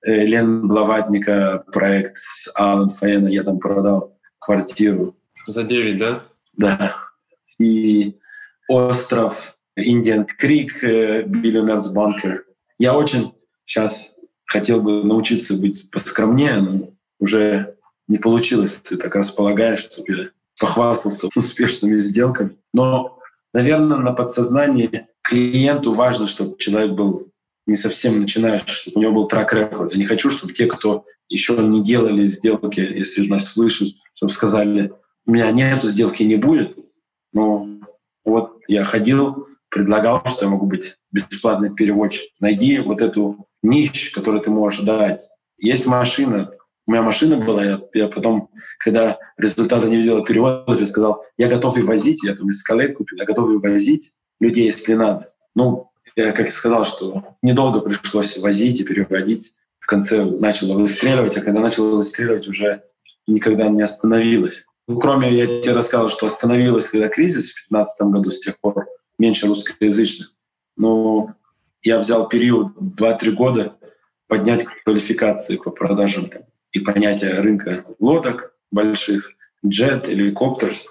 э, 0.04 0.24
Лен 0.24 0.66
Блаватника 0.68 1.64
проект 1.72 2.16
с 2.16 2.50
Алан 2.54 2.88
Фаена. 2.88 3.28
Я 3.28 3.42
там 3.42 3.58
продал 3.58 4.18
квартиру. 4.38 5.16
За 5.46 5.62
9, 5.62 5.98
да? 5.98 6.22
Да. 6.56 6.96
И 7.58 8.16
остров 8.68 9.56
Индиан 9.76 10.24
Крик, 10.24 10.82
Биллионерс 10.82 11.88
Банкер. 11.88 12.44
Я 12.78 12.96
очень 12.96 13.34
сейчас 13.64 14.10
хотел 14.46 14.80
бы 14.80 15.04
научиться 15.04 15.54
быть 15.54 15.90
поскромнее, 15.90 16.60
но 16.60 16.93
уже 17.24 17.76
не 18.06 18.18
получилось. 18.18 18.74
Ты 18.74 18.96
так 18.96 19.16
располагаешь, 19.16 19.80
чтобы 19.80 20.12
я 20.12 20.24
похвастался 20.60 21.28
успешными 21.34 21.96
сделками. 21.96 22.56
Но, 22.72 23.18
наверное, 23.52 23.98
на 23.98 24.12
подсознании 24.12 25.08
клиенту 25.22 25.92
важно, 25.92 26.26
чтобы 26.26 26.56
человек 26.58 26.92
был 26.92 27.32
не 27.66 27.76
совсем 27.76 28.20
начинающий, 28.20 28.68
чтобы 28.68 28.98
у 28.98 29.00
него 29.00 29.12
был 29.12 29.28
трек-рекорд. 29.28 29.92
Я 29.92 29.98
не 29.98 30.04
хочу, 30.04 30.30
чтобы 30.30 30.52
те, 30.52 30.66
кто 30.66 31.06
еще 31.30 31.56
не 31.56 31.82
делали 31.82 32.28
сделки, 32.28 32.80
если 32.80 33.26
нас 33.26 33.52
слышат, 33.52 33.88
чтобы 34.14 34.32
сказали, 34.32 34.92
у 35.26 35.32
меня 35.32 35.50
нет 35.50 35.82
сделки, 35.82 36.22
не 36.22 36.36
будет. 36.36 36.76
Но 37.32 37.66
вот 38.24 38.58
я 38.68 38.84
ходил, 38.84 39.48
предлагал, 39.70 40.22
что 40.26 40.44
я 40.44 40.50
могу 40.50 40.66
быть 40.66 40.96
бесплатный 41.10 41.74
переводчик. 41.74 42.30
Найди 42.38 42.78
вот 42.80 43.00
эту 43.00 43.46
нищ, 43.62 44.12
которую 44.12 44.42
ты 44.42 44.50
можешь 44.50 44.80
дать. 44.80 45.26
Есть 45.56 45.86
машина, 45.86 46.50
у 46.86 46.92
меня 46.92 47.02
машина 47.02 47.36
была, 47.36 47.64
я, 47.64 47.80
я 47.94 48.08
потом, 48.08 48.50
когда 48.78 49.18
результата 49.38 49.88
не 49.88 49.96
видел 49.96 50.22
перевода, 50.24 50.74
я 50.78 50.86
сказал, 50.86 51.24
я 51.38 51.48
готов 51.48 51.78
и 51.78 51.82
возить, 51.82 52.22
я 52.22 52.34
там 52.34 52.50
эскалейт 52.50 52.96
купил, 52.96 53.18
я 53.18 53.24
готов 53.24 53.50
и 53.50 53.66
возить 53.66 54.12
людей, 54.38 54.66
если 54.66 54.94
надо. 54.94 55.32
Ну, 55.54 55.90
я 56.16 56.32
как 56.32 56.48
сказал, 56.48 56.84
что 56.84 57.36
недолго 57.42 57.80
пришлось 57.80 58.36
возить 58.36 58.80
и 58.80 58.84
переводить. 58.84 59.54
В 59.78 59.86
конце 59.86 60.24
начало 60.24 60.78
выстреливать, 60.78 61.36
а 61.36 61.40
когда 61.40 61.60
начало 61.60 61.96
выстреливать, 61.96 62.48
уже 62.48 62.82
никогда 63.26 63.68
не 63.68 63.82
остановилось. 63.82 64.66
Ну, 64.86 64.98
кроме, 64.98 65.32
я 65.32 65.46
тебе 65.62 65.72
рассказал, 65.72 66.10
что 66.10 66.26
остановилось, 66.26 66.88
когда 66.88 67.08
кризис 67.08 67.50
в 67.50 67.68
2015 67.70 68.00
году, 68.02 68.30
с 68.30 68.40
тех 68.40 68.60
пор 68.60 68.86
меньше 69.18 69.46
русскоязычных. 69.46 70.32
Но 70.76 71.34
я 71.82 71.98
взял 71.98 72.28
период 72.28 72.76
2-3 72.76 73.30
года 73.30 73.76
поднять 74.26 74.64
квалификации 74.64 75.56
по 75.56 75.70
продажам 75.70 76.28
там, 76.28 76.42
и 76.74 76.80
понятие 76.80 77.40
рынка 77.40 77.84
лодок 78.00 78.52
больших, 78.70 79.30
джет, 79.64 80.08
helicopters. 80.08 80.82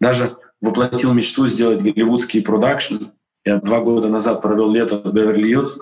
Даже 0.00 0.36
воплотил 0.60 1.12
мечту 1.12 1.46
сделать 1.46 1.82
голливудский 1.82 2.40
продакшн. 2.40 3.06
Я 3.44 3.58
два 3.58 3.80
года 3.80 4.08
назад 4.08 4.40
провел 4.40 4.70
лето 4.70 5.02
в 5.04 5.12
Беверли-Хиллз. 5.12 5.80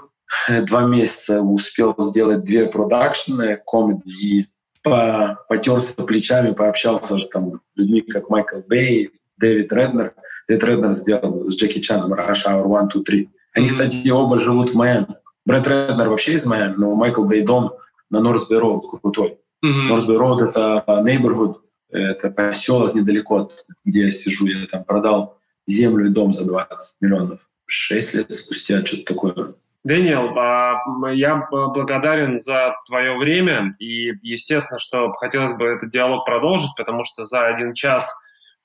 Два 0.67 0.85
месяца 0.85 1.43
успел 1.43 1.95
сделать 1.99 2.45
две 2.45 2.67
продакшны, 2.67 3.61
комедии 3.67 4.39
и 4.39 4.47
по, 4.83 5.45
потерся 5.49 5.93
плечами, 5.93 6.53
пообщался 6.53 7.19
с 7.19 7.29
там, 7.29 7.61
людьми, 7.75 8.01
как 8.01 8.31
Майкл 8.31 8.61
Бэй, 8.67 9.11
Дэвид 9.37 9.73
Реднер. 9.73 10.15
Дэвид 10.49 10.65
Реднер 10.65 10.93
сделал 10.93 11.49
с 11.49 11.55
Джеки 11.55 11.81
Чаном 11.81 12.15
Rush 12.15 12.47
Hour 12.47 12.65
1, 12.65 12.89
2, 12.89 13.03
3. 13.03 13.31
Они, 13.55 13.69
кстати, 13.69 14.09
оба 14.09 14.39
живут 14.39 14.71
в 14.71 14.75
Майами. 14.77 15.17
Брэд 15.45 15.67
Реднер 15.67 16.09
вообще 16.09 16.35
из 16.35 16.47
Майами, 16.47 16.77
но 16.77 16.95
Майкл 16.95 17.25
Бэй 17.25 17.43
дом 17.43 17.73
на 18.09 18.21
Норсбей 18.21 18.59
Роуд 18.59 18.85
крутой. 18.89 19.39
Норсбей 19.63 20.17
Роуд— 20.17 20.43
это 20.49 20.85
neighborhood, 20.87 21.57
это 21.91 22.31
поселок 22.31 22.95
недалеко, 22.95 23.51
где 23.85 24.05
я 24.05 24.11
сижу. 24.11 24.47
Я 24.47 24.67
там 24.67 24.85
продал 24.85 25.39
землю 25.67 26.07
и 26.07 26.11
дом 26.11 26.33
за 26.33 26.45
20 26.45 27.01
миллионов. 27.01 27.49
Шесть 27.67 28.15
лет 28.15 28.35
спустя, 28.35 28.85
что-то 28.85 29.15
такое. 29.15 29.55
Дэниел, 29.83 30.39
а, 30.39 30.79
я 31.13 31.49
благодарен 31.51 32.41
за 32.41 32.75
твое 32.87 33.17
время, 33.17 33.77
и 33.79 34.13
естественно, 34.23 34.79
что 34.79 35.13
хотелось 35.13 35.55
бы 35.55 35.67
этот 35.67 35.91
диалог 35.91 36.27
продолжить, 36.27 36.71
потому 36.77 37.03
что 37.05 37.25
за 37.25 37.47
один 37.47 37.73
час 37.73 38.13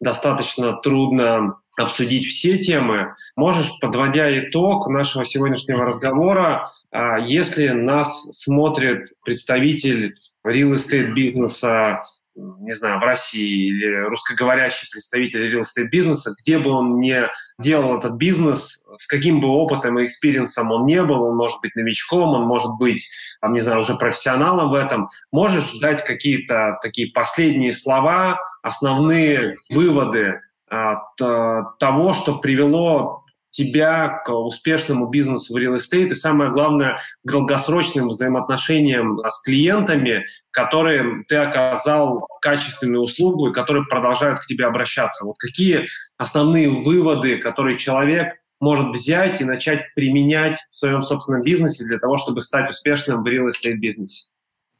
достаточно 0.02 0.74
трудно 0.74 1.56
обсудить 1.78 2.26
все 2.26 2.58
темы. 2.58 3.16
Можешь, 3.38 3.72
подводя 3.80 4.28
итог 4.40 4.88
нашего 4.90 5.24
сегодняшнего 5.24 5.86
разговора, 5.86 6.72
а, 6.92 7.18
если 7.18 7.70
нас 7.70 8.24
смотрит 8.38 9.08
представитель 9.24 10.16
real 10.46 10.74
estate 10.74 11.14
бизнеса 11.14 12.02
не 12.36 12.74
знаю, 12.74 13.00
в 13.00 13.04
России 13.04 13.70
или 13.70 14.08
русскоговорящий 14.08 14.90
представитель 14.92 15.50
real 15.50 15.62
estate 15.62 15.88
бизнеса, 15.90 16.36
где 16.42 16.60
бы 16.60 16.72
он 16.72 17.00
не 17.00 17.30
делал 17.60 17.98
этот 17.98 18.14
бизнес, 18.16 18.84
с 18.96 19.08
каким 19.08 19.40
бы 19.40 19.48
опытом 19.48 20.00
и 20.00 20.06
experience 20.06 20.61
ом 20.61 20.72
он 20.72 20.86
не 20.86 21.02
был, 21.02 21.24
он 21.24 21.38
может 21.38 21.62
быть 21.62 21.76
новичком, 21.76 22.34
он 22.34 22.44
может 22.44 22.72
быть, 22.78 23.08
там, 23.42 23.54
не 23.54 23.60
знаю, 23.60 23.80
уже 23.80 23.96
профессионалом 23.96 24.70
в 24.70 24.74
этом, 24.74 25.08
можешь 25.32 25.80
дать 25.80 26.04
какие-то 26.04 26.78
такие 26.82 27.12
последние 27.14 27.72
слова, 27.72 28.40
основные 28.62 29.56
выводы 29.70 30.42
от 30.68 31.22
э, 31.22 31.62
того, 31.80 32.14
что 32.14 32.40
привело 32.40 33.25
тебя 33.56 34.22
к 34.26 34.30
успешному 34.32 35.08
бизнесу 35.08 35.54
в 35.54 35.58
real 35.58 35.76
estate 35.76 36.08
и, 36.08 36.14
самое 36.14 36.52
главное, 36.52 36.98
к 37.24 37.32
долгосрочным 37.32 38.10
взаимоотношениям 38.10 39.20
с 39.28 39.42
клиентами, 39.42 40.26
которые 40.52 41.24
ты 41.28 41.38
оказал 41.38 42.28
качественную 42.42 43.02
услугу 43.02 43.50
и 43.50 43.54
которые 43.54 43.86
продолжают 43.86 44.40
к 44.40 44.46
тебе 44.46 44.66
обращаться. 44.66 45.26
Вот 45.26 45.38
какие 45.38 45.88
основные 46.18 46.70
выводы, 46.70 47.38
которые 47.38 47.78
человек 47.78 48.34
может 48.60 48.96
взять 48.96 49.42
и 49.42 49.46
начать 49.46 49.94
применять 49.96 50.58
в 50.70 50.76
своем 50.76 51.02
собственном 51.02 51.42
бизнесе 51.42 51.86
для 51.86 51.98
того, 51.98 52.18
чтобы 52.18 52.42
стать 52.42 52.70
успешным 52.70 53.24
в 53.24 53.28
real 53.28 53.48
estate 53.48 53.76
бизнесе? 53.76 54.28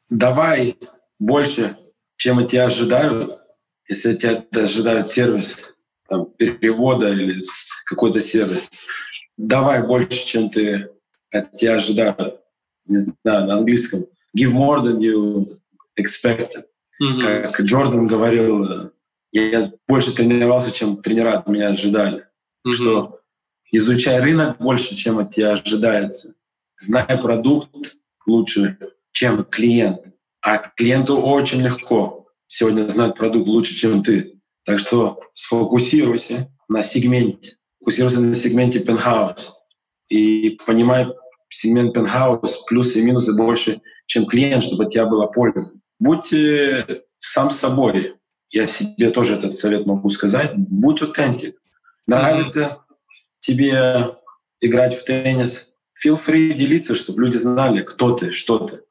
Давай 0.10 0.78
больше, 1.18 1.78
чем 2.18 2.40
от 2.40 2.52
тебя 2.52 2.66
ожидают. 2.66 3.40
Если 3.88 4.14
от 4.14 4.20
тебя 4.20 4.64
ожидают 4.64 5.08
сервис, 5.08 5.75
там, 6.08 6.26
перевода 6.38 7.12
или 7.12 7.42
какой-то 7.86 8.22
сервис. 8.22 8.70
Давай 9.38 9.86
больше, 9.86 10.26
чем 10.26 10.50
ты 10.50 10.90
от 11.32 11.56
тебя 11.58 11.76
ожидают. 11.76 12.42
Не 12.86 12.98
знаю, 12.98 13.48
на 13.48 13.58
английском. 13.58 14.06
Give 14.38 14.52
more 14.52 14.82
than 14.82 15.00
you 15.00 15.46
expected. 16.00 16.66
Mm-hmm. 17.02 17.52
Как 17.52 17.62
Джордан 17.62 18.08
говорил, 18.08 18.92
я 19.32 19.72
больше 19.88 20.14
тренировался, 20.14 20.72
чем 20.72 21.02
тренера 21.02 21.38
от 21.38 21.48
меня 21.48 21.70
ожидали. 21.70 22.28
Mm-hmm. 22.66 22.74
Что 22.74 23.20
изучай 23.72 24.20
рынок 24.20 24.58
больше, 24.60 24.96
чем 24.96 25.20
от 25.20 25.32
тебя 25.32 25.52
ожидается. 25.54 26.36
Знай 26.78 27.06
продукт 27.22 27.98
лучше, 28.26 28.78
чем 29.12 29.44
клиент. 29.46 30.14
А 30.42 30.58
клиенту 30.58 31.18
очень 31.18 31.62
легко 31.62 32.28
сегодня 32.48 32.88
знать 32.88 33.16
продукт 33.16 33.48
лучше, 33.48 33.74
чем 33.74 34.04
ты. 34.04 34.35
Так 34.66 34.80
что 34.80 35.22
сфокусируйся 35.34 36.52
на 36.68 36.84
сегменте. 36.84 37.58
Фокусируйся 37.80 38.20
на 38.20 38.34
сегменте 38.34 38.80
пентхаус 38.80 39.54
и 40.10 40.58
понимай 40.66 41.08
сегмент 41.50 41.94
пентхаус, 41.94 42.64
плюсы 42.68 43.00
и 43.00 43.04
минусы 43.04 43.36
больше, 43.36 43.82
чем 44.08 44.26
клиент, 44.26 44.64
чтобы 44.64 44.86
от 44.86 44.90
тебя 44.92 45.06
была 45.06 45.28
польза. 45.28 45.80
Будь 46.00 46.34
э, 46.34 47.04
сам 47.18 47.50
собой. 47.50 48.16
Я 48.50 48.68
себе 48.68 49.10
тоже 49.12 49.36
этот 49.36 49.56
совет 49.56 49.86
могу 49.86 50.10
сказать. 50.10 50.54
Будь 50.56 51.02
аутентик. 51.02 51.58
Нравится 52.08 52.86
тебе 53.40 54.16
играть 54.62 54.96
в 54.96 55.04
теннис, 55.06 55.68
feel 55.96 56.16
free 56.16 56.54
делиться, 56.54 56.96
чтобы 56.96 57.24
люди 57.24 57.38
знали, 57.38 57.82
кто 57.82 58.12
ты, 58.12 58.32
что 58.32 58.60
ты. 58.60 58.82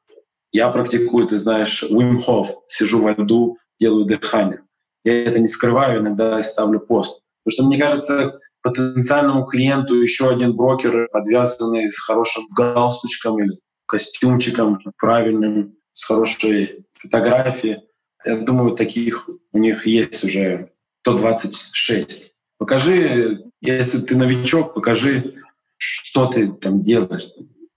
Я 0.51 0.69
практикую, 0.69 1.27
ты 1.27 1.37
знаешь, 1.37 1.83
Wim 1.83 2.17
Hof, 2.25 2.47
сижу 2.67 3.01
во 3.01 3.11
льду, 3.11 3.57
делаю 3.79 4.05
дыхание. 4.05 4.61
Я 5.05 5.23
это 5.23 5.39
не 5.39 5.47
скрываю, 5.47 6.01
иногда 6.01 6.43
ставлю 6.43 6.79
пост. 6.81 7.21
Потому 7.43 7.53
что 7.53 7.65
мне 7.65 7.79
кажется, 7.79 8.39
потенциальному 8.61 9.45
клиенту 9.45 10.01
еще 10.01 10.29
один 10.29 10.55
брокер, 10.55 11.07
подвязанный 11.11 11.91
с 11.91 11.99
хорошим 11.99 12.47
галстучком 12.49 13.39
или 13.39 13.57
костюмчиком 13.85 14.79
правильным, 14.97 15.75
с 15.93 16.03
хорошей 16.03 16.85
фотографией. 16.95 17.83
Я 18.25 18.37
думаю, 18.37 18.75
таких 18.75 19.29
у 19.53 19.57
них 19.57 19.85
есть 19.85 20.23
уже 20.23 20.71
126. 21.03 22.33
Покажи, 22.57 23.45
если 23.61 23.99
ты 23.99 24.15
новичок, 24.15 24.73
покажи, 24.73 25.35
что 25.77 26.25
ты 26.25 26.51
там 26.51 26.81
делаешь. 26.81 27.29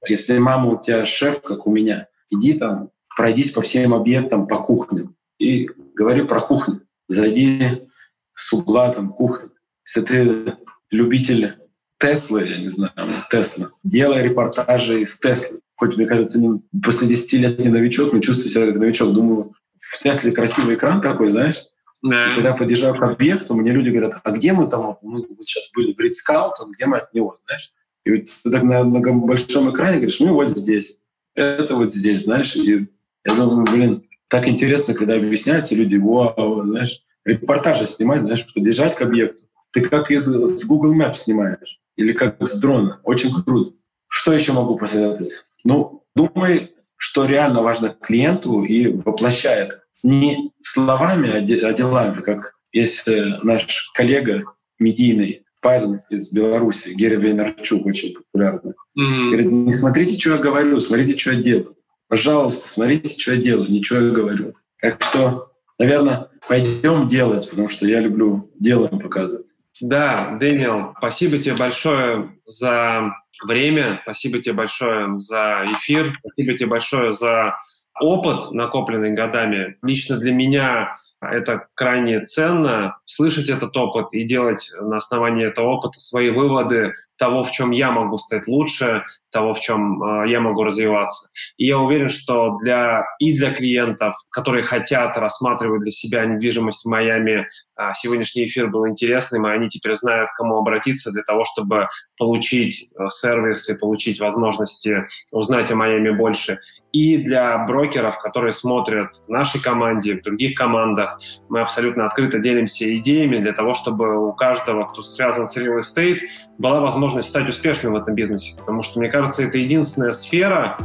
Если 0.08 0.38
мама 0.38 0.70
у 0.70 0.80
тебя 0.80 1.04
шеф, 1.04 1.42
как 1.42 1.66
у 1.66 1.70
меня, 1.70 2.08
иди 2.30 2.54
там, 2.54 2.90
пройдись 3.14 3.50
по 3.50 3.60
всем 3.60 3.92
объектам, 3.92 4.46
по 4.46 4.56
кухням 4.56 5.16
и 5.38 5.68
говори 5.94 6.22
про 6.22 6.40
кухню. 6.40 6.87
Зайди 7.08 7.88
с 8.34 8.52
угла 8.52 8.92
там 8.92 9.12
кухня. 9.12 9.50
Если 9.84 10.00
ты 10.02 10.56
любитель 10.90 11.56
Теслы, 11.98 12.46
я 12.46 12.58
не 12.58 12.68
знаю, 12.68 12.92
Тесла, 13.30 13.70
делай 13.82 14.22
репортажи 14.22 15.00
из 15.00 15.18
Теслы. 15.18 15.60
Хоть, 15.74 15.96
мне 15.96 16.06
кажется, 16.06 16.38
не, 16.38 16.60
после 16.82 17.08
10 17.08 17.32
лет 17.34 17.58
не 17.58 17.68
новичок, 17.68 18.12
но 18.12 18.20
чувствую 18.20 18.48
себя 18.48 18.66
как 18.66 18.76
новичок. 18.76 19.12
Думаю, 19.12 19.54
в 19.76 19.98
Тесле 20.02 20.32
красивый 20.32 20.74
экран 20.74 21.00
такой, 21.00 21.28
знаешь, 21.28 21.64
да. 22.02 22.32
И 22.32 22.34
когда 22.36 22.54
подъезжаю 22.54 22.94
к 22.94 23.02
объекту, 23.02 23.54
мне 23.54 23.72
люди 23.72 23.90
говорят, 23.90 24.20
а 24.22 24.30
где 24.30 24.52
мы 24.52 24.68
там, 24.68 24.98
мы 25.02 25.26
вот 25.26 25.46
сейчас 25.46 25.70
были 25.74 25.92
в 25.92 25.98
Ридскаутом, 25.98 26.70
где 26.72 26.86
мы 26.86 26.98
от 26.98 27.12
него, 27.12 27.36
знаешь? 27.44 27.72
И 28.04 28.10
вот 28.12 28.24
ты 28.42 28.50
так 28.50 28.62
на, 28.62 28.84
на 28.84 29.00
большом 29.00 29.70
экране 29.70 29.96
говоришь, 29.96 30.20
мы 30.20 30.32
вот 30.32 30.48
здесь, 30.48 30.96
это 31.34 31.74
вот 31.74 31.92
здесь, 31.92 32.22
знаешь? 32.22 32.54
И 32.54 32.88
я 33.24 33.34
думаю, 33.34 33.66
блин, 33.66 34.07
так 34.28 34.48
интересно, 34.48 34.94
когда 34.94 35.14
объясняются 35.14 35.74
люди, 35.74 35.96
вау, 35.96 36.64
знаешь, 36.66 37.02
репортажи 37.24 37.86
снимать, 37.86 38.22
знаешь, 38.22 38.46
подъезжать 38.52 38.94
к 38.94 39.02
объекту. 39.02 39.44
Ты 39.72 39.82
как 39.82 40.10
из 40.10 40.24
с 40.26 40.64
Google 40.64 40.94
Maps 40.94 41.16
снимаешь 41.16 41.80
или 41.96 42.12
как 42.12 42.36
с 42.40 42.58
дрона. 42.58 43.00
Очень 43.04 43.32
круто. 43.32 43.72
Что 44.08 44.32
еще 44.32 44.52
могу 44.52 44.76
посоветовать? 44.76 45.44
Ну, 45.64 46.04
думай, 46.14 46.72
что 46.96 47.26
реально 47.26 47.62
важно 47.62 47.90
клиенту 47.90 48.62
и 48.62 48.88
воплощай 48.88 49.64
это 49.64 49.82
не 50.02 50.52
словами, 50.62 51.30
а, 51.30 51.68
а 51.68 51.72
делами, 51.72 52.20
как 52.20 52.54
есть 52.72 53.06
э, 53.08 53.38
наш 53.42 53.90
коллега 53.94 54.44
медийный, 54.78 55.44
парень 55.60 55.98
из 56.10 56.30
Беларуси, 56.30 56.90
Герри 56.90 57.16
Вейнарчук, 57.16 57.84
очень 57.86 58.14
популярный. 58.14 58.74
Mm-hmm. 58.98 59.26
Говорит, 59.28 59.50
не 59.50 59.72
смотрите, 59.72 60.18
что 60.18 60.32
я 60.32 60.38
говорю, 60.38 60.78
смотрите, 60.80 61.18
что 61.18 61.32
я 61.32 61.42
делаю. 61.42 61.76
Пожалуйста, 62.08 62.68
смотрите, 62.68 63.18
что 63.18 63.34
я 63.34 63.40
делаю, 63.40 63.70
ничего 63.70 64.00
я 64.00 64.10
говорю. 64.10 64.54
Так 64.80 65.02
что, 65.02 65.52
наверное, 65.78 66.28
пойдем 66.48 67.08
делать, 67.08 67.48
потому 67.50 67.68
что 67.68 67.86
я 67.86 68.00
люблю 68.00 68.50
делом 68.58 68.98
показывать. 68.98 69.46
Да, 69.80 70.36
Дэниел, 70.40 70.94
спасибо 70.98 71.38
тебе 71.38 71.54
большое 71.54 72.32
за 72.46 73.12
время, 73.46 74.00
спасибо 74.02 74.40
тебе 74.40 74.54
большое 74.54 75.20
за 75.20 75.64
эфир, 75.66 76.18
спасибо 76.20 76.56
тебе 76.56 76.70
большое 76.70 77.12
за 77.12 77.56
опыт, 78.00 78.50
накопленный 78.52 79.12
годами, 79.12 79.76
лично 79.82 80.18
для 80.18 80.32
меня 80.32 80.96
это 81.20 81.66
крайне 81.74 82.24
ценно, 82.24 82.96
слышать 83.04 83.48
этот 83.48 83.76
опыт 83.76 84.12
и 84.12 84.24
делать 84.24 84.70
на 84.80 84.98
основании 84.98 85.46
этого 85.46 85.68
опыта 85.68 86.00
свои 86.00 86.30
выводы 86.30 86.92
того, 87.18 87.44
в 87.44 87.50
чем 87.50 87.70
я 87.72 87.90
могу 87.90 88.16
стать 88.18 88.46
лучше, 88.46 89.04
того, 89.30 89.54
в 89.54 89.60
чем 89.60 90.02
э, 90.02 90.28
я 90.28 90.40
могу 90.40 90.62
развиваться. 90.64 91.28
И 91.56 91.66
я 91.66 91.78
уверен, 91.78 92.08
что 92.08 92.56
для, 92.62 93.04
и 93.18 93.34
для 93.34 93.52
клиентов, 93.52 94.14
которые 94.30 94.62
хотят 94.62 95.16
рассматривать 95.16 95.82
для 95.82 95.90
себя 95.90 96.24
недвижимость 96.24 96.84
в 96.84 96.88
Майами, 96.88 97.46
э, 97.78 97.90
сегодняшний 97.94 98.46
эфир 98.46 98.68
был 98.68 98.88
интересным, 98.88 99.46
и 99.46 99.50
они 99.50 99.68
теперь 99.68 99.94
знают, 99.96 100.30
к 100.30 100.36
кому 100.36 100.56
обратиться 100.56 101.12
для 101.12 101.22
того, 101.22 101.44
чтобы 101.44 101.88
получить 102.16 102.90
э, 102.98 103.08
сервис 103.10 103.68
и 103.68 103.76
получить 103.76 104.20
возможности 104.20 105.06
узнать 105.32 105.70
о 105.70 105.76
Майами 105.76 106.10
больше. 106.10 106.58
И 106.92 107.18
для 107.18 107.58
брокеров, 107.66 108.18
которые 108.18 108.52
смотрят 108.52 109.22
в 109.26 109.28
нашей 109.28 109.60
команде, 109.60 110.14
в 110.14 110.22
других 110.22 110.56
командах, 110.56 111.20
мы 111.50 111.60
абсолютно 111.60 112.06
открыто 112.06 112.38
делимся 112.38 112.96
идеями 112.96 113.38
для 113.38 113.52
того, 113.52 113.74
чтобы 113.74 114.26
у 114.26 114.32
каждого, 114.32 114.86
кто 114.86 115.02
связан 115.02 115.46
с 115.46 115.58
real 115.58 115.80
estate, 115.80 116.20
была 116.56 116.80
возможность 116.80 117.07
стать 117.08 117.48
успешным 117.48 117.94
в 117.94 117.96
этом 117.96 118.14
бизнесе. 118.14 118.54
Потому 118.56 118.82
что, 118.82 118.98
мне 119.00 119.08
кажется, 119.08 119.42
это 119.42 119.58
единственная 119.58 120.12
сфера, 120.12 120.78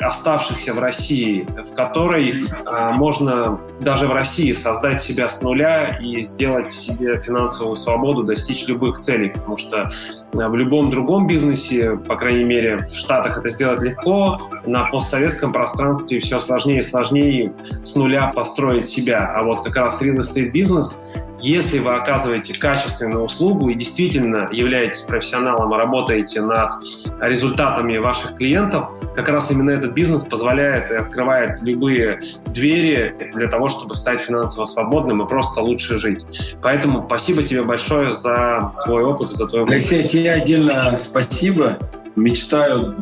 оставшихся 0.00 0.72
в 0.74 0.78
России, 0.78 1.46
в 1.70 1.74
которой 1.74 2.44
э, 2.44 2.90
можно 2.92 3.60
даже 3.80 4.06
в 4.06 4.12
России 4.12 4.52
создать 4.52 5.02
себя 5.02 5.28
с 5.28 5.42
нуля 5.42 5.98
и 6.00 6.22
сделать 6.22 6.70
себе 6.70 7.20
финансовую 7.20 7.76
свободу, 7.76 8.22
достичь 8.22 8.66
любых 8.66 8.98
целей, 8.98 9.30
потому 9.30 9.56
что 9.56 9.90
э, 10.32 10.48
в 10.48 10.54
любом 10.54 10.90
другом 10.90 11.26
бизнесе, 11.26 11.96
по 11.96 12.16
крайней 12.16 12.44
мере, 12.44 12.78
в 12.78 12.94
Штатах 12.94 13.38
это 13.38 13.48
сделать 13.50 13.82
легко, 13.82 14.40
на 14.64 14.86
постсоветском 14.86 15.52
пространстве 15.52 16.20
все 16.20 16.40
сложнее 16.40 16.78
и 16.78 16.82
сложнее 16.82 17.52
с 17.84 17.94
нуля 17.94 18.32
построить 18.34 18.88
себя. 18.88 19.32
А 19.36 19.42
вот 19.42 19.64
как 19.64 19.76
раз 19.76 20.02
real 20.02 20.16
estate 20.16 20.50
бизнес 20.50 21.04
если 21.40 21.78
вы 21.78 21.94
оказываете 21.94 22.58
качественную 22.58 23.24
услугу 23.24 23.68
и 23.68 23.74
действительно 23.74 24.48
являетесь 24.52 25.02
профессионалом 25.02 25.72
и 25.74 25.76
работаете 25.76 26.40
над 26.40 26.72
результатами 27.20 27.98
ваших 27.98 28.36
клиентов, 28.36 28.88
как 29.14 29.28
раз 29.28 29.50
именно 29.50 29.70
этот 29.70 29.92
бизнес 29.92 30.24
позволяет 30.24 30.90
и 30.90 30.94
открывает 30.94 31.60
любые 31.62 32.20
двери 32.46 33.30
для 33.34 33.48
того, 33.48 33.68
чтобы 33.68 33.94
стать 33.94 34.20
финансово 34.20 34.64
свободным 34.64 35.22
и 35.22 35.28
просто 35.28 35.60
лучше 35.60 35.96
жить. 35.96 36.24
Поэтому 36.62 37.04
спасибо 37.06 37.42
тебе 37.42 37.62
большое 37.62 38.12
за 38.12 38.72
твой 38.84 39.04
опыт 39.04 39.30
и 39.30 39.34
за 39.34 39.46
твой 39.46 39.64
Алексей, 39.64 40.06
тебе 40.06 40.32
отдельно 40.32 40.96
спасибо. 40.96 41.78
Мечтаю, 42.16 42.94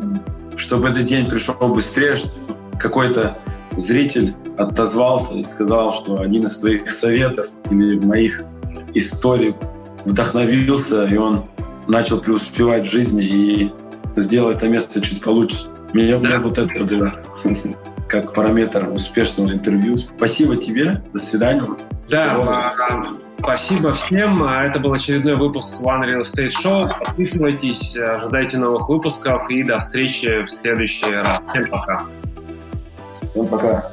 чтобы 0.55 0.89
этот 0.89 1.05
день 1.05 1.29
пришел 1.29 1.55
быстрее, 1.55 2.15
какой-то 2.79 3.37
зритель 3.75 4.35
отозвался 4.57 5.35
и 5.35 5.43
сказал, 5.43 5.93
что 5.93 6.19
один 6.19 6.43
из 6.43 6.55
твоих 6.57 6.89
советов 6.89 7.47
или 7.69 7.99
моих 7.99 8.43
историй 8.93 9.55
вдохновился, 10.05 11.05
и 11.05 11.17
он 11.17 11.45
начал 11.87 12.21
преуспевать 12.21 12.87
в 12.87 12.91
жизни 12.91 13.23
и 13.23 13.73
сделал 14.15 14.51
это 14.51 14.67
место 14.67 15.01
чуть 15.01 15.23
получше. 15.23 15.67
Мне, 15.93 16.17
да. 16.17 16.39
вот 16.39 16.57
это 16.57 16.83
было 16.83 17.15
как 18.07 18.33
параметр 18.33 18.89
успешного 18.89 19.51
интервью. 19.51 19.95
Спасибо 19.97 20.57
тебе. 20.57 21.01
До 21.13 21.19
свидания. 21.19 21.63
Да, 22.09 22.35
а, 22.35 23.13
спасибо 23.39 23.93
всем. 23.93 24.43
А, 24.43 24.63
это 24.63 24.79
был 24.79 24.93
очередной 24.93 25.35
выпуск 25.35 25.79
One 25.79 26.07
Real 26.07 26.21
Estate 26.21 26.51
Show. 26.63 26.89
Подписывайтесь, 26.99 27.95
ожидайте 27.95 28.57
новых 28.57 28.89
выпусков 28.89 29.47
и 29.49 29.63
до 29.63 29.77
встречи 29.77 30.43
в 30.43 30.49
следующий 30.49 31.11
раз. 31.11 31.41
Всем 31.47 31.69
пока. 31.69 32.05
Всем 33.13 33.47
пока. 33.47 33.91